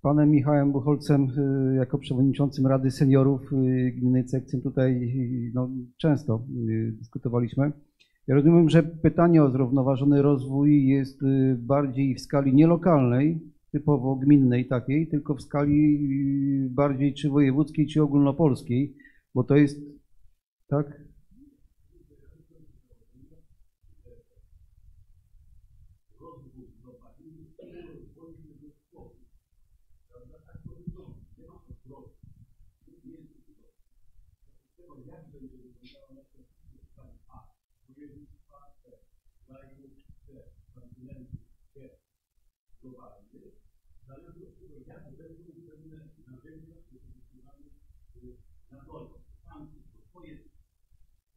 [0.03, 6.45] panem Michałem Buchholcem y, jako przewodniczącym Rady Seniorów y, Gminy Cekcyn tutaj y, no, często
[6.69, 7.73] y, dyskutowaliśmy.
[8.27, 13.41] Ja rozumiem, że pytanie o zrównoważony rozwój jest y, bardziej w skali nie lokalnej,
[13.73, 15.95] typowo gminnej takiej, tylko w skali
[16.67, 18.97] y, bardziej czy wojewódzkiej, czy ogólnopolskiej,
[19.35, 19.81] bo to jest,
[20.69, 21.08] tak?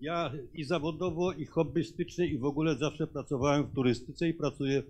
[0.00, 4.82] ja i zawodowo, i hobbystycznie, i w ogóle zawsze pracowałem w turystyce i pracuję,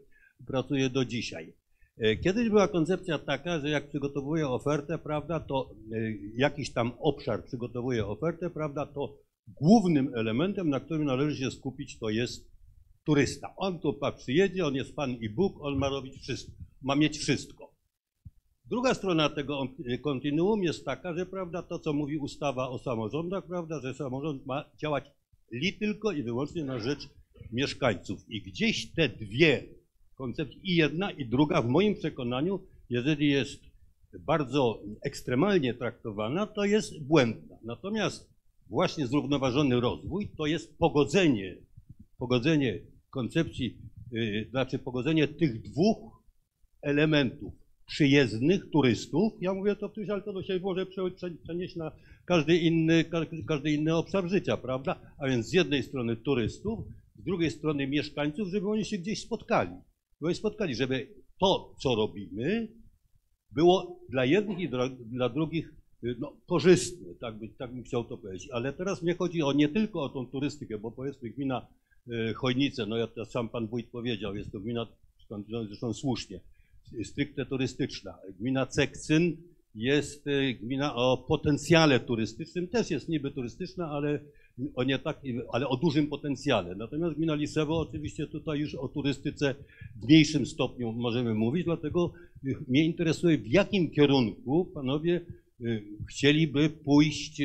[0.47, 1.55] pracuję do dzisiaj.
[1.99, 5.97] E, Kiedyś była koncepcja taka, że jak przygotowuję ofertę, prawda, to e,
[6.37, 9.19] jakiś tam obszar przygotowuje ofertę, prawda, to
[9.49, 12.53] głównym elementem, na którym należy się skupić, to jest
[13.05, 13.55] turysta.
[13.57, 16.53] On tu przyjedzie, on jest Pan i Bóg, on ma robić wszystko,
[16.83, 17.72] ma mieć wszystko.
[18.73, 23.47] Druga strona tego y, kontinuum jest taka, że prawda, to co mówi ustawa o samorządach,
[23.47, 25.05] prawda, że samorząd ma działać
[25.51, 27.09] li tylko i wyłącznie na rzecz
[27.53, 28.25] mieszkańców.
[28.29, 29.65] I gdzieś te dwie
[30.15, 33.63] koncepcje, i jedna, i druga, w moim przekonaniu, jeżeli jest
[34.21, 37.57] bardzo ekstremalnie traktowana, to jest błędna.
[37.65, 38.31] Natomiast
[38.69, 41.57] właśnie zrównoważony rozwój to jest pogodzenie,
[42.19, 42.79] pogodzenie
[43.11, 43.79] koncepcji,
[44.13, 46.23] yy, znaczy pogodzenie tych dwóch
[46.83, 49.33] elementów przyjezdnych turystów.
[49.41, 51.93] Ja mówię to ktoś, ale to się może prze- prze- przenieść na
[52.25, 53.05] każdy inny,
[53.49, 55.01] każdy, inny obszar życia, prawda?
[55.19, 56.79] A więc z jednej strony turystów,
[57.17, 59.77] z drugiej strony mieszkańców, żeby oni się gdzieś spotkali.
[60.23, 62.69] Żeby spotkali, żeby to, co robimy,
[63.51, 64.69] było dla jednych i
[65.11, 68.49] dla, drugich y, no, korzystne, tak, by, tak bym chciał to powiedzieć.
[68.53, 71.67] Ale teraz mnie chodzi o nie tylko o tą turystykę, bo powiedzmy gmina
[72.09, 74.87] y, Chojnice, no ja sam pan wójt powiedział, jest to gmina,
[75.25, 76.41] skądinąd zresztą słusznie,
[77.05, 78.19] stricte turystyczna.
[78.39, 79.37] Gmina Cekcyn
[79.75, 84.21] jest y, gmina o potencjale turystycznym, też jest niby turystyczna, ale
[84.75, 85.21] o nie tak,
[85.53, 86.75] ale o dużym potencjale.
[86.75, 89.55] Natomiast gmina Lisewo oczywiście tutaj już o turystyce
[89.97, 92.13] w mniejszym stopniu możemy mówić, dlatego
[92.45, 95.21] y, mnie interesuje w jakim kierunku panowie
[95.61, 97.43] y, chcieliby pójść,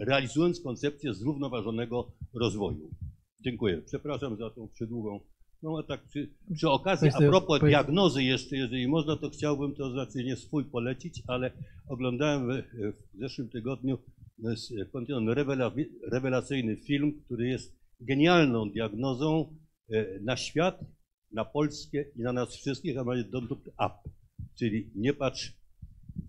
[0.00, 2.90] realizując koncepcję zrównoważonego rozwoju.
[3.40, 3.82] Dziękuję.
[3.86, 5.20] Przepraszam za tą przydługą.
[5.62, 9.90] No a tak przy, przy okazji, a propos diagnozy jeszcze, jeżeli można, to chciałbym to
[9.90, 11.50] znaczy nie swój polecić, ale
[11.88, 12.64] oglądałem w,
[13.14, 13.98] w zeszłym tygodniu
[14.44, 14.54] e,
[16.10, 19.56] rewelacyjny film, który jest genialną diagnozą
[19.90, 20.84] e, na świat,
[21.32, 23.94] na Polskę i na nas wszystkich, a mianowicie Don't Look Up,
[24.58, 25.52] czyli nie patrz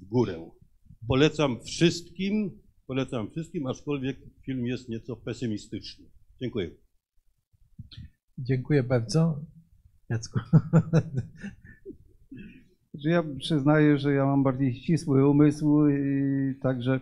[0.02, 0.50] w górę.
[1.08, 6.06] Polecam wszystkim, polecam wszystkim, aczkolwiek film jest nieco pesymistyczny.
[6.42, 6.72] Dziękuję.
[8.38, 9.40] Dziękuję bardzo.
[10.10, 10.40] Jacku.
[12.94, 15.82] Ja przyznaję, że ja mam bardziej ścisły umysł,
[16.62, 17.00] także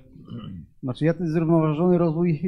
[0.84, 2.41] znaczy ja ten zrównoważony rozwój,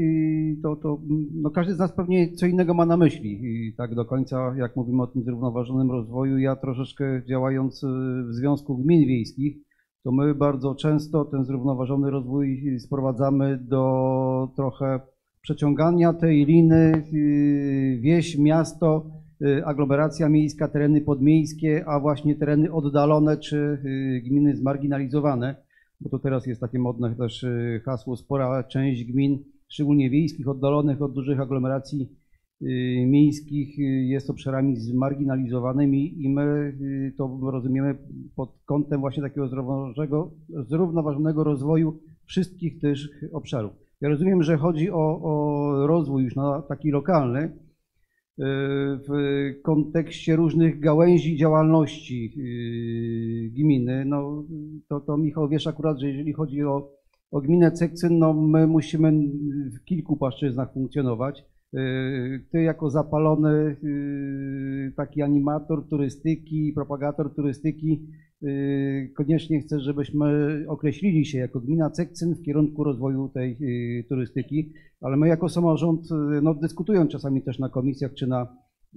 [0.63, 1.01] to, to
[1.33, 3.39] no każdy z nas pewnie co innego ma na myśli.
[3.43, 8.33] I tak do końca, jak mówimy o tym zrównoważonym rozwoju, ja troszeczkę działając yy, w
[8.33, 9.57] Związku Gmin Wiejskich,
[10.03, 14.99] to my bardzo często ten zrównoważony rozwój sprowadzamy do trochę
[15.43, 19.05] przeciągania tej liny yy, wieś, miasto,
[19.41, 25.55] y, aglomeracja miejska, tereny podmiejskie, a właśnie tereny oddalone czy y, gminy zmarginalizowane,
[26.01, 31.01] bo to teraz jest takie modne też y, hasło, spora część gmin, szczególnie wiejskich, oddalonych
[31.01, 32.09] od dużych aglomeracji
[32.61, 32.65] y,
[33.07, 37.97] miejskich y, jest obszarami zmarginalizowanymi i my y, to rozumiemy
[38.35, 40.31] pod kątem właśnie takiego zrównoważonego,
[40.69, 42.97] zrównoważonego rozwoju wszystkich tych
[43.31, 43.82] obszarów.
[44.01, 47.51] Ja rozumiem, że chodzi o, o rozwój już na taki lokalny, y,
[49.07, 49.11] w
[49.63, 54.05] kontekście różnych gałęzi działalności y, gminy.
[54.05, 54.43] No,
[54.89, 56.91] to, to Michał wiesz akurat, że jeżeli chodzi o,
[57.31, 59.11] o gminę Cekcyn, no my musimy
[59.75, 61.45] w kilku płaszczyznach funkcjonować.
[61.73, 63.75] Y, Ty jako zapalony
[64.95, 68.07] taki animator turystyki, propagator turystyki,
[69.15, 70.25] koniecznie chcę, żebyśmy
[70.67, 76.11] określili się jako gmina Cekcyn w kierunku rozwoju tej y, turystyki, ale my jako samorząd,
[76.11, 78.47] y, no dyskutując czasami też na komisjach czy na,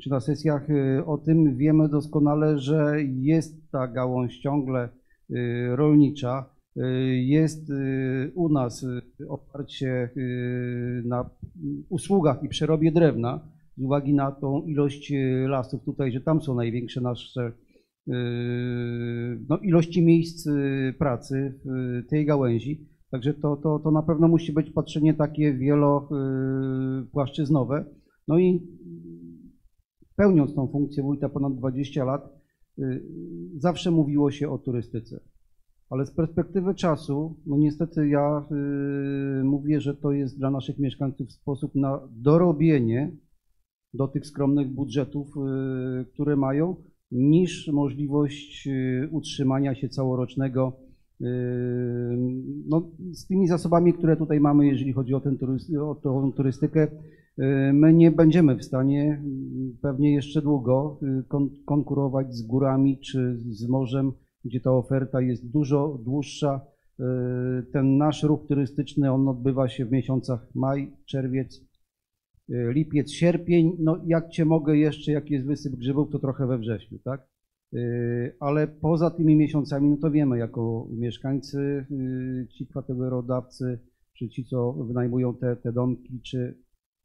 [0.02, 4.88] czy na sesjach y, o tym, wiemy doskonale, że jest ta gałąź ciągle
[5.30, 6.82] y, rolnicza, y,
[7.16, 11.30] jest y, u nas y, oparcie y, na
[11.88, 13.40] usługach i przerobie drewna,
[13.76, 17.65] z uwagi na tą ilość y, lasów tutaj, że tam są największe nasze y,
[19.48, 22.88] no, ilości miejsc y, pracy w tej gałęzi.
[23.10, 27.84] Także to, to, to na pewno musi być patrzenie takie wielopłaszczyznowe.
[28.28, 28.62] No i
[30.16, 32.36] pełniąc tą funkcję wójta ponad 20 lat,
[33.56, 35.20] zawsze mówiło się o turystyce.
[35.90, 38.44] Ale z perspektywy czasu, no niestety ja
[39.44, 43.16] mówię, że to jest dla naszych mieszkańców sposób na dorobienie
[43.94, 45.34] do tych skromnych budżetów,
[46.12, 46.76] które mają,
[47.10, 50.72] niż możliwość y, utrzymania się całorocznego
[51.20, 51.24] y,
[52.68, 56.84] no, z tymi zasobami, które tutaj mamy, jeżeli chodzi o, ten turysty, o tą turystykę,
[56.86, 59.22] y, my nie będziemy w stanie
[59.74, 64.12] y, pewnie jeszcze długo kon, konkurować z górami czy z morzem,
[64.44, 66.60] gdzie ta oferta jest dużo dłuższa.
[67.72, 71.60] Ten nasz ruch turystyczny, on odbywa się w miesiącach maj, czerwiec,
[72.48, 73.76] lipiec, sierpień.
[73.78, 77.28] No jak cię mogę jeszcze, jak jest wysyp grzybów, to trochę we wrześniu, tak?
[77.74, 83.78] Y, Ale poza tymi miesiącami, no to wiemy, jako mieszkańcy, y, ci kwaterodawcy,
[84.12, 86.58] czy ci, co wynajmują te, te domki, czy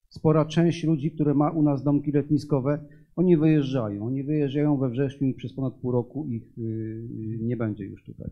[0.09, 2.85] spora część ludzi, które ma u nas domki letniskowe,
[3.15, 4.05] oni wyjeżdżają.
[4.05, 8.29] Oni wyjeżdżają we wrześniu i przez ponad pół roku ich y, nie będzie już tutaj.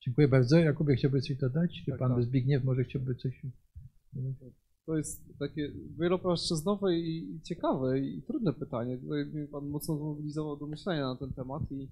[0.00, 0.58] Dziękuję bardzo.
[0.58, 1.82] Jakubie, chciałbyś coś dodać?
[1.84, 2.22] Czy Tak, pan tak.
[2.22, 3.42] Zbigniew może chciałby coś...
[4.86, 8.98] To jest takie wielopłaszczyznowe i ciekawe i trudne pytanie.
[8.98, 11.88] Tutaj mnie Pan mocno zmobilizował do myślenia na ten temat i,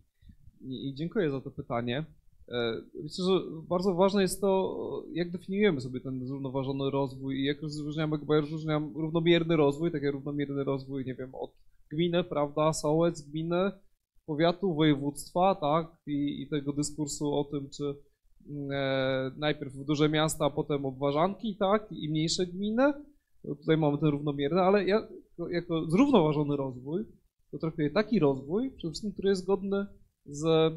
[0.60, 2.04] i, i dziękuję za to pytanie.
[2.48, 7.62] E, Myślę, że bardzo ważne jest to, jak definiujemy sobie ten zrównoważony rozwój i jak
[7.62, 11.50] rozróżniamy, bo ja rozróżniam równomierny rozwój, tak jak równomierny rozwój, nie wiem, od
[11.90, 13.70] gminy, prawda, sołec, gminy,
[14.26, 17.94] powiatu, województwa, tak, i, i tego dyskursu o tym, czy
[18.70, 22.92] e, najpierw duże miasta, a potem obwarzanki, tak, i mniejsze gminy.
[23.42, 25.08] To Tutaj mamy ten równomierny, ale ja
[25.50, 27.04] jako zrównoważony rozwój,
[27.50, 29.86] to traktuję taki rozwój, przede wszystkim, który jest zgodny
[30.26, 30.72] z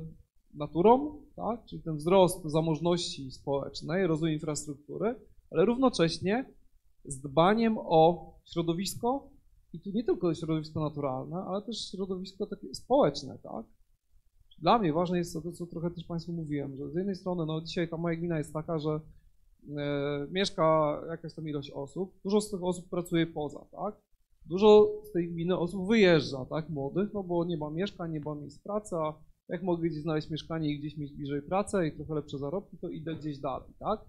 [0.54, 5.16] naturą, tak, czyli ten wzrost zamożności społecznej, rozwój infrastruktury,
[5.52, 6.54] ale równocześnie
[7.06, 9.30] z dbaniem o środowisko
[9.74, 13.66] i tu nie tylko środowisko naturalne, ale też środowisko takie społeczne, tak.
[14.58, 17.62] Dla mnie ważne jest to, co trochę też Państwu mówiłem, że z jednej strony, no
[17.62, 19.00] dzisiaj ta moja gmina jest taka, że
[19.78, 23.96] e, mieszka jakaś tam ilość osób, dużo z tych osób pracuje poza, tak?
[24.46, 28.36] Dużo z tej gminy osób wyjeżdża, tak, młodych, no bo nie ma mieszkań, nie ma
[28.36, 29.14] miejsc pracy, a
[29.50, 32.90] jak mogę gdzieś znaleźć mieszkanie i gdzieś mieć bliżej pracę i trochę lepsze zarobki, to
[32.90, 34.00] idę gdzieś dalej, tak?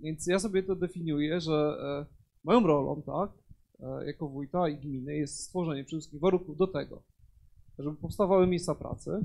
[0.00, 2.06] Więc ja sobie to definiuję, że e,
[2.44, 3.30] moją rolą, tak,
[3.80, 7.02] e, jako wójta i gminy jest stworzenie przede wszystkim warunków do tego,
[7.78, 9.24] żeby powstawały miejsca pracy,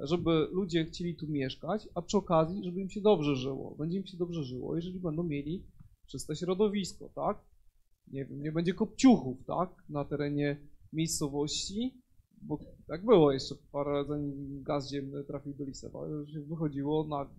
[0.00, 3.74] żeby ludzie chcieli tu mieszkać, a przy okazji, żeby im się dobrze żyło.
[3.78, 5.64] Będzie im się dobrze żyło, jeżeli będą mieli
[6.06, 7.38] czyste środowisko, tak?
[8.08, 9.70] Nie wiem, nie będzie kopciuchów, tak?
[9.88, 10.56] Na terenie
[10.92, 11.94] miejscowości,
[12.42, 17.30] bo tak było jeszcze parę, zanim gaz ziemny trafił do Lisewa, że wychodziło na,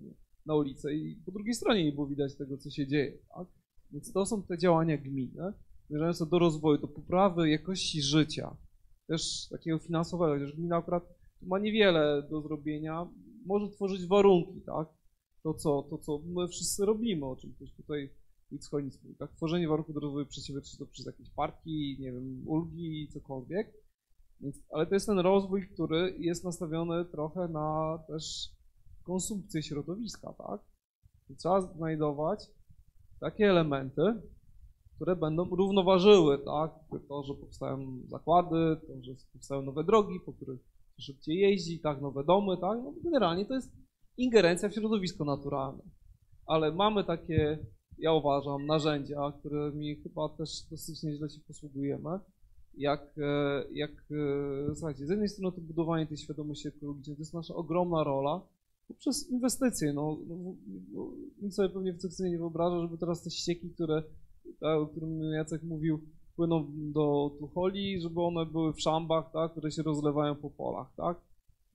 [0.45, 3.48] na ulicę i po drugiej stronie nie było widać tego, co się dzieje, tak?
[3.91, 5.53] Więc to są te działania gminy,
[5.90, 8.57] zmierzające do rozwoju, do poprawy jakości życia,
[9.07, 13.07] też takiego finansowego, chociaż gmina akurat ma niewiele do zrobienia,
[13.45, 14.88] może tworzyć warunki, tak?
[15.44, 18.10] To co, to, co my wszyscy robimy, o czym też tutaj
[18.53, 19.32] X Chojnic mówi, tak?
[19.32, 23.74] Tworzenie warunków do rozwoju przedsiębiorstw, czy to przez jakieś parki, nie wiem, ulgi, cokolwiek.
[24.41, 28.49] Więc, ale to jest ten rozwój, który jest nastawiony trochę na też
[29.03, 30.62] konsumpcję środowiska, tak?
[31.30, 32.52] I trzeba znajdować
[33.20, 34.02] takie elementy,
[34.95, 36.72] które będą równoważyły, tak?
[37.07, 42.24] To, że powstają zakłady, to, że powstają nowe drogi, po których szybciej jeździ, tak, nowe
[42.24, 42.80] domy, tak?
[42.84, 43.72] No, generalnie to jest
[44.18, 45.84] ingerencja w środowisko naturalne.
[46.46, 47.60] Ale mamy takie,
[47.98, 52.20] ja uważam, narzędzia, którymi chyba też dosyć nieźle się posługujemy.
[52.78, 57.34] Jak, e, jak e, słuchajcie, z jednej strony to budowanie tej świadomości ekologicznej to jest
[57.34, 58.42] nasza ogromna rola
[58.88, 59.94] poprzez inwestycje.
[59.94, 60.56] No, no,
[61.42, 64.04] nikt sobie pewnie w Cykcynie nie wyobraża, żeby teraz te ścieki, które,
[64.60, 66.02] tak, o którym Jacek mówił,
[66.36, 71.18] płyną do Tucholi, żeby one były w szambach, tak, które się rozlewają po polach, tak?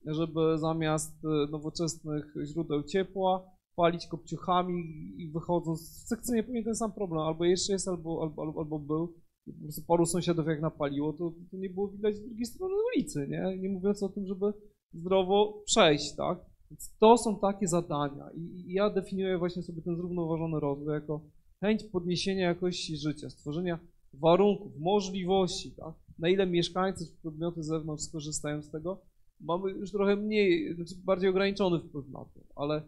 [0.07, 4.83] Żeby zamiast e, nowoczesnych źródeł ciepła palić kopciuchami
[5.19, 9.09] i wychodząc, w sekcji pewnie ten sam problem, albo jeszcze jest, albo, albo, albo, był.
[9.47, 13.29] Po prostu paru sąsiadów jak napaliło, to, to nie było widać z drugiej strony ulicy,
[13.29, 13.59] nie?
[13.59, 14.53] Nie mówiąc o tym, żeby
[14.93, 16.39] zdrowo przejść, tak?
[16.71, 21.21] Więc to są takie zadania i ja definiuję właśnie sobie ten zrównoważony rozwój jako
[21.61, 23.79] chęć podniesienia jakości życia, stworzenia
[24.13, 25.95] warunków, możliwości, tak?
[26.19, 29.03] Na ile mieszkańcy czy podmioty z zewnątrz skorzystają z tego,
[29.41, 32.83] mamy już trochę mniej, znaczy bardziej ograniczony wpływ na to, ale,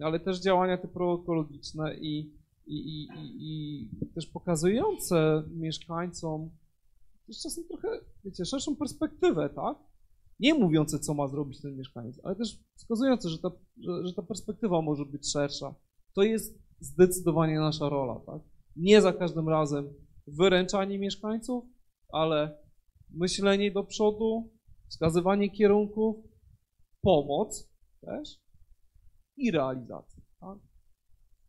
[0.00, 2.32] ale też działania te proekologiczne i,
[2.66, 3.08] i, i,
[3.38, 6.50] i, też pokazujące mieszkańcom
[7.28, 7.88] też czasem trochę,
[8.24, 9.78] wiecie, szerszą perspektywę, tak?
[10.40, 14.22] Nie mówiące, co ma zrobić ten mieszkaniec, ale też wskazujące, że ta, że, że ta
[14.22, 15.74] perspektywa może być szersza.
[16.14, 18.42] To jest zdecydowanie nasza rola, tak?
[18.76, 19.94] Nie za każdym razem
[20.36, 21.64] wyręczanie mieszkańców,
[22.12, 22.58] ale
[23.10, 24.50] myślenie do przodu,
[24.88, 26.16] wskazywanie kierunków,
[27.02, 28.40] pomoc też
[29.36, 30.22] i realizacja.
[30.40, 30.58] Tak?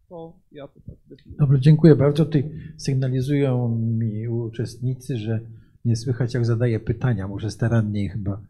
[0.09, 1.37] To ja to tak definiuję.
[1.39, 2.25] Dobrze, dziękuję bardzo.
[2.25, 5.39] Tutaj sygnalizują mi uczestnicy, że
[5.85, 7.27] nie słychać jak zadaję pytania.
[7.27, 8.41] Muszę starannie chyba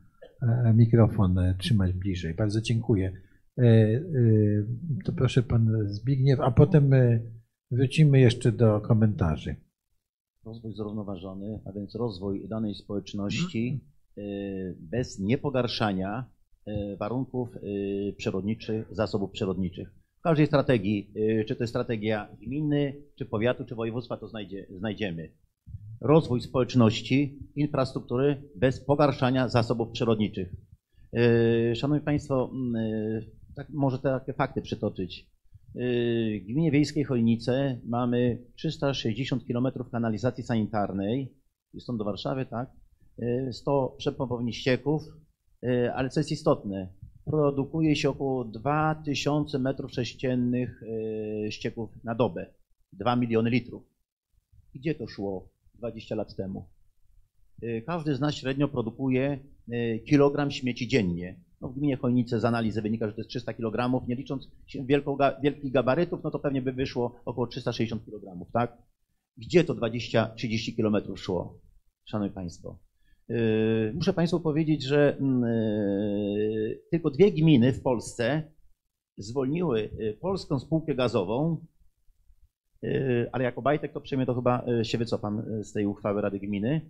[0.42, 2.34] e, mikrofon e, trzymać bliżej.
[2.34, 3.14] Bardzo dziękuję.
[3.58, 3.64] E,
[5.06, 6.92] To proszę pan Zbigniew, a potem
[7.72, 9.56] wrócimy jeszcze do komentarzy.
[10.50, 13.80] Rozwój zrównoważony, a więc rozwój danej społeczności
[14.18, 16.26] y, bez niepogarszania
[16.68, 19.90] y, warunków y, przyrodniczych, zasobów przyrodniczych.
[20.20, 21.14] W każdej strategii,
[21.48, 25.32] czy to jest strategia gminy, czy powiatu, czy województwa, to znajdzie, znajdziemy.
[26.02, 30.56] Rozwój społeczności, infrastruktury bez pogarszania zasobów przyrodniczych.
[31.76, 32.52] Szanowni Państwo,
[33.56, 35.29] tak, może takie fakty przytoczyć.
[35.76, 41.34] Y, W gminie wiejskiej Chojnice mamy 360 km kanalizacji sanitarnej,
[41.74, 42.70] i stąd do Warszawy, tak?
[43.20, 45.04] Y, 100 przepompowni ścieków,
[45.64, 46.88] y, ale co jest istotne,
[47.26, 52.54] produkuje się około 2000 m3 y, ścieków na dobę,
[52.94, 53.84] 2 miliony litrów.
[54.76, 56.66] Gdzie to szło 20 lat temu?
[57.64, 59.40] Y, Każdy z nas średnio produkuje
[59.74, 61.40] y, kilogram śmieci dziennie.
[61.62, 64.52] No w gminie Chojnice z analizy wynika, że to jest 300 kg, nie licząc
[64.86, 68.78] wielką, wielkich gabarytów, no to pewnie by wyszło około 360 kg, tak?
[69.38, 71.60] Gdzie to 20-30 km szło,
[72.06, 72.80] Szanowni Państwo?
[73.30, 78.44] Yy, Muszę Państwu powiedzieć, że mm, yy, tylko dwie gminy w Polsce
[79.18, 79.90] zwolniły
[80.22, 81.66] polską spółkę gazową,
[83.32, 86.82] ale jako Bajtek to przejmie to chyba się wycofam z tej uchwały Rady Gminy,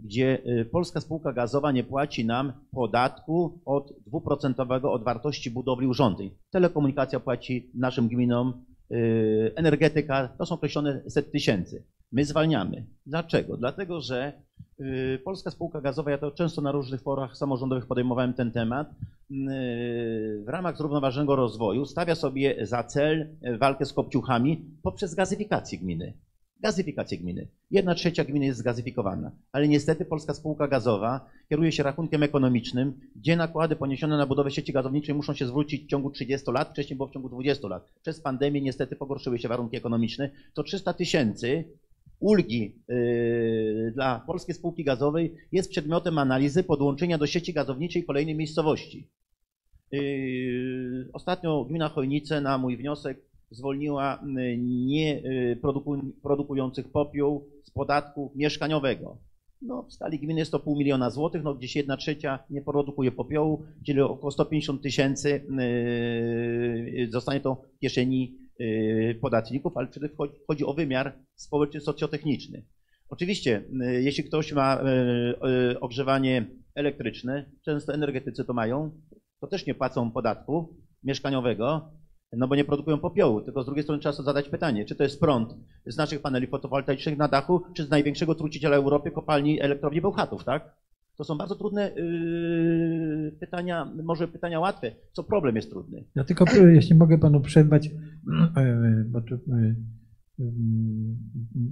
[0.00, 6.30] gdzie yy, polska spółka gazowa nie płaci nam podatku od dwuprocentowego od wartości budowli urządzeń.
[6.50, 11.84] Telekomunikacja płaci naszym gminom, yy, energetyka, to są określone set tysięcy.
[12.12, 12.86] My zwalniamy.
[13.06, 13.56] Dlaczego?
[13.56, 14.32] Dlatego, że
[15.24, 18.90] polska spółka gazowa, ja to często na różnych forach samorządowych podejmowałem ten temat,
[20.44, 26.12] w ramach zrównoważonego rozwoju stawia sobie za cel walkę z kopciuchami poprzez gazyfikację gminy
[26.60, 27.46] gazyfikację gminy.
[27.70, 33.36] Jedna trzecia gminy jest zgazyfikowana, ale niestety polska spółka gazowa kieruje się rachunkiem ekonomicznym, gdzie
[33.36, 37.08] nakłady poniesione na budowę sieci gazowniczej muszą się zwrócić w ciągu 30 lat, wcześniej było
[37.08, 37.88] w ciągu 20 lat.
[38.02, 40.30] Przez pandemię niestety pogorszyły się warunki ekonomiczne.
[40.54, 41.64] To 300 tysięcy
[42.20, 49.08] ulgi yy, dla polskiej spółki gazowej jest przedmiotem analizy podłączenia do sieci gazowniczej kolejnej miejscowości.
[49.92, 55.58] Yy, Ostatnio gmina Chojnice na mój wniosek zwolniła y, nie y,
[56.92, 59.18] popiół z podatku mieszkaniowego.
[59.62, 63.12] No, w skali gminy jest to pół miliona złotych, no gdzieś jedna trzecia nie produkuje
[63.12, 70.40] popiołu, czyli około 150 tysięcy y, zostanie to w kieszeni y, podatników, ale przede wszystkim
[70.46, 72.64] chodzi- o wymiar społeczny, socjotechniczny.
[73.08, 73.64] Oczywiście,
[74.00, 74.80] jeśli ktoś ma
[75.80, 78.90] ogrzewanie elektryczne, często energetycy to mają,
[79.40, 81.90] to też nie płacą podatku mieszkaniowego,
[82.32, 85.02] no bo nie produkują popiołu, tylko z drugiej strony trzeba sobie zadać pytanie, czy to
[85.02, 85.54] jest prąd
[85.86, 90.74] z naszych paneli fotowoltaicznych na dachu, czy z największego truciciela Europy, kopalni elektrowni Bełchatów, tak?
[91.16, 96.04] To są bardzo trudne yy, pytania, może pytania łatwe, co problem jest trudny.
[96.14, 97.86] Ja tylko, e, jeśli mogę panu przerwać,
[98.56, 99.38] e, bo tu, e,
[100.40, 101.16] mm,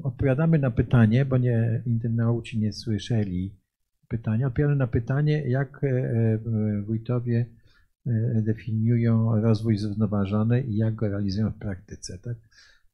[0.02, 3.55] odpowiadamy na pytanie, bo nie, internauci nie słyszeli
[4.09, 4.47] pytania.
[4.47, 5.81] Odpowiadamy na pytanie, jak
[6.86, 7.47] wójtowie
[8.43, 12.18] definiują rozwój zrównoważony i jak go realizują w praktyce.
[12.18, 12.36] Tak?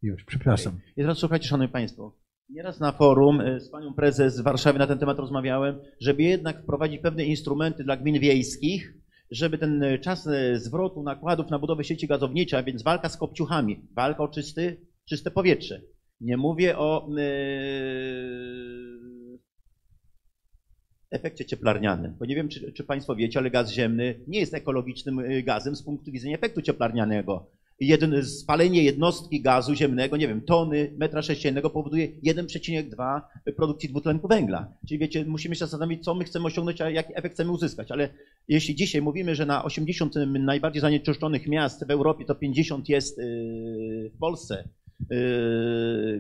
[0.03, 0.81] Już, przepraszam.
[0.97, 2.17] I teraz słuchajcie, szanowni państwo,
[2.49, 6.63] nieraz na forum y, z panią prezes z Warszawy na ten temat rozmawiałem, żeby jednak
[6.63, 8.95] wprowadzić pewne instrumenty dla gmin wiejskich,
[9.31, 13.89] żeby ten y, czas zwrotu nakładów na budowę sieci gazowniczej, a więc walka z kopciuchami,
[13.97, 15.81] walka o czysty, czyste powietrze.
[16.21, 18.90] Nie mówię o yy,
[21.11, 25.19] efekcie cieplarnianym, bo nie wiem, czy, czy Państwo wiecie, ale gaz ziemny nie jest ekologicznym
[25.19, 27.47] y, gazem z punktu widzenia efektu cieplarnianego.
[27.81, 33.21] jeden, spalenie jednostki gazu ziemnego, nie wiem, tony metra sześciennego powoduje 1,2
[33.57, 34.73] produkcji dwutlenku węgla.
[34.89, 37.91] Czyli wiecie, musimy się zastanowić, co my chcemy osiągnąć, a jaki efekt chcemy uzyskać.
[37.91, 38.09] Ale
[38.49, 44.11] jeśli dzisiaj mówimy, że na 80 najbardziej zanieczyszczonych miast w Europie to 50 jest yy,
[44.15, 44.69] w Polsce,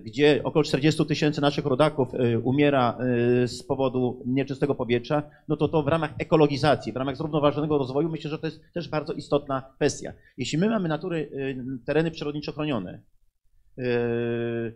[0.04, 2.98] gdzie około 40 tysięcy naszych rodaków yy, umiera
[3.40, 8.08] yy, z powodu nieczystego powietrza, no to to w ramach ekologizacji, w ramach zrównoważonego rozwoju
[8.08, 10.12] myślę, że to jest też bardzo istotna kwestia.
[10.38, 11.30] Jeśli my mamy natury,
[11.84, 13.00] tereny przyrodniczo chronione,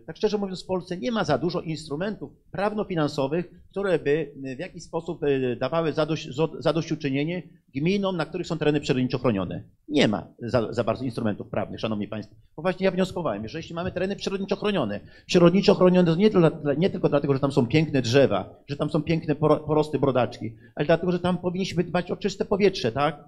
[0.05, 4.83] tak szczerze mówiąc, w Polsce nie ma za dużo instrumentów prawno-finansowych, które by w jakiś
[4.83, 6.29] sposób yy, dawały zadość,
[6.59, 7.43] zadośćuczynienie
[7.75, 9.63] gminom, na których są tereny przyrodniczo chronione.
[9.87, 12.35] Nie ma za, za, bardzo instrumentów prawnych, szanowni państwo.
[12.55, 16.29] Bo właśnie ja wnioskowałem, że jeśli mamy tereny przyrodniczo chronione, przyrodniczo chronione to nie,
[16.77, 20.85] nie tylko dlatego, że tam są piękne drzewa, że tam są piękne porosty brodaczki, ale
[20.85, 23.23] dlatego, że tam powinniśmy dbać o czyste powietrze, tak?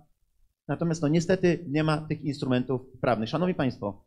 [0.67, 3.29] Natomiast no niestety nie ma tych instrumentów prawnych.
[3.29, 4.06] Szanowni państwo,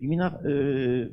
[0.00, 1.12] gmina, yy,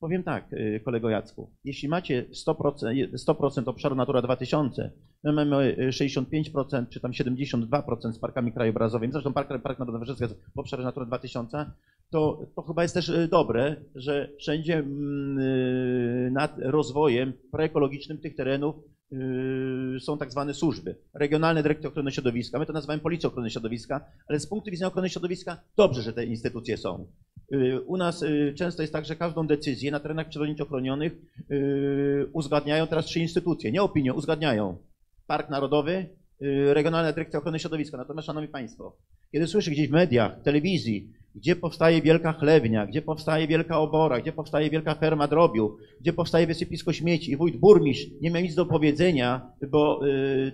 [0.00, 3.36] powiem tak, yy, kolego Jacku, jeśli macie 100%, 100
[3.66, 4.90] obszaru Natura 2000,
[5.24, 10.40] my mamy 65% czy tam 72% z parkami krajobrazowymi, zresztą Park, Park Narodowy Rzeczka jest
[10.56, 11.70] w obszarze Natura 2000,
[12.10, 18.76] to, to chyba jest też dobre, że wszędzie mm, nad rozwojem proekologicznym tych terenów
[20.00, 20.96] są tak zwane służby.
[21.14, 25.10] Regionalne Dyrekcje Ochrony Środowiska, my to nazywamy Policją Ochrony Środowiska, ale z punktu widzenia ochrony
[25.10, 27.06] środowiska dobrze, że te instytucje są.
[27.52, 31.12] Y, u nas y, często jest tak, że każdą decyzję na terenach przyrodniczo chronionych
[32.32, 34.76] uzgadniają teraz trzy instytucje, nie opinią, uzgadniają.
[35.26, 36.06] Park Narodowy,
[36.72, 37.96] Regionalna Dyrekcja Ochrony Środowiska.
[37.96, 38.96] Natomiast, Szanowni Państwo,
[39.32, 44.32] kiedy słyszę gdzieś w mediach, telewizji, gdzie powstaje wielka chlewnia, gdzie powstaje wielka obora, gdzie
[44.32, 47.32] powstaje wielka ferma drobiu, gdzie powstaje wysypisko śmieci?
[47.32, 50.00] I wójt burmistrz nie miał nic do powiedzenia, bo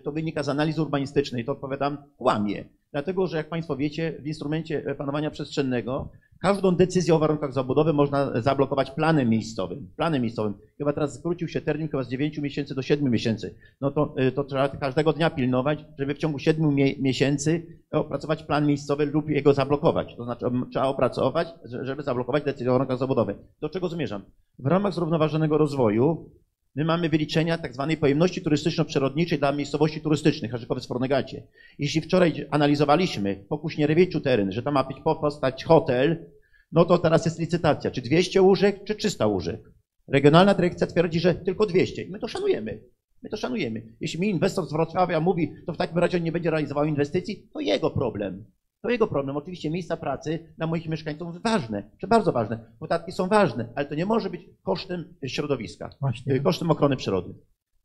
[0.03, 2.65] to wynika z analizy urbanistycznej, to odpowiadam, kłamie.
[2.93, 6.09] Dlatego, że jak Państwo wiecie, w instrumencie planowania przestrzennego
[6.45, 9.89] Każdą decyzję o warunkach zabudowy można zablokować planem miejscowym.
[9.97, 10.55] Planem miejscowym.
[10.79, 13.55] Chyba teraz skrócił się termin chyba z 9 miesięcy do 7 miesięcy.
[13.81, 18.67] No to, y, to trzeba każdego dnia pilnować, żeby w ciągu 7 miesięcy opracować plan
[18.67, 20.17] miejscowy lub jego zablokować.
[20.17, 21.49] To znaczy trzeba opracować,
[21.83, 23.35] żeby zablokować decyzję o warunkach zabudowy.
[23.61, 24.23] Do czego zmierzam?
[24.59, 26.31] W ramach zrównoważonego rozwoju
[26.77, 31.43] My mamy wyliczenia tak zwanej pojemności turystyczno-przyrodniczej dla miejscowości turystycznych, Harzykowiec Fornegacie.
[31.79, 36.27] Jeśli wczoraj analizowaliśmy po Kuśnierewieciu teren, że tam ma być powstać hotel,
[36.75, 37.91] no to teraz jest licytacja.
[37.91, 39.61] Czy 200 łóżek, czy 300 łóżek?
[40.09, 42.81] Regionalna dyrekcja twierdzi, że tylko 200 i my to szanujemy.
[43.23, 43.83] My to szanujemy.
[44.01, 47.49] Jeśli mi inwestor z Wrocławia mówi, to w takim razie on nie będzie realizował inwestycji,
[47.53, 48.45] to jego problem.
[48.83, 49.37] To jego problem.
[49.37, 52.73] Oczywiście miejsca pracy dla moich mieszkańców ważne, czy bardzo ważne.
[52.79, 56.41] Podatki są ważne, ale to nie może być kosztem środowiska, Właśnie.
[56.41, 57.35] kosztem ochrony przyrody.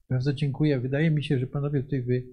[0.10, 0.80] Bardzo dziękuję.
[0.80, 2.24] Wydaje mi się, że panowie tutaj wy,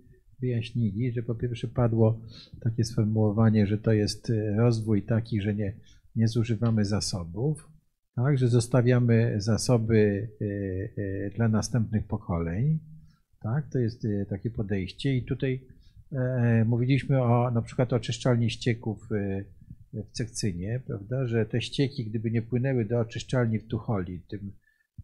[0.40, 2.20] wyjaśnili, że po pierwsze padło
[2.64, 5.74] takie sformułowanie, że to jest e, rozwój taki, że nie,
[6.16, 7.70] nie zużywamy zasobów,
[8.14, 12.78] tak, że zostawiamy zasoby e, e, dla następnych pokoleń.
[13.42, 15.66] Tak, to jest takie podejście i tutaj
[16.12, 19.44] E, mówiliśmy o na przykład oczyszczalni ścieków e,
[19.92, 24.52] w Cekcynie, prawda, że te ścieki, gdyby nie płynęły do oczyszczalni w Tucholi, tym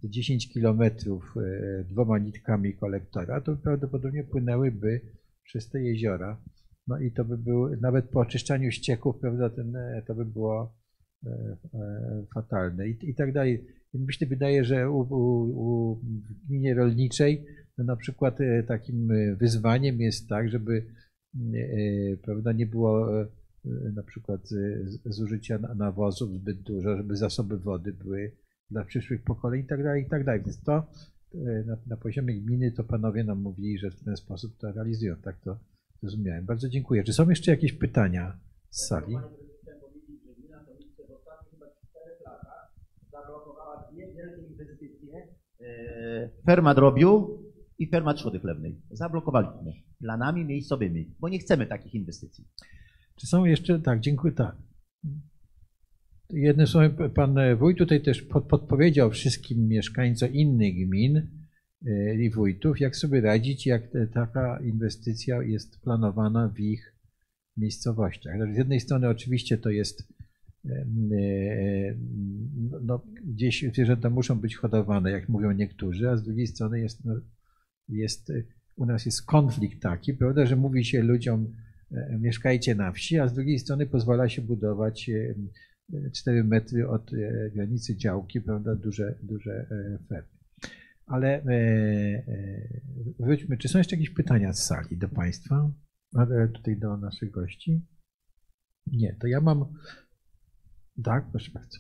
[0.05, 5.01] 10 kilometrów e, dwoma nitkami kolektora, to prawdopodobnie płynęłyby
[5.45, 6.43] przez te jeziora.
[6.87, 9.77] No i to by był, nawet po oczyszczaniu ścieków, prawda, ten,
[10.07, 10.75] to by było
[12.35, 13.65] fatalne i, i tak dalej.
[13.95, 16.01] Myślę, wydaje, że u, u, u,
[16.47, 17.45] gminie rolniczej
[17.79, 20.87] no na przykład e, takim e, wyzwaniem jest tak, żeby
[21.37, 23.09] e, prawda, nie było
[23.95, 24.41] na przykład
[25.05, 28.33] zużycia nawozów zbyt dużo, żeby zasoby wody były
[28.71, 30.43] dla przyszłych pokoleń i tak dalej, i tak dalej.
[30.45, 30.87] Więc to
[31.67, 35.17] na, na poziomie gminy to panowie nam mówili, że w ten sposób to realizują.
[35.17, 35.59] Tak to
[36.01, 36.45] zrozumiałem.
[36.45, 37.05] Bardzo dziękuję.
[37.05, 38.41] Czy są jeszcze jakieś pytania
[38.71, 39.17] z sali?
[46.47, 47.39] Ferma drobiu
[47.79, 48.81] i ferma trzody chlewnej.
[48.91, 52.45] Zablokowaliśmy planami miejscowymi, bo nie chcemy takich inwestycji.
[53.17, 54.57] Czy są jeszcze, tak, dziękuję, tak.
[56.31, 61.17] Jednym słowem, pan wójt tutaj też podpowiedział wszystkim mieszkańcom innych gmin
[61.87, 63.83] e, i wójtów, jak sobie radzić, jak
[64.15, 66.95] taka inwestycja jest planowana w ich
[67.57, 68.55] miejscowościach.
[68.55, 70.22] Z jednej strony oczywiście to jest e,
[72.83, 77.15] no, gdzieś zwierzęta muszą być hodowane, jak mówią niektórzy, a z drugiej strony jest no,
[77.89, 78.33] jest,
[78.77, 81.53] u nas jest konflikt taki, prawda, że mówi się ludziom,
[81.93, 85.11] e, mieszkajcie na wsi, a z drugiej strony pozwala się budować
[86.15, 89.67] 4 e, metry od e, granicy działki, prawda, duże, duże
[90.09, 90.29] fermy.
[91.07, 91.43] Ale
[93.19, 95.71] wróćmy, czy są jeszcze jakieś pytania z sali do Państwa?
[96.55, 97.87] Tutaj do naszych gości?
[98.87, 99.65] Nie, to ja mam
[101.05, 101.79] Tak, proszę bardzo.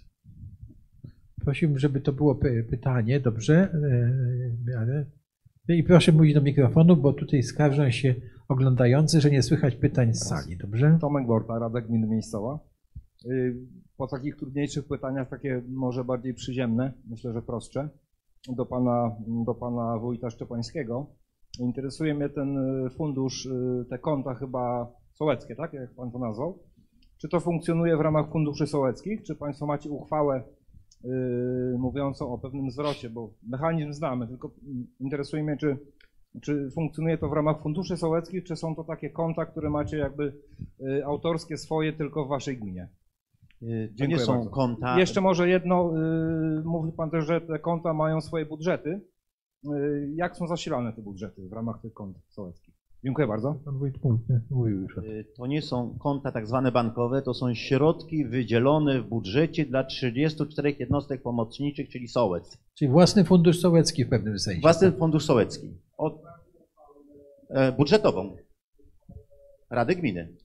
[1.44, 3.54] Prosiłbym, żeby to było py- pytanie, dobrze?
[4.74, 5.06] E, ale-
[5.68, 8.14] I proszę mówić do mikrofonu, bo tutaj skarżą się
[8.48, 10.98] oglądający, że nie słychać pytań z sali, dobrze?
[11.00, 12.58] Tomek Borta, Rada Gminy Miejscowa.
[13.26, 13.54] Y,
[13.96, 17.88] Po takich trudniejszych pytaniach, takie może bardziej przyziemne, myślę, że prostsze,
[18.56, 19.16] do pana,
[19.46, 21.06] do pana wójta Szczepańskiego.
[21.60, 25.72] Interesuje mnie ten y, fundusz, y, te konta chyba sołeckie, tak?
[25.72, 26.58] Jak pan to nazwał.
[27.22, 29.22] Czy to funkcjonuje w ramach funduszy sołeckich?
[29.22, 30.42] Czy państwo macie uchwałę
[31.04, 31.08] y,
[31.78, 33.10] mówiącą o pewnym zwrocie?
[33.10, 34.50] Bo mechanizm znamy, tylko
[35.00, 35.76] interesuje mnie, czy
[36.42, 40.32] czy funkcjonuje to w ramach funduszy sołeckich, czy są to takie konta, które macie jakby
[40.80, 42.88] y, autorskie swoje tylko w waszej gminie?
[43.62, 44.50] Y, To nie są bardzo.
[44.50, 44.98] konta.
[44.98, 45.92] Jeszcze może jedno,
[46.60, 49.00] y, mówił pan też, że te konta mają swoje budżety.
[49.64, 52.71] Y, Jak są zasilane te budżety w ramach tych kont sołeckich?
[53.04, 53.54] Dziękuję bardzo.
[53.64, 54.20] Pan wójt mów-
[54.50, 55.10] mówił już o tym.
[55.10, 59.84] Y, To nie są konta tak zwane bankowe, to są środki wydzielone w budżecie dla
[59.84, 62.58] 34 jednostek pomocniczych, czyli sołec.
[62.74, 64.60] Czyli własny fundusz sołecki w pewnym sensie.
[64.60, 65.74] Własny fundusz sołecki.
[65.98, 66.22] Od,
[67.50, 68.36] e, budżetową.
[69.70, 70.36] Rady Gminy.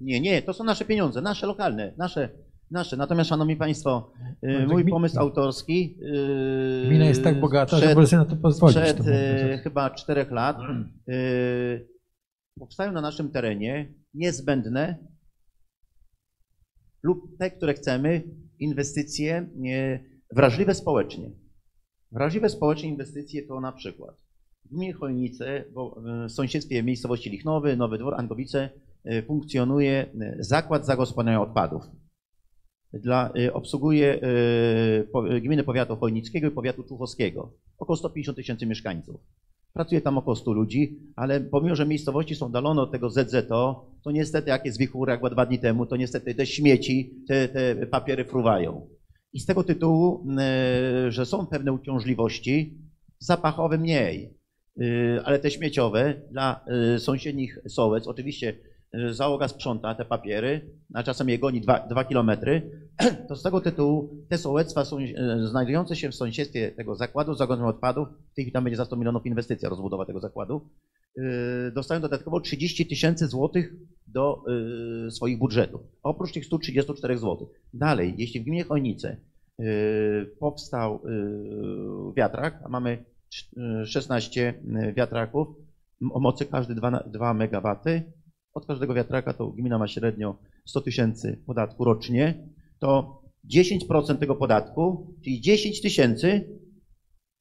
[0.00, 2.28] Nie, nie, to są nasze pieniądze, nasze lokalne, nasze,
[2.70, 2.96] nasze.
[2.96, 4.12] Natomiast, Szanowni Państwo,
[4.44, 5.98] y, No, mój gmi- pomysł autorski.
[6.02, 8.76] y, Gmina jest tak bogata, że sprzed- może sobie na to pozwolić.
[8.78, 10.56] Sprzed to e, chyba czterech lat
[12.58, 14.98] powstają na naszym terenie niezbędne
[17.02, 18.22] lub te, które chcemy,
[18.58, 19.50] inwestycje
[20.36, 21.30] wrażliwe społecznie.
[22.12, 24.16] Wrażliwe społecznie inwestycje to na przykład
[24.64, 25.64] w gminie Chojnice,
[26.28, 28.70] w sąsiedztwie miejscowości Lichnowy, Nowy Dwór, Ankowice
[29.04, 30.06] e, funkcjonuje
[30.38, 31.82] zakład zagospodarowania odpadów.
[32.92, 37.52] Dla, e, obsługuje e, po- gminy powiatu chojnickiego i powiatu człuchowskiego.
[37.78, 39.20] Około 150 tysięcy mieszkańców.
[39.72, 44.10] Pracuje tam około 100 ludzi, ale pomimo, że miejscowości są oddalone od tego ZZO, to
[44.10, 48.24] niestety jak jest wichura, jak dwa dni temu, to niestety te śmieci, te, te papiery
[48.24, 48.88] fruwają.
[49.32, 50.26] I z tego tytułu,
[51.08, 52.78] że są pewne uciążliwości,
[53.18, 54.34] zapachowe mniej,
[55.24, 56.64] ale te śmieciowe dla
[56.98, 58.58] sąsiednich sołec, oczywiście
[59.10, 62.70] załoga sprząta te papiery, a czasem je goni dwa, dwa kilometry,
[63.28, 67.68] to z tego tytułu te sołectwa są, e, znajdujące się w sąsiedztwie tego zakładu zagrożenia
[67.68, 70.68] odpadów, w tej chwili tam będzie za 100 milionów inwestycja, rozbudowa tego zakładu,
[71.18, 71.22] e,
[71.70, 73.72] dostają dodatkowo 30 tysięcy złotych
[74.06, 74.42] do
[75.06, 77.48] e, swoich budżetów, oprócz tych 134 złotych.
[77.74, 79.16] Dalej, jeśli w gminie Chojnice
[80.38, 81.02] powstał
[82.16, 84.54] wiatrak, a mamy cz- e, 16
[84.96, 85.48] wiatraków
[86.12, 87.76] o mocy każdy 2, 2 MW,
[88.54, 92.48] od każdego wiatraka to gmina ma średnio 100 tysięcy podatku rocznie,
[92.78, 93.20] to
[93.54, 96.58] 10% tego podatku, czyli 10 tysięcy,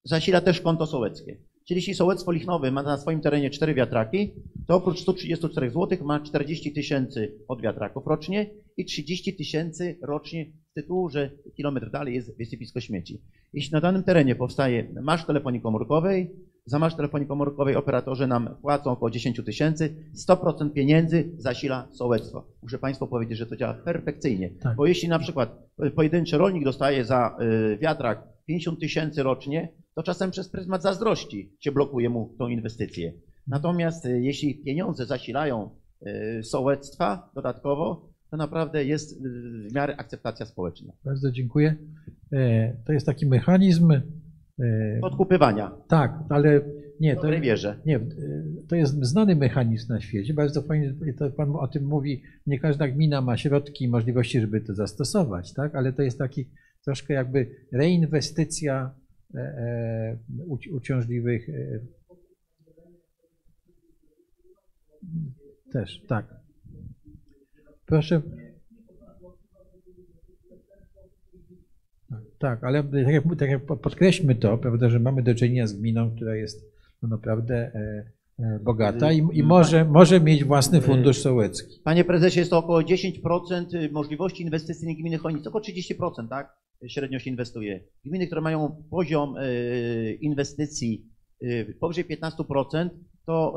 [0.03, 1.38] zasila też konto sołeckie.
[1.68, 4.34] Czyli jeśli sołectwo Lichnowe ma na swoim terenie 4 wiatraki,
[4.68, 10.73] to oprócz 134 zł ma 40 tysięcy od wiatraków rocznie i 30 tysięcy rocznie z
[10.73, 13.22] tytułu, że kilometr dalej jest wysypisko śmieci.
[13.53, 16.31] Jeśli na danym terenie powstaje masz telefonii komórkowej,
[16.69, 19.95] za masz telefonii komórkowej operatorzy nam płacą około 10 tysięcy,
[20.29, 22.47] 100% pieniędzy zasila sołectwo.
[22.63, 24.75] Muszę Państwu powiedzieć, że to działa perfekcyjnie, Tak.
[24.75, 27.37] bo jeśli na przykład y, pojedynczy rolnik dostaje za
[27.73, 33.13] y, wiatrak 50 tysięcy rocznie, to czasem przez pryzmat zazdrości się blokuje mu tą inwestycję.
[33.47, 35.69] Natomiast y, jeśli pieniądze zasilają
[36.43, 39.21] sołectwa dodatkowo, to naprawdę jest
[39.69, 40.93] w miarę akceptacja społeczna.
[41.05, 41.75] Bardzo dziękuję.
[42.33, 43.93] E, To jest taki mechanizm.
[44.60, 46.61] E, Odkupywania, Tak, ale
[46.99, 47.30] nie, to,
[47.86, 47.99] nie, e,
[48.68, 50.34] to jest znany mechanizm na świecie.
[50.34, 52.23] Bardzo fajnie, to Pan o tym mówi.
[52.48, 55.76] Nie każda gmina ma środki i możliwości, żeby to zastosować, tak?
[55.76, 56.49] Ale to jest taki
[56.86, 58.95] troszkę jakby reinwestycja
[59.36, 60.18] e, e,
[60.48, 61.49] uci- uciążliwych.
[61.49, 61.80] e,
[65.73, 66.26] Też, tak.
[67.86, 68.22] Proszę.
[72.39, 76.11] Tak, ale tak jak, tak jak podkreślmy to, prawda, że mamy do czynienia z gminą,
[76.15, 76.71] która jest
[77.01, 81.81] no naprawdę e, e, bogata i, i może, może mieć własny fundusz sołecki.
[81.83, 86.57] Panie prezesie, jest to około 10% możliwości inwestycyjnych gminy Chojnice, około 30%, tak?
[86.87, 87.83] Średnio się inwestuje.
[88.05, 89.43] Gminy, które mają poziom e,
[90.13, 91.05] inwestycji
[91.41, 92.89] e, powyżej 15%,
[93.25, 93.55] to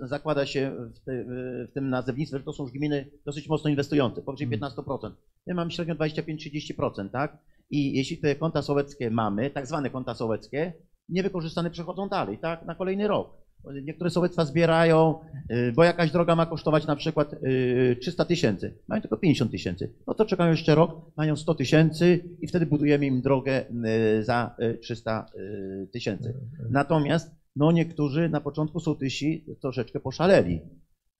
[0.00, 1.24] zakłada się w, te,
[1.68, 5.10] w tym nazewnictwie, że to są już gminy dosyć mocno inwestujące, powyżej 15%.
[5.46, 7.38] My mamy średnio 25-30%, tak?
[7.72, 10.72] I jeśli te konta sołeckie mamy, tak zwane konta sołeckie,
[11.08, 12.66] niewykorzystane przechodzą dalej, tak?
[12.66, 13.42] Na kolejny rok.
[13.82, 15.18] Niektóre sołectwa zbierają,
[15.50, 19.94] y, bo jakaś droga ma kosztować na przykład y, 300 tysięcy, mają tylko 50 tysięcy.
[20.06, 23.64] No to czekają jeszcze rok, mają 100 tysięcy i wtedy budujemy im drogę
[24.18, 26.34] y, za y, 300 y, tysięcy.
[26.70, 30.60] Natomiast no niektórzy na początku sołtysi troszeczkę poszaleli.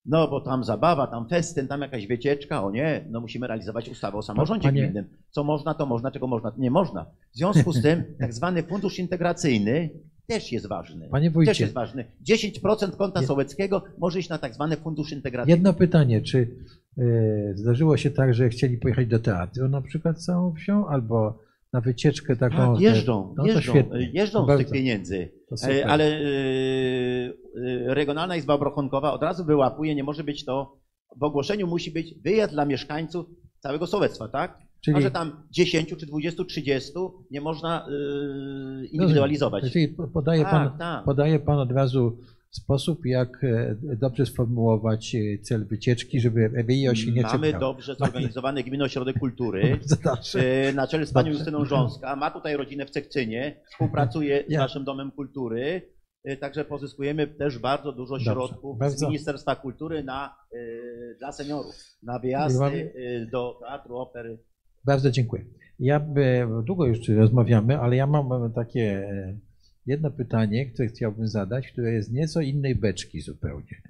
[0.06, 4.18] No bo tam zabawa, tam festyn, tam jakaś wycieczka, o nie, no musimy realizować ustawę
[4.18, 5.04] o samorządzie Panie- gminnym.
[5.30, 7.06] Co można, to można, czego można, to nie można.
[7.32, 9.90] W związku z tym tak zwany fundusz integracyjny
[10.26, 11.08] też jest ważny.
[11.08, 12.04] Panie Też wójcie, jest ważny.
[12.28, 15.56] 10% konta sołeckiego może iść na tak zwany fundusz integracyjny.
[15.56, 16.48] jedno pytanie, czy
[16.98, 17.02] e,
[17.54, 21.38] zdarzyło się tak, że chcieli pojechać do teatru na przykład z całą wsią, albo
[21.72, 22.56] na wycieczkę taką...
[22.72, 24.10] Tak, jeżdżą, no jeżdżą, świetnie.
[24.14, 25.32] jeżdżą z tych pieniędzy.
[25.68, 25.86] E.
[25.86, 26.18] Ale e,
[27.88, 30.76] e, Regionalna Izba Obrachunkowa od razu wyłapuje, nie może być to,
[31.16, 33.26] w ogłoszeniu musi być wyjazd dla mieszkańców
[33.58, 34.58] całego sołectwa, tak?
[34.80, 36.92] Czyli, A że tam 10 czy 20, 30
[37.30, 37.90] nie można e,
[38.86, 39.72] indywidualizować.
[39.72, 41.04] czyli podaje pan, Tak, tak.
[41.04, 42.18] podaje pan od razu
[42.56, 48.62] sposób, jak e, dobrze sformułować e, cel wycieczki, żeby EBI się nie Mamy dobrze zorganizowany
[48.62, 49.62] Gminny Ośrodek Kultury.
[50.34, 51.30] E, Na czele z panią.
[51.32, 52.16] Justyną Rząska.
[52.16, 53.60] Ma tutaj rodzinę w Cekcynie.
[53.72, 55.92] Współpracuje z naszym Domem Kultury.
[56.40, 58.32] Także pozyskujemy też bardzo dużo Dobrze.
[58.32, 60.36] środków z Bardzo- Ministerstwa Kultury na,
[61.18, 62.92] dla seniorów, na wyjazdy
[63.32, 64.38] do teatru, opery.
[64.84, 65.44] Bardzo dziękuję.
[65.78, 69.08] Ja by, długo już rozmawiamy, ale ja mam takie
[69.86, 73.82] jedno pytanie, które chciałbym zadać, które jest nieco innej beczki zupełnie.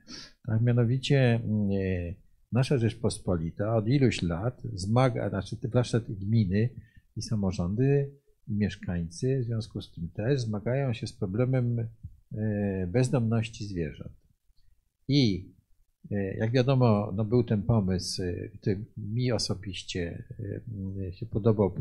[0.46, 2.14] Tak, mianowicie mm, e,
[2.52, 5.68] nasza Rzeczpospolita od iluś lat zmaga, znaczy te
[6.08, 6.68] gminy
[7.16, 8.10] i samorządy
[8.48, 14.12] i mieszkańcy w związku z tym też zmagają się z problemem e, bezdomności zwierząt.
[15.08, 15.52] I
[16.10, 18.22] E, Jak wiadomo, no był ten pomysł,
[18.54, 20.24] który mi osobiście
[21.12, 21.74] się podobał,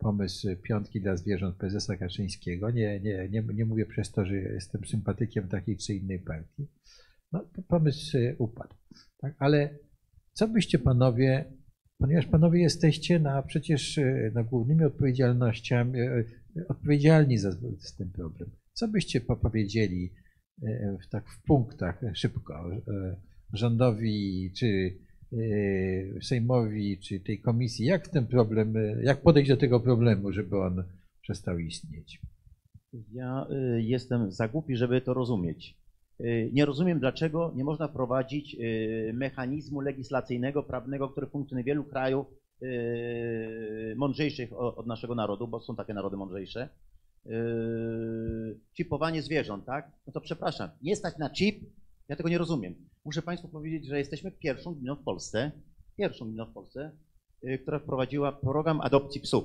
[0.00, 2.70] pomysł piątki dla zwierząt prezesa Kaczyńskiego.
[2.70, 6.66] Nie, nie, nie, nie mówię przez to, że jestem sympatykiem takiej czy innej partii.
[7.32, 8.74] No, pomysł upadł.
[9.20, 9.34] Tak?
[9.38, 9.78] Ale
[10.32, 11.52] co byście panowie,
[11.98, 14.00] ponieważ panowie jesteście na przecież
[14.34, 16.24] na głównymi odpowiedzialnościami, e,
[16.68, 17.50] odpowiedzialni za,
[17.98, 20.14] ten problem, co byście po- powiedzieli
[20.62, 23.16] e, w, tak w punktach szybko e,
[23.52, 24.98] rządowi, czy
[26.22, 30.84] Sejmowi, czy tej komisji, jak ten problem, e, jak podejść do tego problemu, żeby on
[31.22, 32.20] przestał istnieć?
[33.12, 33.46] Ja
[33.76, 35.76] y, jestem za głupi, żeby to rozumieć.
[36.20, 41.84] Y, Nie rozumiem, dlaczego nie można wprowadzić y, mechanizmu legislacyjnego, prawnego, który funkcjonuje w wielu
[41.84, 42.26] krajów
[42.62, 46.68] y, mądrzejszych od naszego narodu, bo są takie narody mądrzejsze.
[47.26, 47.30] Y,
[48.76, 49.90] Chipowanie zwierząt, tak?
[50.06, 51.60] No to przepraszam, nie stać na chip?
[52.08, 52.74] Ja tego nie rozumiem.
[53.04, 55.52] Muszę Państwu powiedzieć, że jesteśmy pierwszą gminą w Polsce,
[55.96, 56.90] pierwszą gminą w Polsce,
[57.44, 59.44] y, która wprowadziła program adopcji psów.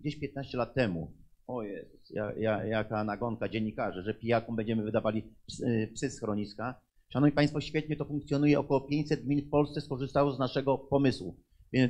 [0.00, 1.14] Gdzieś 15 lat temu.
[1.46, 6.80] O Jezus, ja, ja, jaka nagonka dziennikarzy, że pijakom będziemy wydawali psy, psy z schroniska.
[7.08, 8.60] Szanowni Państwo, świetnie to funkcjonuje.
[8.60, 11.36] Około 500 gmin w Polsce skorzystało z naszego pomysłu.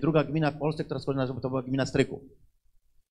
[0.00, 2.22] Druga gmina w Polsce, która skorzystała, to była gmina Stryków.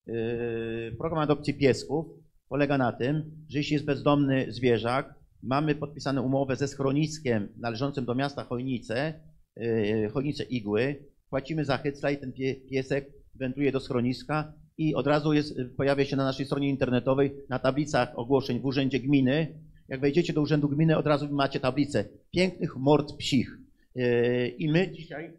[0.07, 2.05] Yy, Program adopcji piesków
[2.49, 8.15] polega na tym, że jeśli jest bezdomny zwierzak, mamy podpisaną umowę ze schroniskiem należącym do
[8.15, 9.13] miasta Chojnice,
[9.55, 15.07] yy, Chojnice Igły, płacimy za hycla i ten pie, piesek wędruje do schroniska i od
[15.07, 19.59] razu jest, pojawia się na naszej stronie internetowej na tablicach ogłoszeń w Urzędzie Gminy.
[19.87, 23.57] Jak wejdziecie do Urzędu Gminy, od razu macie tablicę pięknych mord psich.
[23.95, 25.33] Yy, I my dzisiaj,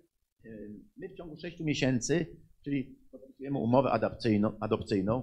[0.45, 2.27] yy, my w ciągu 6 miesięcy,
[2.65, 5.23] czyli podpisujemy umowę adopcyjną, adopcyjną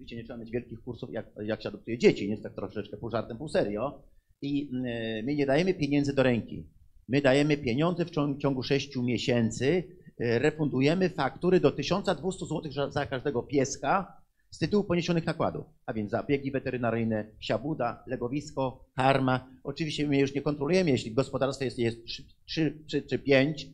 [0.00, 2.96] oczywiście nie trzeba mieć wielkich kursów, jak, jak się adoptuje dzieci, nie jest tak troszeczkę
[2.96, 4.02] pół żartem, pół serio.
[4.42, 6.66] I yy, my nie dajemy pieniędzy do ręki.
[7.08, 9.84] My dajemy pieniądze w ciągu, ciągu 6 miesięcy,
[10.18, 14.19] yy, refundujemy faktury do 1200 zł za każdego pieska
[14.50, 19.48] z tytułu poniesionych nakładów, a więc zabiegi weterynaryjne, siabuda, legowisko, karma.
[19.64, 22.04] Oczywiście my już nie kontrolujemy, jeśli w gospodarstwie jest, jest
[22.46, 23.68] 3, czy, czy 5,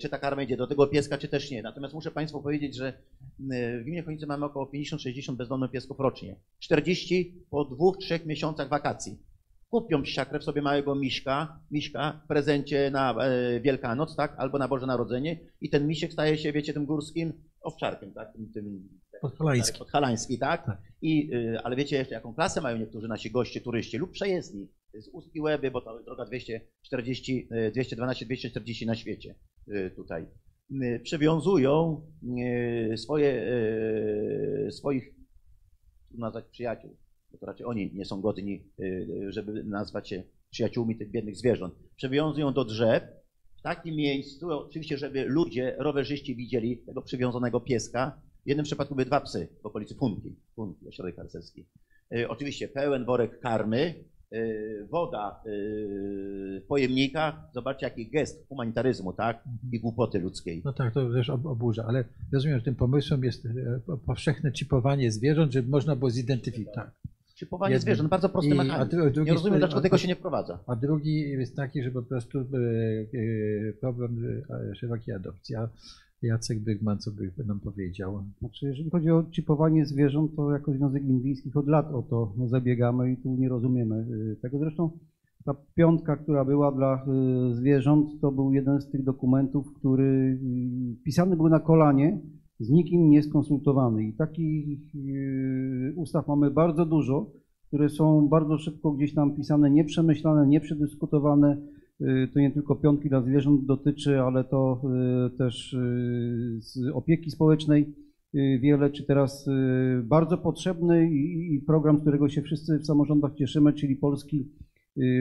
[0.00, 1.62] czy ta karma idzie do tego pieska, czy też nie.
[1.62, 2.92] Natomiast muszę Państwu powiedzieć, że
[3.38, 6.36] yy, w gminie Chojnice mamy około 50-60 bezdomnych piesków rocznie.
[6.58, 9.18] 40 po dwóch, trzech miesiącach wakacji.
[9.70, 14.68] Kupią psiakrę w sobie małego miśka, miśka w prezencie na e, Wielkanoc, tak, albo na
[14.68, 18.88] Boże Narodzenie i ten misiek staje się, wiecie, tym górskim owczarkiem, tak, tym, tym
[19.20, 19.78] Podhalański.
[19.78, 20.66] podhalański, tak?
[20.66, 20.78] Tak.
[21.02, 25.08] I, y, ale wiecie jeszcze, jaką klasę mają niektórzy nasi goście, turyści lub przejezdni z
[25.08, 29.34] ust i łeby, bo to droga 240, y, 212, 240 na świecie
[29.68, 30.26] y, tutaj.
[30.72, 32.06] Y, Przywiązują
[32.96, 33.46] swoje,
[34.70, 35.14] swoich,
[36.08, 36.96] trudno nazwać przyjaciół,
[37.32, 38.64] bo to raczej oni nie są godni,
[39.28, 41.74] żeby nazwać się przyjaciółmi tych biednych zwierząt.
[41.96, 43.02] Przywiązują do drzew
[43.58, 48.20] w takim miejscu, oczywiście, żeby ludzie, rowerzyści widzieli tego przywiązanego pieska.
[48.44, 51.66] W jednym przypadku były dwa psy w okolicy Funki, Funki, ośrodek harcerski.
[52.16, 53.94] Y, oczywiście pełen worek karmy,
[54.34, 57.34] y, woda y, w pojemnikach.
[57.54, 59.44] Zobaczcie, jaki gest humanitaryzmu, tak?
[59.72, 60.62] I głupoty ludzkiej.
[60.64, 64.52] No tak, to też ob- oburza, ale rozumiem, że tym pomysłem jest e, po- powszechne
[64.52, 66.74] chipowanie zwierząt, żeby można było zidentyfikować.
[66.74, 66.90] Tak.
[67.36, 67.82] Chipowanie Jednym.
[67.82, 68.90] zwierząt, bardzo prosty I- mechanizm.
[68.90, 70.58] drugi Nie rozumiem, dlaczego a- tego się nie wprowadza.
[70.66, 75.54] A drugi jest taki, że po prostu e, e, problem e, szerokiej adopcji.
[75.56, 75.68] A
[76.22, 78.24] Jacek Bygman, co by nam powiedział?
[78.38, 82.32] Znaczy, jeżeli chodzi o chipowanie zwierząt, to jako Związek Gmin Wiejskich od lat o to
[82.46, 84.58] zabiegamy i tu nie rozumiemy y, tego.
[84.58, 84.90] Zresztą
[85.44, 87.04] ta piątka, która była dla
[87.50, 92.20] y, zwierząt, to był jeden z tych dokumentów, który y, pisany był na kolanie,
[92.58, 94.04] z nikim nie skonsultowany.
[94.04, 94.92] I takich
[95.96, 97.30] ustaw mamy bardzo dużo,
[97.66, 101.62] które są bardzo szybko gdzieś tam pisane, nieprzemyślane, nieprzedyskutowane.
[102.02, 104.82] Y, To nie tylko piątki dla zwierząt dotyczy, ale to
[105.26, 107.94] y, też y, z opieki społecznej
[108.60, 109.48] wiele, czy teraz
[110.02, 114.48] bardzo potrzebny i, program, z którego się wszyscy w samorządach cieszymy, czyli Polski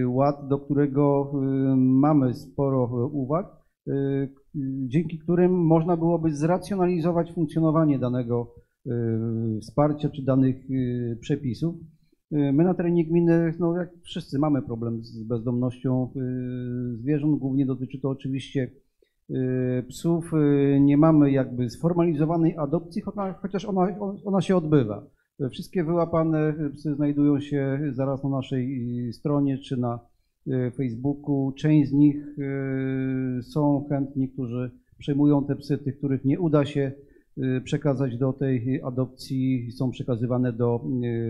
[0.08, 1.32] Ład, do którego
[1.78, 3.48] mamy sporo uwag,
[4.88, 8.56] dzięki którym można byłoby zracjonalizować funkcjonowanie danego
[9.62, 10.56] wsparcia czy danych
[11.22, 11.76] przepisów.
[12.34, 17.66] Y, My na terenie gminy, no jak wszyscy mamy problem z bezdomnością y, zwierząt, głównie
[17.66, 18.72] dotyczy to oczywiście
[19.30, 20.32] y, psów.
[20.80, 23.02] Nie mamy jakby sformalizowanej adopcji,
[23.42, 23.88] chociaż- ona,
[24.26, 25.06] ona się odbywa.
[25.52, 30.00] Wszystkie wyłapane psy znajdują się zaraz na naszej stronie czy na
[30.76, 31.52] Facebooku.
[31.52, 32.36] Część z nich
[33.42, 36.92] są chętni, którzy przejmują te psy, tych, których nie uda się
[37.64, 40.82] przekazać do tej adopcji, są przekazywane do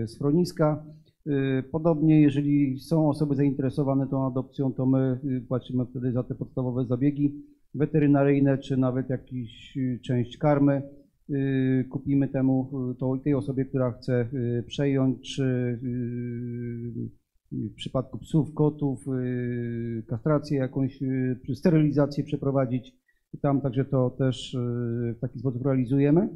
[0.04, 0.84] y, schroniska.
[1.26, 6.34] Y, Podobnie, jeżeli są osoby zainteresowane tą adopcją, to my y, płacimy wtedy za te
[6.34, 7.34] podstawowe zabiegi
[7.74, 10.82] weterynaryjne, czy nawet jakąś część karmy.
[11.30, 17.20] Y, Kupimy temu, y, to, tej osobie, która chce y, przejąć, czy y,
[17.52, 22.99] w przypadku psów, kotów, y, kastrację jakąś, y, sterylizację przeprowadzić.
[23.34, 26.28] I Tam także to też y, w taki sposób realizujemy.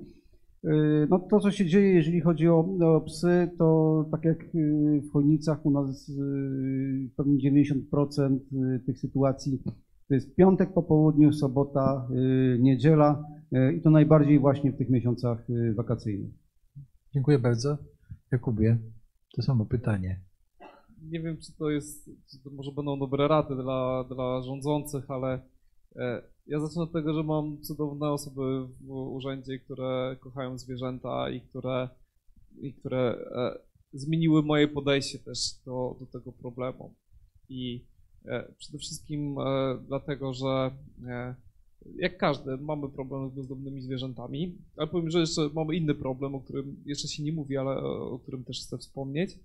[0.65, 5.03] Y, No to, co się dzieje, jeżeli chodzi o, o psy, to tak jak y,
[5.09, 6.13] w Chojnicach u nas
[7.17, 8.39] pewnie 90%
[8.77, 9.59] y, tych sytuacji
[10.09, 12.09] to jest piątek po południu, sobota,
[12.59, 13.25] niedziela
[13.77, 16.33] i to najbardziej właśnie w tych miesiącach wakacyjnych.
[17.15, 17.79] Dziękuję bardzo.
[18.33, 18.79] Jakubie,
[19.37, 20.21] to samo pytanie.
[21.11, 25.41] nie wiem, czy to jest, czy to może będą dobre rady dla, dla rządzących, ale
[26.47, 31.89] ja zacznę od tego, że mam cudowne osoby w urzędzie, które kochają zwierzęta i które,
[32.61, 33.01] i które
[33.37, 33.59] e,
[33.93, 36.95] zmieniły moje podejście też do, do tego problemu.
[37.49, 37.85] I
[38.25, 40.71] e, przede wszystkim e, dlatego, że
[41.07, 41.35] e,
[41.97, 46.41] jak każdy, mamy problem z bezdomnymi zwierzętami, ale powiem, że jeszcze mamy inny problem, o
[46.41, 49.39] którym jeszcze się nie mówi, ale o którym też chcę wspomnieć.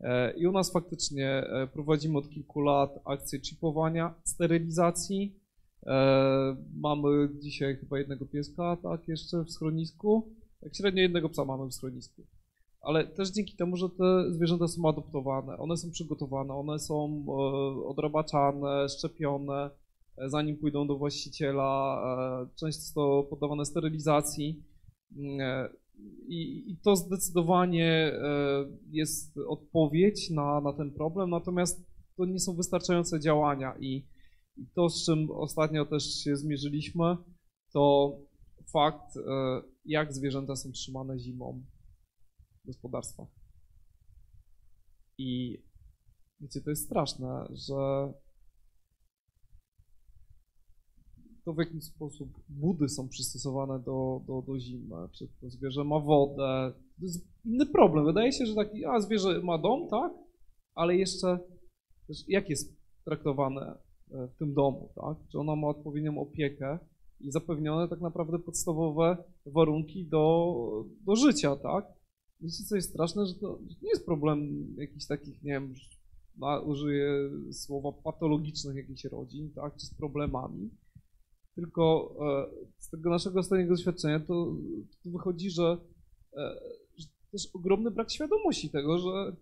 [0.00, 5.39] E, I u nas faktycznie e, prowadzimy od kilku lat akcję chipowania, sterylizacji.
[5.86, 10.34] E, Mamy dzisiaj chyba jednego pieska, tak, jeszcze w schronisku.
[10.60, 12.22] Tak średnio jednego psa mamy w schronisku.
[12.80, 17.30] Ale też dzięki temu, że te zwierzęta są adoptowane, one są przygotowane, one są e,
[17.86, 19.70] odrabaczane, szczepione,
[20.18, 22.02] e, zanim pójdą do właściciela,
[22.56, 24.62] często poddawane sterylizacji.
[25.40, 25.68] E,
[26.28, 28.12] I, to zdecydowanie
[28.90, 34.04] jest odpowiedź na, na ten problem, natomiast to nie są wystarczające działania i,
[34.60, 37.16] i to, z czym ostatnio też się zmierzyliśmy,
[37.72, 38.16] to
[38.72, 41.62] fakt, e, jak zwierzęta są trzymane zimą
[42.62, 43.28] w gospodarstwach.
[45.18, 45.62] I
[46.40, 48.12] wiecie, to jest straszne, że
[51.44, 56.00] to w jaki sposób budy są przystosowane do, do, do zimy, czy to zwierzę ma
[56.00, 56.72] wodę.
[56.98, 58.04] To jest inny problem.
[58.04, 60.12] Wydaje się, że taki, a zwierzę ma dom, tak?
[60.74, 61.38] Ale jeszcze
[62.28, 63.78] jak jest traktowane
[64.10, 65.16] w tym domu, tak?
[65.32, 66.78] Czy ona ma odpowiednią opiekę
[67.20, 69.16] i zapewnione tak naprawdę podstawowe
[69.46, 71.86] warunki do, do życia, tak?
[72.40, 75.74] Wiecie, co jest straszne, że to nie jest problem jakichś takich, nie wiem,
[76.64, 79.76] użyję słowa patologicznych jakichś rodzin, tak?
[79.76, 80.70] Czy z problemami,
[81.54, 84.56] tylko e, z tego naszego ostatniego doświadczenia to,
[85.04, 85.78] to wychodzi, że,
[86.36, 86.60] e,
[86.98, 89.36] że też ogromny brak świadomości tego, że,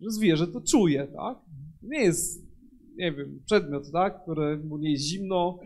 [0.00, 1.38] że zwierzę to czuje, tak?
[1.82, 2.49] Nie jest,
[3.00, 4.22] nie wiem, przedmiot, tak?
[4.22, 5.58] Który mu nie jest zimno,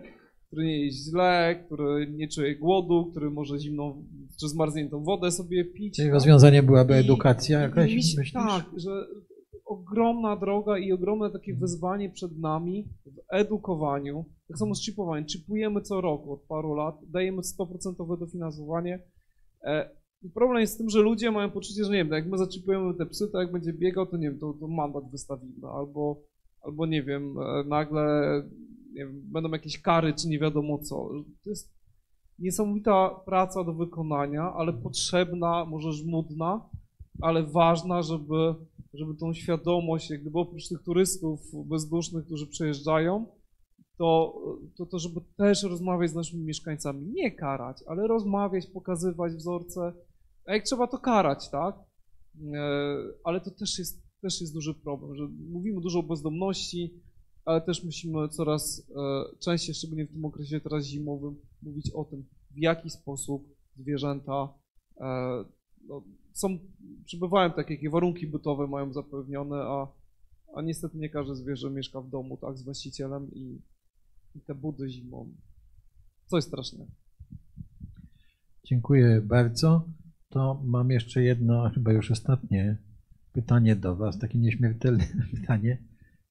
[0.46, 4.04] który nie jest źle, który nie czuje głodu, który może zimną
[4.40, 5.96] czy zmarzniętą wodę sobie pić.
[5.96, 6.14] Czyli tak?
[6.14, 8.32] rozwiązanie byłaby I- edukacja i jakaś, się- myślisz?
[8.32, 9.06] Tak, że
[9.66, 14.24] ogromna droga i ogromne takie wyzwanie przed nami w edukowaniu.
[14.48, 15.26] Tak samo z chipowaniem.
[15.28, 19.02] Chipujemy co roku od paru lat, dajemy 100% dofinansowanie.
[19.64, 19.90] E,
[20.22, 22.94] i problem jest z tym, że ludzie mają poczucie, że nie wiem, jak my zaczipujemy
[22.94, 26.20] te psy, to jak będzie biegał, to nie wiem, to, to mandat wystawimy, albo,
[26.64, 28.02] albo nie wiem, e, nagle
[28.92, 31.08] nie wiem, będą jakieś kary, czy nie wiadomo co.
[31.44, 31.74] To jest
[32.38, 36.68] niesamowita praca do wykonania, ale potrzebna, może żmudna,
[37.20, 38.54] ale ważna, żeby
[38.94, 43.26] żeby tą świadomość, jak gdyby oprócz tych turystów bezdusznych, którzy przejeżdżają,
[43.98, 44.40] to,
[44.76, 47.06] to, to żeby też rozmawiać z naszymi mieszkańcami.
[47.06, 49.92] Nie karać, ale rozmawiać, pokazywać wzorce.
[50.46, 51.74] A jak trzeba, to karać, tak?
[52.54, 56.94] E, Ale to też jest, też jest duży problem, że mówimy dużo o bezdomności,
[57.44, 62.24] ale też musimy coraz e, częściej, szczególnie w tym okresie teraz zimowym, mówić o tym,
[62.50, 64.48] w jaki sposób zwierzęta
[65.00, 65.04] e,
[65.88, 66.02] no,
[66.32, 66.58] są,
[67.04, 69.86] przybywają tak, jakie warunki bytowe mają zapewnione, a,
[70.54, 73.62] a niestety nie każde zwierzę mieszka w domu, tak, z właścicielem i,
[74.34, 75.34] i te budy zimą.
[76.26, 76.90] Coś strasznego.
[78.64, 79.88] Dziękuję bardzo.
[80.28, 82.78] To mam jeszcze jedno, chyba już ostatnie
[83.34, 85.04] pytanie do Was, takie nieśmiertelne
[85.34, 85.78] pytanie.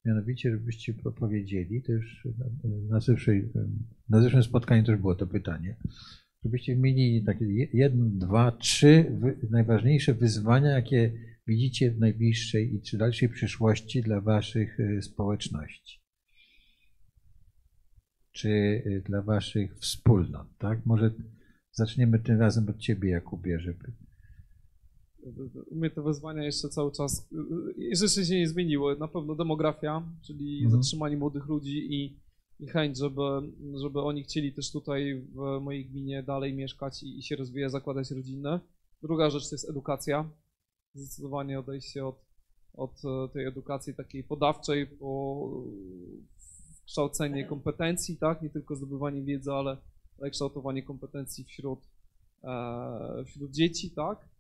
[0.06, 2.28] Mianowicie, żebyście powiedzieli, to już
[2.90, 3.00] na,
[4.10, 5.76] na zeszłym spotkaniu też było to pytanie,
[6.44, 9.20] żebyście wymienili takie jedno, dwa, trzy
[9.50, 11.14] najważniejsze wyzwania, jakie
[11.48, 16.00] widzicie w najbliższej i czy dalszej przyszłości dla Waszych y, społeczności.
[18.32, 20.86] Czy y, dla Waszych wspólnot, tak?
[20.86, 21.12] Może
[21.72, 23.92] zaczniemy tym razem od Ciebie, Jakubie, żeby
[25.72, 27.30] u mnie te wyzwania jeszcze cały czas,
[27.78, 28.98] jeszcze się nie zmieniły.
[28.98, 30.72] Na pewno demografia, czyli Mhm.
[30.72, 32.20] zatrzymanie młodych ludzi i,
[32.60, 33.22] i chęć, żeby,
[33.82, 38.12] żeby oni chcieli też tutaj w mojej gminie dalej mieszkać i, i się rozwijać, zakładać
[38.12, 38.60] rodzinę.
[39.02, 40.30] Druga rzecz to jest edukacja.
[40.96, 42.26] Zdecydowanie odejście od,
[42.74, 45.64] od e, tej edukacji takiej podawczej po
[46.86, 48.42] kształcenie kompetencji, tak?
[48.42, 49.78] Nie tylko zdobywanie wiedzy, ale,
[50.22, 51.80] ale kształtowanie kompetencji wśród,
[52.44, 54.33] e, wśród dzieci, tak?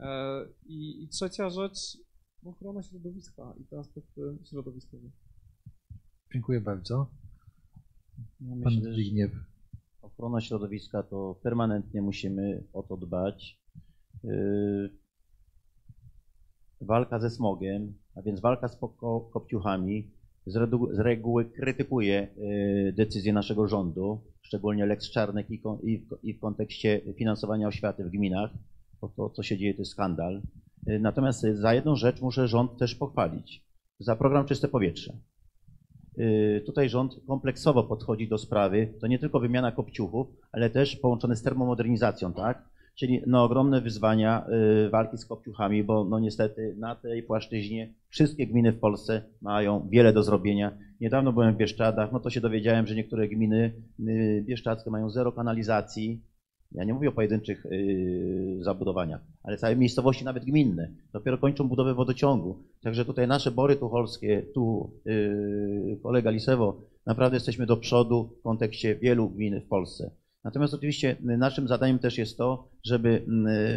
[0.00, 1.98] E, I, I trzecia rzecz,
[2.44, 4.20] ochrona środowiska i te aspekty
[4.50, 5.08] środowiskowe.
[6.32, 7.10] Dziękuję bardzo.
[8.40, 9.32] No, Pan myślę, Zbigniew.
[10.02, 13.60] ochrona środowiska to permanentnie musimy o to dbać.
[14.24, 14.90] Yy,
[16.80, 20.10] Walka ze smogiem, a więc walka z poko- kopciuchami,
[20.46, 26.18] z redu- z reguły krytykuje yy, decyzje naszego rządu, szczególnie Lex Czarnek i, i, w,
[26.22, 28.50] i w kontekście finansowania oświaty w gminach,
[29.00, 30.42] bo to, co się dzieje, to jest skandal.
[30.86, 33.64] Yy, Natomiast yy, za jedną rzecz muszę rząd też pochwalić.
[33.98, 35.12] Za program Czyste Powietrze.
[36.16, 38.94] Yy, Tutaj rząd kompleksowo podchodzi do sprawy.
[39.00, 42.70] To nie tylko wymiana kopciuchów, ale też połączone z termomodernizacją, tak?
[42.98, 44.46] Czyli no, ogromne wyzwania
[44.90, 50.12] walki z kopciuchami, bo no niestety na tej płaszczyźnie wszystkie gminy w Polsce mają wiele
[50.12, 50.78] do zrobienia.
[51.00, 55.32] Niedawno byłem w Bieszczadach, no to się dowiedziałem, że niektóre gminy yy, bieszczadzkie mają zero
[55.32, 56.22] kanalizacji.
[56.72, 61.94] Ja nie mówię o pojedynczych yy, zabudowaniach, ale całe miejscowości, nawet gminne, dopiero kończą budowę
[61.94, 62.62] wodociągu.
[62.82, 68.94] Także tutaj nasze bory tucholskie, tu yy, kolega Lisewo, naprawdę jesteśmy do przodu w kontekście
[68.94, 70.10] wielu gmin w Polsce.
[70.44, 73.08] Natomiast oczywiście y, naszym zadaniem też jest to, żeby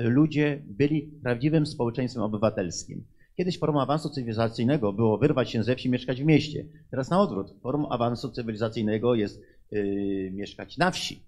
[0.06, 3.04] y, ludzie byli prawdziwym społeczeństwem obywatelskim.
[3.38, 6.66] Kiedyś formą awansu cywilizacyjnego było wyrwać się ze wsi, mieszkać w mieście.
[6.92, 7.54] Teraz na odwrót.
[7.62, 9.42] Formą awansu cywilizacyjnego jest
[9.72, 11.24] yy, mieszkać na wsi,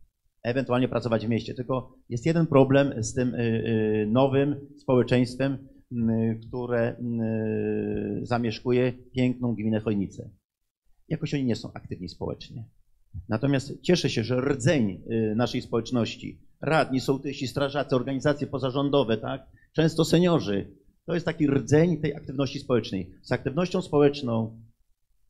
[0.45, 1.53] ewentualnie pracować w mieście.
[1.53, 5.57] Tylko jest jeden problem z tym yy, yy, nowym społeczeństwem,
[5.91, 10.29] yy, które yy, zamieszkuje piękną gminę Chojnicę.
[11.09, 12.65] Jakoś oni nie są aktywni społecznie.
[13.29, 20.05] Natomiast cieszę się, że rdzeń y, naszej społeczności, radni, sołtysi, strażacy, organizacje pozarządowe, tak, często
[20.05, 20.71] seniorzy,
[21.05, 23.11] to jest taki rdzeń tej aktywności społecznej.
[23.21, 24.61] Z aktywnością społeczną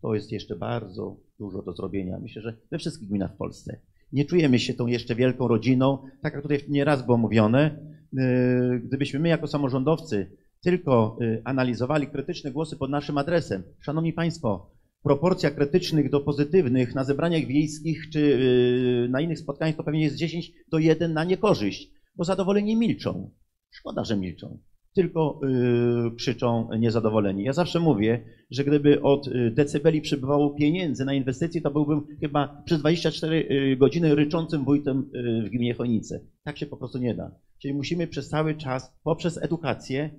[0.01, 2.19] to jest jeszcze bardzo dużo do zrobienia.
[2.19, 3.79] Myślę, że we wszystkich gminach w Polsce.
[4.15, 7.79] Nie czujemy się tą jeszcze wielką rodziną, tak jak tutaj nieraz było mówione.
[8.19, 14.71] y, Gdybyśmy my jako samorządowcy tylko y, analizowali krytyczne głosy pod naszym adresem, szanowni państwo,
[15.03, 20.15] proporcja krytycznych do pozytywnych na zebraniach wiejskich czy yy, na innych spotkaniach to pewnie jest
[20.15, 23.31] 10 do 1 na niekorzyść, bo zadowoleni milczą.
[23.71, 24.59] Szkoda, że milczą.
[24.95, 27.43] Tylko yy, krzyczą niezadowoleni.
[27.43, 32.61] Ja zawsze mówię, że gdyby od y, decybeli przybywało pieniędzy na inwestycje, to byłbym chyba
[32.65, 36.19] przez 24 y, godziny ryczącym wójtem y, w gminie Chojnice.
[36.43, 37.31] Tak się po prostu nie da.
[37.61, 40.09] Czyli musimy przez cały czas poprzez edukację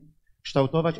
[0.42, 0.96] kształtować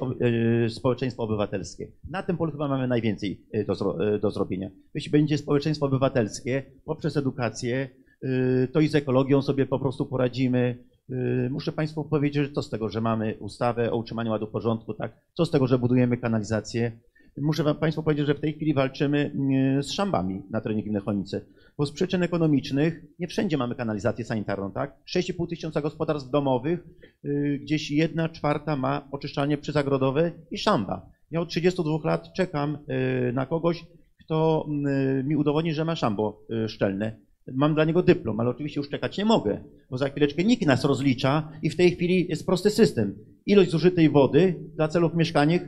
[0.67, 1.89] y, społeczeństwo obywatelskie.
[2.11, 4.71] Na tym polu chyba mamy najwięcej y, do, zro- y, do zrobienia.
[4.95, 7.89] Jeśli będzie społeczeństwo obywatelskie poprzez edukację,
[8.25, 10.85] y, to i z ekologią sobie po prostu poradzimy.
[11.11, 14.95] Y, Muszę Państwu powiedzieć, że co z tego, że mamy ustawę o utrzymaniu ładu porządku,
[14.95, 15.13] tak?
[15.35, 16.93] Co z tego, że budujemy kanalizację?
[17.39, 19.33] Muszę Wam Państwu powiedzieć, że w tej chwili walczymy
[19.79, 21.41] y, z szambami na terenie gminy Chonice,
[21.79, 24.97] bo z przyczyn ekonomicznych nie wszędzie mamy kanalizację sanitarną, tak?
[25.17, 26.87] 6,5 tysiąca gospodarstw domowych,
[27.25, 31.11] y, gdzieś jedna czwarta ma oczyszczalnie przyzagrodowe i szamba.
[31.31, 32.79] Ja od 32 lat czekam
[33.33, 33.85] na kogoś,
[34.21, 34.67] kto
[35.25, 37.17] mi udowodni, że ma szambo szczelne.
[37.55, 40.85] Mam dla niego dyplom, ale oczywiście już czekać nie mogę, bo za chwileczkę nikt nas
[40.85, 43.19] rozlicza i w tej chwili jest prosty system.
[43.47, 45.61] ilość zużytej wody dla celów mieszkań,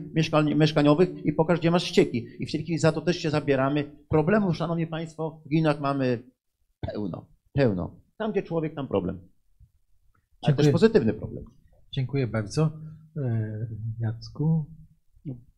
[0.55, 2.25] mieszkaniowych i pokaż, gdzie masz ścieki.
[2.39, 3.91] I w tej chwili za to też się zabieramy.
[4.09, 6.23] Problemów, szanowni państwo, w gminach mamy
[6.81, 8.01] pełno, pełno.
[8.17, 9.15] Tam, gdzie człowiek, tam problem.
[9.15, 9.27] Ale
[10.45, 10.65] Dziękuję.
[10.65, 11.45] też pozytywny problem.
[11.91, 12.71] Dziękuję bardzo.
[13.17, 13.67] E,
[13.99, 14.65] Jacku,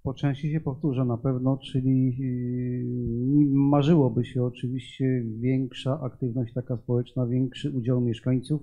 [0.04, 7.28] Po części się powtórzę na pewno, czyli yy, marzyłoby się oczywiście większa aktywność taka społeczna,
[7.28, 8.62] większy udział mieszkańców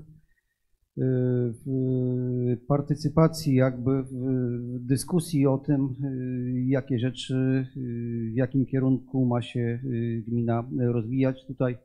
[0.97, 1.05] yy,
[1.67, 7.67] w partycypacji, jakby w dyskusji o tym, yy, jakie rzeczy,
[8.33, 9.81] w jakim kierunku ma się
[10.29, 11.47] gmina rozwijać.
[11.47, 11.79] Tutaj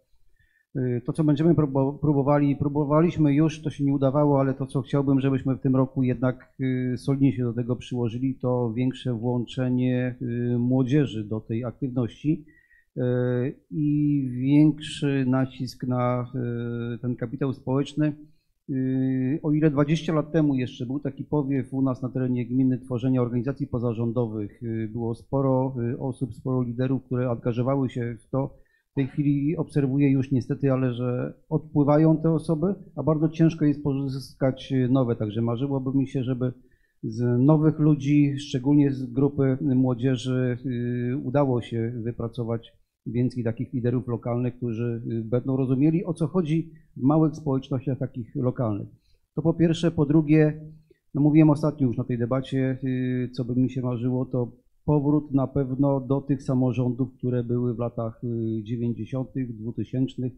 [1.06, 5.22] to, co będziemy próbo- próbowali, próbowaliśmy już, to się nie udawało, ale to, co chciałbym,
[5.22, 10.60] żebyśmy w tym roku jednak yy, solidnie się do tego przyłożyli, to większe włączenie yy,
[10.60, 12.46] młodzieży do tej aktywności
[13.72, 16.32] i większy nacisk na
[17.02, 18.14] ten kapitał społeczny.
[19.44, 23.22] O ile 20 lat temu jeszcze był taki powiew u nas na terenie gminy tworzenia
[23.22, 28.63] organizacji pozarządowych, było sporo osób, sporo liderów, które angażowały się w to,
[28.94, 33.84] w tej chwili obserwuję już niestety, ale że odpływają te osoby, a bardzo ciężko jest
[33.84, 35.16] pozyskać nowe.
[35.16, 36.54] Także marzyłoby mi się, żeby
[37.04, 42.74] z nowych ludzi, szczególnie z grupy młodzieży, y, udało się wypracować
[43.06, 48.36] więcej takich liderów lokalnych, którzy y, będą rozumieli, o co chodzi w małych społecznościach takich
[48.36, 48.88] lokalnych.
[49.36, 49.92] To po pierwsze.
[49.92, 50.62] Po drugie,
[51.14, 54.52] no mówiłem ostatnio już na tej debacie, y, co by mi się marzyło, to
[54.86, 60.32] powrót na pewno do tych samorządów, które były w latach y, 90., 2000.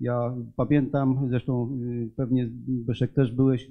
[0.00, 3.70] Ja pamiętam, zresztą y, pewnie Beszek też byłeś,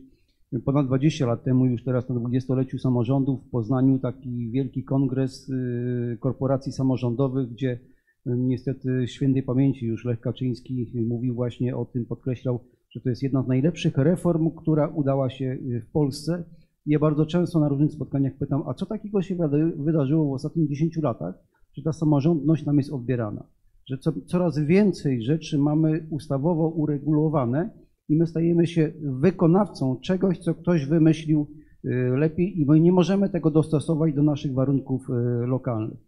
[0.66, 6.18] ponad 20 lat temu, już teraz na 20-leciu samorządów w Poznaniu, taki wielki kongres y,
[6.20, 7.80] korporacji samorządowych, gdzie y,
[8.26, 12.60] niestety świętej pamięci już Lech Kaczyński mówił właśnie o tym, podkreślał,
[12.90, 16.44] że to jest jedna z najlepszych reform, która udała się y, w Polsce.
[16.86, 20.70] Ja bardzo często na różnych spotkaniach pytam, a co takiego się wyda- wydarzyło w ostatnich
[20.70, 21.36] 10 latach,
[21.74, 23.44] że ta samorządność nam jest odbierana,
[23.90, 27.70] że co, coraz więcej rzeczy mamy ustawowo uregulowane
[28.10, 31.48] i my stajemy się wykonawcą czegoś, co ktoś wymyślił
[31.86, 35.14] y, lepiej i my nie możemy tego dostosować do naszych warunków y,
[35.48, 36.00] lokalnych.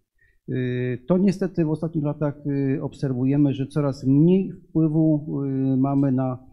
[0.49, 2.35] Y, To niestety w ostatnich latach
[2.81, 5.27] obserwujemy, że coraz mniej wpływu
[5.77, 6.52] mamy na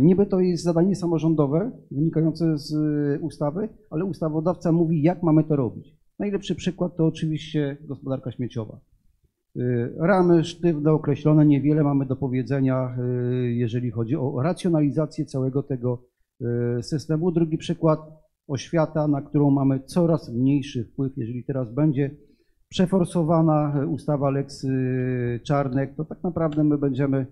[0.00, 5.56] Niby to jest zadanie samorządowe wynikające z e, ustawy, ale ustawodawca mówi, jak mamy to
[5.56, 5.96] robić.
[6.18, 8.80] Najlepszy przykład to oczywiście gospodarka śmieciowa.
[9.56, 9.60] E,
[9.96, 13.02] Ramy sztywne, określone, niewiele mamy do powiedzenia, e,
[13.50, 16.02] jeżeli chodzi o racjonalizację całego tego
[16.40, 17.32] e, systemu.
[17.32, 18.00] Drugi przykład,
[18.48, 21.12] oświata, na którą mamy coraz mniejszy wpływ.
[21.16, 22.10] Jeżeli teraz będzie
[22.68, 24.68] przeforsowana e, ustawa Lex e,
[25.40, 27.26] Czarnek, to tak naprawdę my będziemy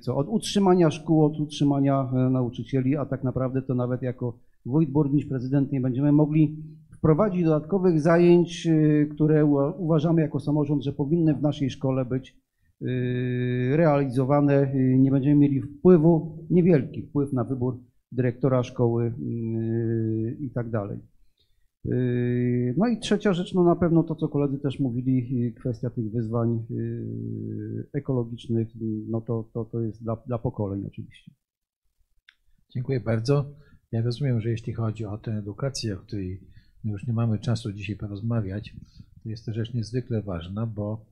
[0.00, 4.90] co, od utrzymania szkół, od utrzymania e, nauczycieli, a tak naprawdę to nawet jako wójt,
[4.90, 6.56] burmistrz, prezydent nie będziemy mogli
[7.00, 9.44] wprowadzić dodatkowych zajęć, y, które
[9.78, 12.36] uważamy jako samorząd, że powinny w naszej szkole być
[12.82, 14.74] y, realizowane.
[14.74, 17.78] Y, Nie będziemy mieli wpływu, niewielki wpływ na wybór
[18.12, 20.98] dyrektora szkoły y, i tak dalej.
[21.84, 25.90] Yy, No i trzecia rzecz, no na pewno to, co koledzy też mówili, yy, kwestia
[25.90, 28.68] tych wyzwań yy, ekologicznych,
[29.08, 31.32] no to, to, to jest dla, dla pokoleń oczywiście.
[32.74, 33.54] Dziękuję bardzo.
[33.92, 36.40] Ja rozumiem, że jeśli chodzi o tę edukację, o której
[36.84, 38.74] no już nie mamy czasu dzisiaj porozmawiać,
[39.22, 41.06] to jest to rzecz niezwykle ważna, bo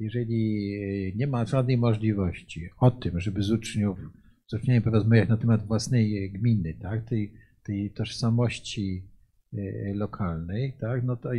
[0.00, 3.98] jeżeli nie ma żadnej możliwości o tym, żeby z uczniów,
[4.46, 7.32] z uczniami porozmawiać na temat własnej gminy, tak, tej,
[7.62, 9.09] tej tożsamości
[9.94, 11.30] lokalnej, tak, no to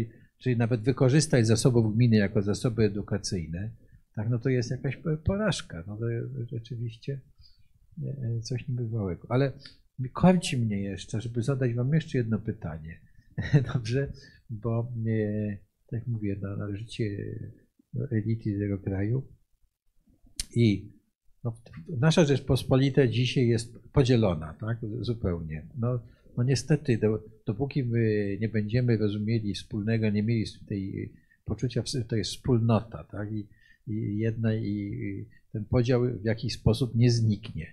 [0.42, 3.72] czyli nawet wykorzystać zasobów gminy jako zasoby edukacyjne,
[4.16, 5.84] tak, no to jest jakaś po- porażka.
[5.88, 6.06] No to
[6.52, 7.22] rzeczywiście
[8.04, 9.28] e, coś niebywałego.
[9.30, 9.52] Ale
[10.14, 13.00] korci mnie jeszcze, żeby zadać Wam jeszcze jedno pytanie.
[13.74, 14.12] Dobrze?
[14.50, 14.94] Bo
[15.90, 17.04] tak jak mówię, no, należycie
[17.94, 19.28] do elity tego kraju
[20.56, 20.92] i
[21.44, 21.58] no,
[22.00, 24.78] nasza Rzeczpospolita dzisiaj jest podzielona, tak?
[25.00, 25.68] Zupełnie.
[25.78, 26.00] No,
[26.38, 26.98] no niestety,
[27.52, 31.12] dopóki my nie będziemy rozumieli wspólnego, nie mieli tej
[31.46, 33.32] poczucia, że to jest wspólnota, tak?
[33.32, 33.48] I,
[33.88, 37.68] i jedna i ten podział w jakiś sposób nie zniknie,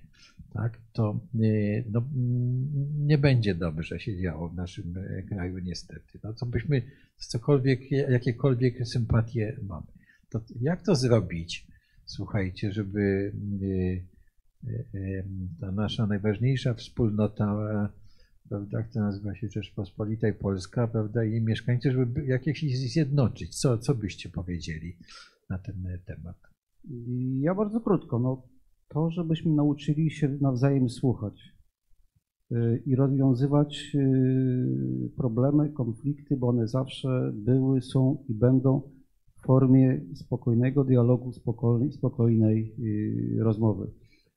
[0.53, 0.79] tak?
[0.93, 6.19] To y, no, mm, nie będzie dobrze się działo w naszym e, kraju niestety.
[6.25, 6.83] No, co byśmy
[7.17, 9.87] cokolwiek, jakiekolwiek sympatie mamy.
[10.31, 11.67] To jak to zrobić?
[12.05, 13.33] Słuchajcie, żeby
[13.63, 14.05] y,
[14.69, 15.25] y, y,
[15.61, 17.91] ta nasza najważniejsza wspólnota,
[18.49, 23.61] prawda, która nazywa się Rzeczpospolita i Polska, prawda, i jej mieszkańcy, żeby ich zjednoczyć.
[23.61, 24.97] Co, co byście powiedzieli
[25.51, 26.37] na ten e, temat?
[27.41, 28.43] Ja bardzo krótko, no
[28.89, 31.59] to, żebyśmy nauczyli się nawzajem słuchać.
[32.53, 38.83] y, i rozwiązywać y, problemy, konflikty, bo one zawsze były, są i będą
[39.39, 42.75] w formie spokojnego dialogu, spokojnej, spokojnej
[43.39, 43.91] rozmowy.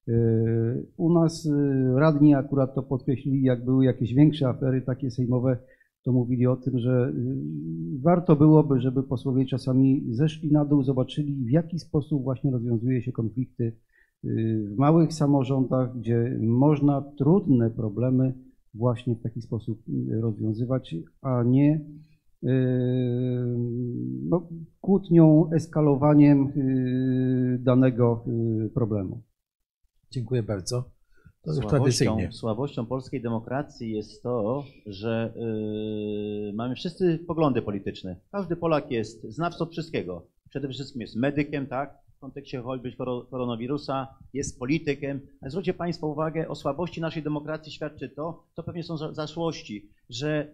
[0.07, 1.49] Y, U nas y,
[1.95, 5.57] radni akurat to podkreślili, jak były jakieś większe afery takie sejmowe,
[6.03, 11.45] to mówili o tym, że y, warto byłoby, żeby posłowie czasami zeszli na dół, zobaczyli
[11.45, 13.75] w jaki sposób właśnie rozwiązuje się konflikty
[14.23, 18.33] w małych samorządach, gdzie można trudne problemy
[18.73, 19.81] właśnie w taki sposób
[20.21, 21.85] rozwiązywać, a nie
[24.29, 24.47] no,
[24.81, 26.47] kłótnią, eskalowaniem
[27.59, 28.25] danego
[28.73, 29.21] problemu.
[30.11, 30.83] Dziękuję bardzo.
[31.41, 32.31] To Słabością, tradycyjnie.
[32.31, 35.33] słabością polskiej demokracji jest to, że
[36.45, 38.15] yy, mamy wszyscy poglądy polityczne.
[38.31, 40.25] Każdy Polak jest znawcą wszystkiego.
[40.49, 41.97] Przede wszystkim jest medykiem, tak?
[42.17, 45.19] W kontekście choćby koro- koronawirusa, jest politykiem.
[45.41, 49.89] Ale zwróćcie Państwo uwagę, o słabości naszej demokracji świadczy to, to pewnie są za- zaszłości,
[50.09, 50.51] że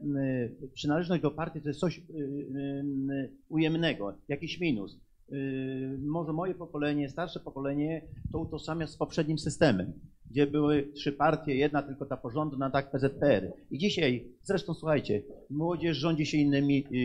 [0.62, 5.00] yy, przynależność do partii to jest coś yy, ujemnego, jakiś minus.
[5.30, 8.02] Yy, może moje pokolenie, starsze pokolenie
[8.32, 9.94] to utożsamia z poprzednim systemem
[10.32, 13.54] gdzie były trzy partie, jedna tylko ta porządna, tak PZPR.
[13.72, 17.00] I dzisiaj, zresztą słuchajcie, młodzież rządzi się innymi, yy,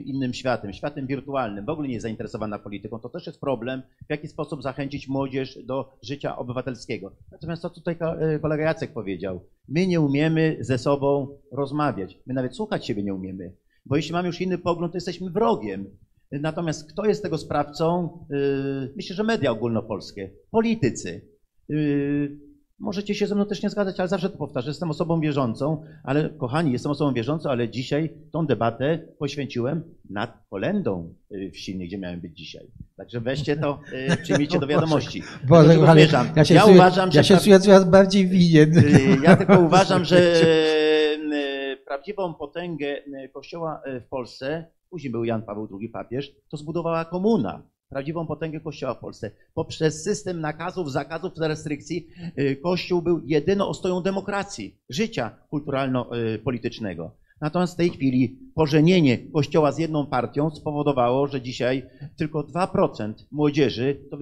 [0.00, 2.98] innym światem, światem wirtualnym, w ogóle nie jest zainteresowana polityką.
[2.98, 7.12] To też jest problem, w jaki sposób zachęcić młodzież do życia obywatelskiego.
[7.32, 12.56] Natomiast to tutaj yy, kolega Jacek powiedział, my nie umiemy ze sobą rozmawiać, my nawet
[12.56, 13.52] słuchać siebie nie umiemy,
[13.86, 15.86] bo jeśli mamy już inny pogląd, to jesteśmy wrogiem.
[16.32, 18.18] Natomiast kto jest tego sprawcą?
[18.30, 21.28] Yy, Myślę, że media ogólnopolskie, politycy.
[21.68, 22.50] Yy,
[22.82, 24.68] Możecie się ze mną też nie zgadzać, ale zawsze to powtarzam.
[24.70, 31.14] Jestem osobą wierzącą, ale kochani, jestem osobą wierzącą, ale dzisiaj tą debatę poświęciłem nad kolędą
[31.32, 32.66] y, wsi, gdzie miałem być dzisiaj.
[32.96, 33.80] Także weźcie to,
[34.12, 35.22] y, przyjmijcie do wiadomości.
[35.48, 36.26] Boże, Dlatego ale zmierzam.
[36.36, 38.78] ja się, ja czuję, uważam, że ja się pra- czuję coraz bardziej winien.
[38.78, 42.86] Y, Ja tylko uważam, że y, prawdziwą potęgę
[43.24, 47.62] y, Kościoła y, w Polsce, później był Jan Paweł II papież, to zbudowała komuna.
[47.88, 49.30] Prawdziwą potęgę Kościoła w Polsce.
[49.54, 52.08] Poprzez system nakazów, zakazów, restrykcji
[52.38, 57.10] y, Kościół był jedyną ostoją demokracji, życia kulturalno-politycznego.
[57.40, 61.86] Natomiast w tej chwili pożenienie Kościoła z jedną partią spowodowało, że dzisiaj
[62.16, 64.18] tylko 2% młodzieży, to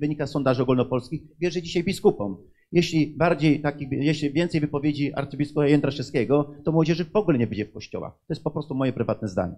[0.00, 2.36] wynika z sondaży ogólnopolskich, wierzy dzisiaj biskupom.
[2.72, 7.72] Jeśli bardziej takich, jeśli więcej wypowiedzi arcybiskupa Jędraszewskiego, to młodzieży w ogóle nie będzie w
[7.72, 8.12] kościołach.
[8.12, 9.54] To jest po prostu moje prywatne zdanie.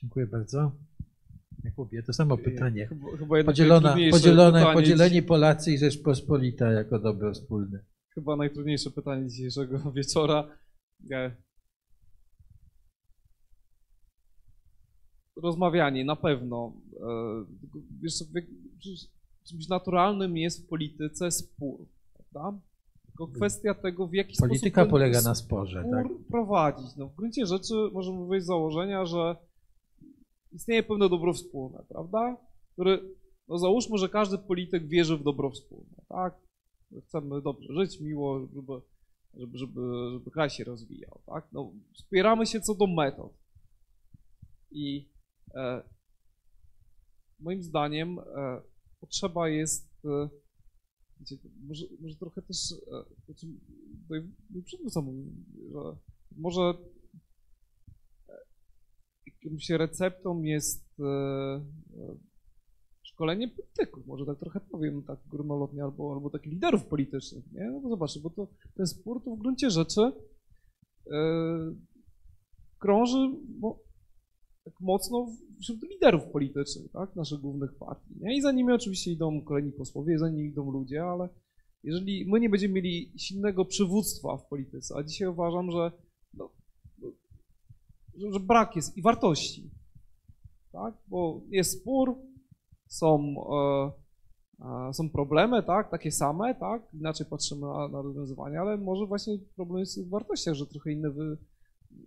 [0.00, 0.72] Dziękuję bardzo.
[1.64, 2.86] Jakubie, to samo pytanie.
[2.86, 7.84] Chyba, chyba Podzielona, podzielone, pytanie podzieleni Polacy i Rzeczpospolita jako dobro wspólne.
[8.14, 10.48] chyba najtrudniejsze pytanie dzisiejszego wieczora.
[15.42, 16.72] Rozmawianie, na pewno.
[17.00, 17.44] E,
[18.02, 18.14] Wiesz,
[19.48, 22.58] czymś naturalnym jest w polityce spór, prawda?
[23.06, 26.06] Tylko kwestia tego, w jaki sposób Polityka polega na sporze, spór tak?
[26.30, 26.96] prowadzić.
[26.96, 29.36] No, w gruncie rzeczy możemy wyjść z założenia, że
[30.52, 32.36] istnieje pewne dobro wspólne, prawda?
[32.72, 32.98] Które,
[33.48, 36.34] no załóżmy, że każdy polityk wierzy w dobro wspólne, tak?
[37.06, 38.72] Chcemy dobrze żyć, miło, żeby,
[39.34, 39.80] żeby, żeby,
[40.12, 41.48] żeby kraj się rozwijał, tak?
[41.52, 43.32] No, wspieramy się co do metod.
[44.70, 45.08] I
[45.54, 45.82] e,
[47.40, 48.60] moim zdaniem e,
[49.00, 49.88] potrzeba jest,
[51.20, 51.36] wiecie,
[51.68, 52.56] może, może trochę też,
[53.36, 53.60] czym
[54.02, 54.62] tutaj mój
[55.72, 55.96] że
[56.36, 56.74] może
[58.28, 58.38] e,
[59.44, 61.64] jakąś receptą jest e,
[63.02, 67.70] szkolenie polityków, może tak trochę powiem, tak górnolotnie, albo, albo takich liderów politycznych, nie?
[67.70, 70.12] No bo zobaczcie, bo to, ten spór to w gruncie rzeczy
[72.78, 73.87] krąży bo,
[74.68, 75.26] tak mocno
[75.60, 78.36] wśród liderów politycznych, tak, naszych głównych partii, nie?
[78.36, 81.28] I za nimi oczywiście idą kolejni posłowie, za nimi idą ludzie, ale
[81.84, 85.92] jeżeli my nie będziemy mieli silnego przywództwa w polityce, a dzisiaj uważam, że,
[86.34, 86.50] no,
[86.98, 87.12] no,
[88.16, 89.70] że, że brak jest i wartości,
[90.72, 92.16] tak, bo jest spór,
[92.86, 93.92] są, e,
[94.88, 99.38] e, są problemy, tak, takie same, tak, inaczej patrzymy na, na rozwiązywania, ale może właśnie
[99.56, 101.38] problem jest w wartościach, że trochę inne wy,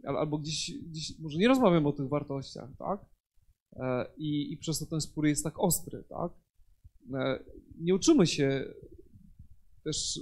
[0.04, 3.06] albo gdzieś, gdzieś może nie rozmawiamy o tych wartościach, tak,
[3.76, 6.32] E, i, i przez to ten spór jest tak ostry, tak.
[7.14, 7.44] E,
[7.80, 8.74] Nie uczymy się
[9.84, 10.20] też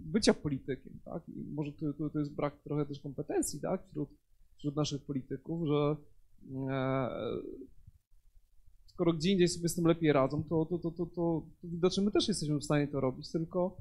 [0.00, 1.28] bycia politykiem, tak?
[1.28, 3.86] I może to, to, to jest brak trochę też kompetencji, tak?
[3.88, 4.08] Wśród,
[4.58, 5.96] wśród naszych polityków, że
[6.70, 7.08] e,
[8.86, 12.04] skoro gdzie indziej sobie z tym lepiej radzą, to, to, to, to, to, to widocznie
[12.04, 13.76] my też jesteśmy w stanie to robić, tylko,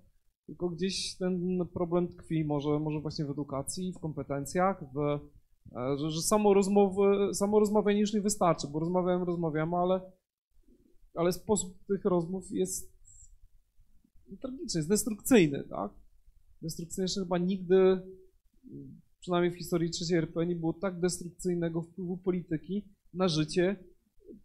[0.49, 6.09] tylko gdzieś ten problem tkwi może, może właśnie w edukacji, w kompetencjach, w, e, że,
[6.09, 10.01] że samo, rozmowy, samo rozmawianie już nie wystarczy, bo rozmawiamy, rozmawiamy, ale,
[11.15, 12.93] ale sposób tych rozmów jest
[14.41, 15.91] tragiczny, jest destrukcyjny, tak?
[16.61, 18.01] destrukcyjne, że chyba nigdy,
[19.19, 23.83] przynajmniej w historii III RP, nie było tak destrukcyjnego wpływu polityki na życie,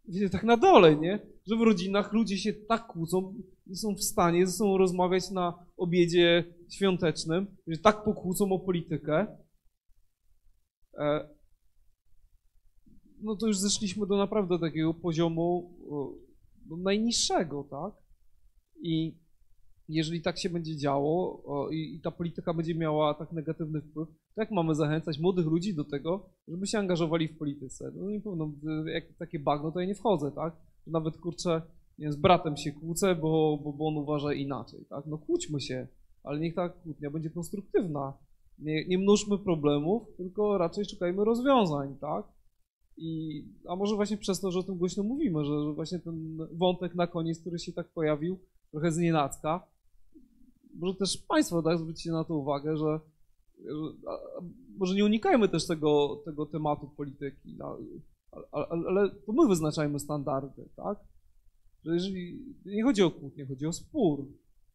[0.08, 1.26] wiecie, tak na dole, nie?
[1.46, 3.34] Że w rodzinach ludzie się tak kłócą,
[3.66, 9.26] nie są w stanie ze sobą rozmawiać na obiedzie świątecznym, że tak pokłócą o politykę.
[10.98, 11.28] E,
[13.20, 15.76] no to już zeszliśmy do naprawdę takiego poziomu
[16.66, 18.02] no, najniższego, tak?
[18.82, 19.23] I
[19.88, 21.42] jeżeli tak się będzie działo
[21.72, 25.74] i, i ta polityka będzie miała tak negatywny wpływ, to jak mamy zachęcać młodych ludzi
[25.74, 27.92] do tego, żeby się angażowali w polityce?
[27.94, 28.52] No nie pewno,
[28.86, 30.56] jak takie bagno, to ja nie wchodzę, tak?
[30.86, 31.62] Nawet kurczę,
[31.98, 35.06] nie, z bratem się kłócę, bo, bo, bo on uważa inaczej, tak?
[35.06, 35.86] No kłóćmy się,
[36.22, 38.12] ale niech ta kłótnia będzie konstruktywna.
[38.58, 42.24] Nie, nie mnóżmy problemów, tylko raczej szukajmy rozwiązań, tak?
[42.96, 46.38] I, a może właśnie przez to, że o tym głośno mówimy, że, że właśnie ten
[46.52, 48.38] wątek na koniec, który się tak pojawił,
[48.70, 49.73] trochę z nienacka,
[50.78, 53.00] może też Państwo tak, zwrócicie na to uwagę, że,
[53.58, 54.08] że
[54.78, 57.78] może nie unikajmy też tego, tego tematu polityki, no,
[58.52, 60.98] ale, ale to my wyznaczajmy standardy, tak?
[61.84, 64.26] Że jeżeli nie chodzi o kłótnię, chodzi o spór,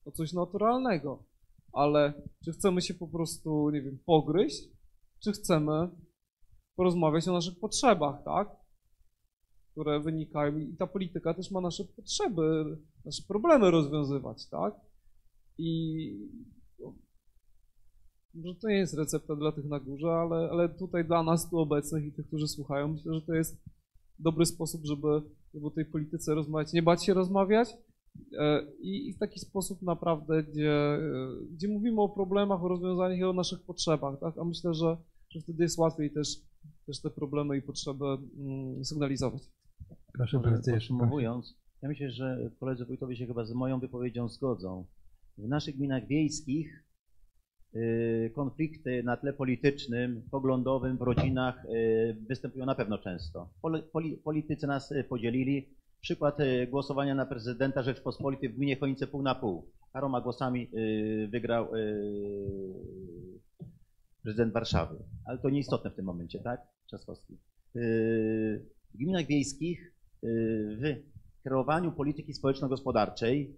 [0.05, 1.23] o coś naturalnego,
[1.73, 2.13] ale
[2.45, 4.69] czy chcemy się po prostu, nie wiem, pogryźć,
[5.19, 5.89] czy chcemy
[6.75, 8.49] porozmawiać o naszych potrzebach, tak?
[9.71, 14.88] Które wynikają i ta polityka też ma nasze potrzeby, nasze problemy rozwiązywać, tak?
[15.59, 16.29] I
[18.33, 21.57] może to nie jest recepta dla tych na górze, ale, ale tutaj dla nas tu
[21.57, 23.57] obecnych i tych, którzy słuchają, myślę, że to jest
[24.19, 25.07] dobry sposób, żeby,
[25.53, 27.69] żeby o tej polityce rozmawiać, nie bać się rozmawiać
[28.39, 30.99] e, i, i w taki sposób naprawdę, gdzie, e,
[31.51, 34.37] gdzie mówimy o problemach, o rozwiązaniach i o naszych potrzebach, tak?
[34.37, 34.97] A myślę, że,
[35.29, 36.27] że wtedy jest łatwiej też,
[36.85, 39.41] też te problemy i potrzeby mm, sygnalizować.
[40.13, 44.85] Proszę bardzo, Podsumowując, ja myślę, że koledzy wójtowie się chyba z moją wypowiedzią zgodzą.
[45.43, 46.83] W naszych gminach wiejskich
[47.75, 53.49] y, konflikty na tle politycznym, poglądowym w rodzinach y, występują na pewno często.
[54.23, 55.69] Politycy nas y, podzielili.
[56.01, 56.37] Przykład
[56.69, 59.71] głosowania na prezydenta Rzeczpospolitej w gminie Chonice pół na pół.
[59.93, 60.71] Paroma głosami
[61.31, 61.67] wygrał
[64.23, 64.95] prezydent Warszawy.
[65.25, 66.61] Ale to nieistotne w tym momencie, tak?
[66.87, 67.37] Trzaskowski.
[67.75, 69.93] W gminach wiejskich
[70.23, 71.03] w
[71.43, 73.55] kreowaniu polityki społeczno-gospodarczej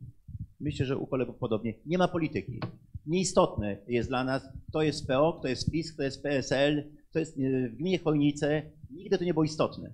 [0.62, 2.60] myślę, że u kolegów podobnie, nie ma polityki.
[3.06, 7.38] Nieistotne jest dla nas, kto jest PO, kto jest PiS, kto jest PSL, kto jest
[7.38, 8.62] e, w gminie Chojnice.
[8.92, 9.94] Nigdy to nie było istotne.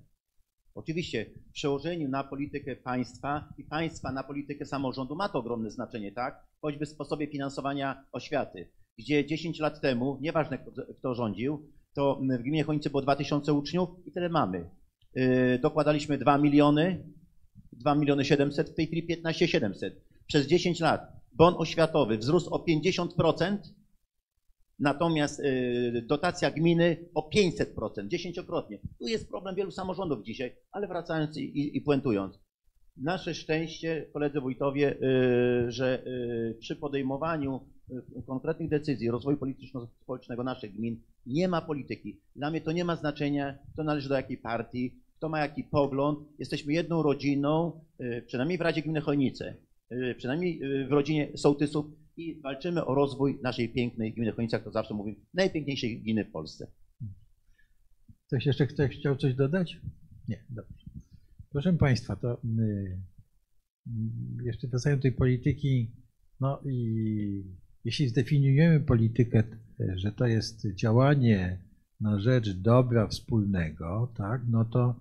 [0.74, 6.12] Oczywiście w przełożeniu na politykę państwa i państwa na politykę samorządu ma to ogromne znaczenie,
[6.12, 6.46] tak?
[6.60, 8.68] Choćby w sposobie finansowania oświaty,
[8.98, 13.88] gdzie 10 lat temu, nieważne kto, kto rządził, to w gminie Chojnice było 2000 uczniów
[14.06, 14.70] i tyle mamy.
[15.14, 17.04] Yy, dokładaliśmy 2 miliony,
[17.72, 22.58] 2 miliony 700, w tej chwili 15 700 przez 10 lat bon oświatowy wzrósł o
[22.58, 23.56] 50%,
[24.78, 28.78] natomiast y, dotacja gminy o 500%, dziesięciokrotnie.
[28.98, 32.38] Tu jest problem wielu samorządów dzisiaj, ale wracając i, i puentując.
[32.96, 37.60] Nasze szczęście, koledzy wójtowie, y, że y, przy podejmowaniu
[38.26, 42.20] konkretnych decyzji rozwoju polityczno-społecznego naszych gmin nie ma polityki.
[42.36, 46.18] Dla mnie to nie ma znaczenia, kto należy do jakiej partii, kto ma jaki pogląd.
[46.38, 47.80] Jesteśmy jedną rodziną,
[48.26, 49.54] przynajmniej w Radzie Gminy Chojnice.
[49.92, 51.86] Y, przynajmniej y, w rodzinie sołtysów
[52.16, 56.30] i walczymy o rozwój naszej pięknej gminy Chojnica, jak to zawsze mówię, najpiękniejszej gminy w
[56.30, 56.66] Polsce.
[58.26, 59.80] Ktoś jeszcze ktoś chciał coś dodać?
[60.28, 60.84] Nie, dobrze.
[61.50, 62.98] Proszę Państwa, to y,
[64.44, 65.90] jeszcze wracając do tej polityki,
[66.40, 67.44] no i
[67.84, 69.42] jeśli zdefiniujemy politykę,
[69.96, 71.58] że to jest działanie
[72.00, 75.00] na rzecz dobra wspólnego, tak, no to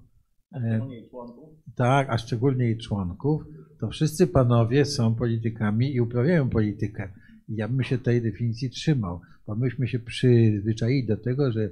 [1.76, 3.44] tak, a szczególnie jej członków,
[3.80, 7.10] to wszyscy panowie są politykami i uprawiają politykę.
[7.50, 11.70] Ja bym się tej definicji trzymał, bo myśmy się przyzwyczaili do tego, że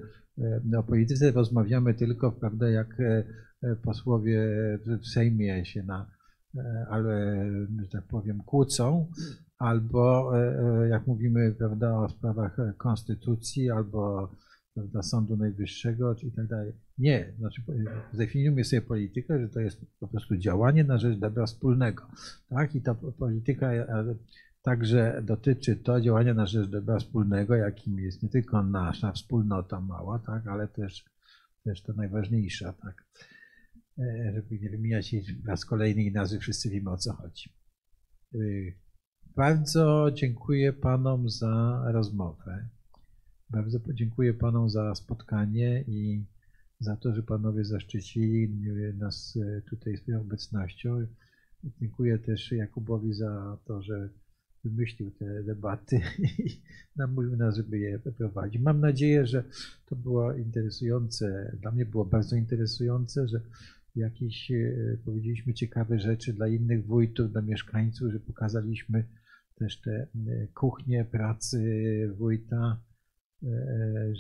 [0.74, 3.24] e, o polityce rozmawiamy tylko, prawda, jak e,
[3.64, 4.40] e, posłowie
[4.86, 6.10] w Sejmie się na,
[6.90, 7.46] ale,
[7.82, 9.08] że tak powiem, kłócą,
[9.58, 10.32] albo
[10.90, 14.32] jak mówimy, prawda, o sprawach konstytucji, albo
[14.76, 16.74] prawda, Sądu Najwyższego i tak dalej.
[16.98, 17.62] Nie, znaczy
[18.14, 22.08] zdefiniujmy sobie politykę, że to jest po prostu działanie na rzecz dobra wspólnego.
[22.50, 22.76] Tak?
[22.76, 24.16] I ta polityka e,
[24.62, 30.20] także dotyczy to działania na rzecz dobra wspólnego, jakim jest nie tylko nasza wspólnota mała,
[30.20, 30.48] tak?
[30.48, 31.06] ale też,
[31.64, 33.08] też to najważniejsza, tak?
[34.00, 37.54] E, żeby nie wymieniać jej raz kolejnej nazwy, wszyscy wiemy o co chodzi.
[38.36, 38.38] E,
[39.36, 42.70] bardzo dziękuję Panom za rozmowę.
[43.50, 46.26] Bardzo dziękuję Panom za spotkanie i
[46.80, 48.50] za to, że Panowie zaszczycili
[48.94, 51.08] nas e, tutaj swoją obecnością.
[51.64, 54.10] Dziękuję też Jakubowi za to, że
[54.64, 56.62] wymyślił te debaty i
[56.96, 58.62] namówił nas, żeby je prowadzić.
[58.62, 59.44] Mam nadzieję, że
[59.86, 63.42] to było interesujące, dla mnie było bardzo interesujące, że
[63.96, 69.06] jakieś e, powiedzieliśmy ciekawe rzeczy dla innych wójtów, dla mieszkańców, że pokazaliśmy
[69.56, 70.08] też te
[70.54, 71.60] kuchnie pracy
[72.18, 72.82] wójta,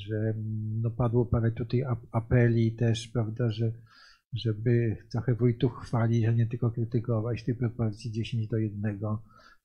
[0.08, 0.34] że
[0.82, 3.72] no padło parę tutaj ap- apeli też, prawda, że
[4.34, 9.00] żeby trochę wójtów chwalić, a nie tylko krytykować tej proporcji 10 do 1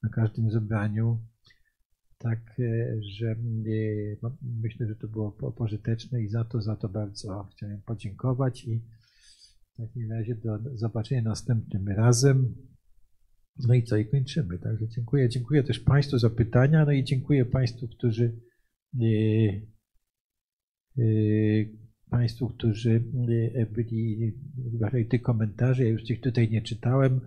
[0.03, 1.19] na każdym zebraniu.
[2.19, 3.37] Tak, e, że e,
[4.23, 8.65] no, myślę, że to było po- pożyteczne i za to, za to bardzo chciałem podziękować
[8.65, 8.81] i
[9.75, 12.55] w takim razie do zobaczenia następnym razem.
[13.69, 14.59] No i co, i kończymy.
[14.59, 15.29] Także dziękuję.
[15.29, 18.50] Dziękuję też Państwu za pytania, no i dziękuję Państwu, którzy e, e,
[22.11, 23.03] Państwu, którzy
[23.55, 24.33] e, byli
[25.05, 25.85] w tych komentarzy.
[25.85, 27.21] Ja już ich tutaj nie czytałem.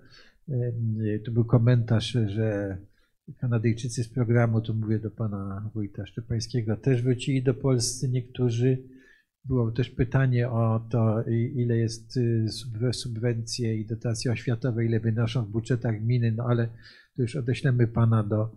[1.26, 2.78] Tu był komentarz, że
[3.40, 8.78] Kanadyjczycy z programu, tu mówię do pana wójta Szczepańskiego, też wrócili do Polski niektórzy.
[9.46, 11.24] Było też pytanie o to,
[11.56, 16.68] ile jest y, subwe- subwencje i dotacje oświatowe, ile wynoszą w budżetach gminy, no ale
[17.16, 18.56] to już odeślemy pana do,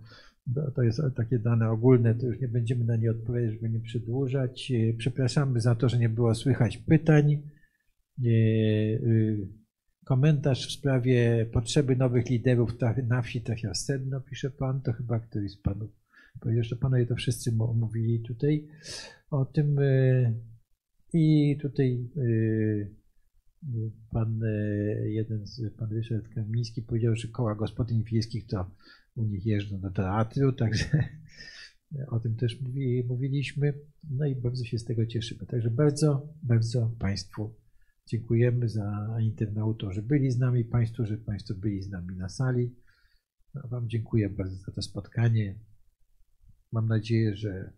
[0.74, 4.70] to jest takie dane ogólne, to już nie będziemy na nie odpowiadać, żeby nie przedłużać.
[4.70, 7.32] Y, Przepraszamy za to, że nie było słychać pytań.
[7.32, 9.48] Y, y,
[10.04, 12.70] Komentarz w sprawie potrzeby nowych liderów
[13.08, 15.90] na wsi trafia sedno, pisze pan, to chyba któryś z panów
[16.40, 18.68] powiedział, że panowie to wszyscy mówili tutaj
[19.30, 19.80] o tym.
[21.12, 22.08] I tutaj
[24.10, 24.40] pan,
[25.04, 28.70] jeden z, pan Ryszard Kamiński powiedział, że koła gospodyń wiejskich to
[29.16, 31.08] u nich jeżdżą do teatru, także
[32.08, 33.74] o tym też mówi, mówiliśmy.
[34.10, 35.46] No i bardzo się z tego cieszymy.
[35.46, 37.54] Także bardzo, bardzo Państwu
[38.06, 42.74] dziękujemy za internautów, że byli z nami, Państwu, że Państwo byli z nami na sali.
[43.64, 45.58] A Wam dziękuję bardzo za to spotkanie.
[46.72, 47.72] Mam nadzieję, że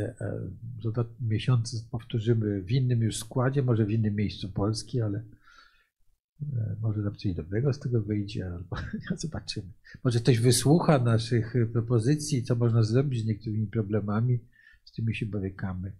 [0.00, 0.50] e, e,
[0.82, 5.24] za dwa miesiące powtórzymy w innym już składzie, może w innym miejscu Polski, ale e,
[6.82, 8.76] może nam coś dobrego z tego wyjdzie, albo
[9.16, 9.72] zobaczymy.
[10.04, 14.38] Może ktoś wysłucha naszych e, propozycji, co można zrobić z niektórymi problemami,
[14.84, 15.92] z którymi się borykamy.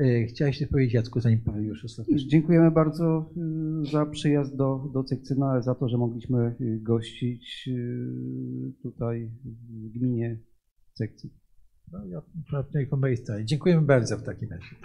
[0.00, 2.28] E, Chciałeś coś powiedzieć, Jacku, zanim powiem już ostatecznie.
[2.28, 3.30] Dziękujemy bardzo
[3.86, 9.30] y, za przyjazd do, do Cekcyna, ale za to, że mogliśmy y, gościć y, tutaj
[9.44, 10.38] w gminie
[10.92, 11.30] Cekcyn.
[11.92, 12.22] No, ja,
[13.16, 13.44] stronie.
[13.44, 14.76] Dziękujemy bardzo w takim razie.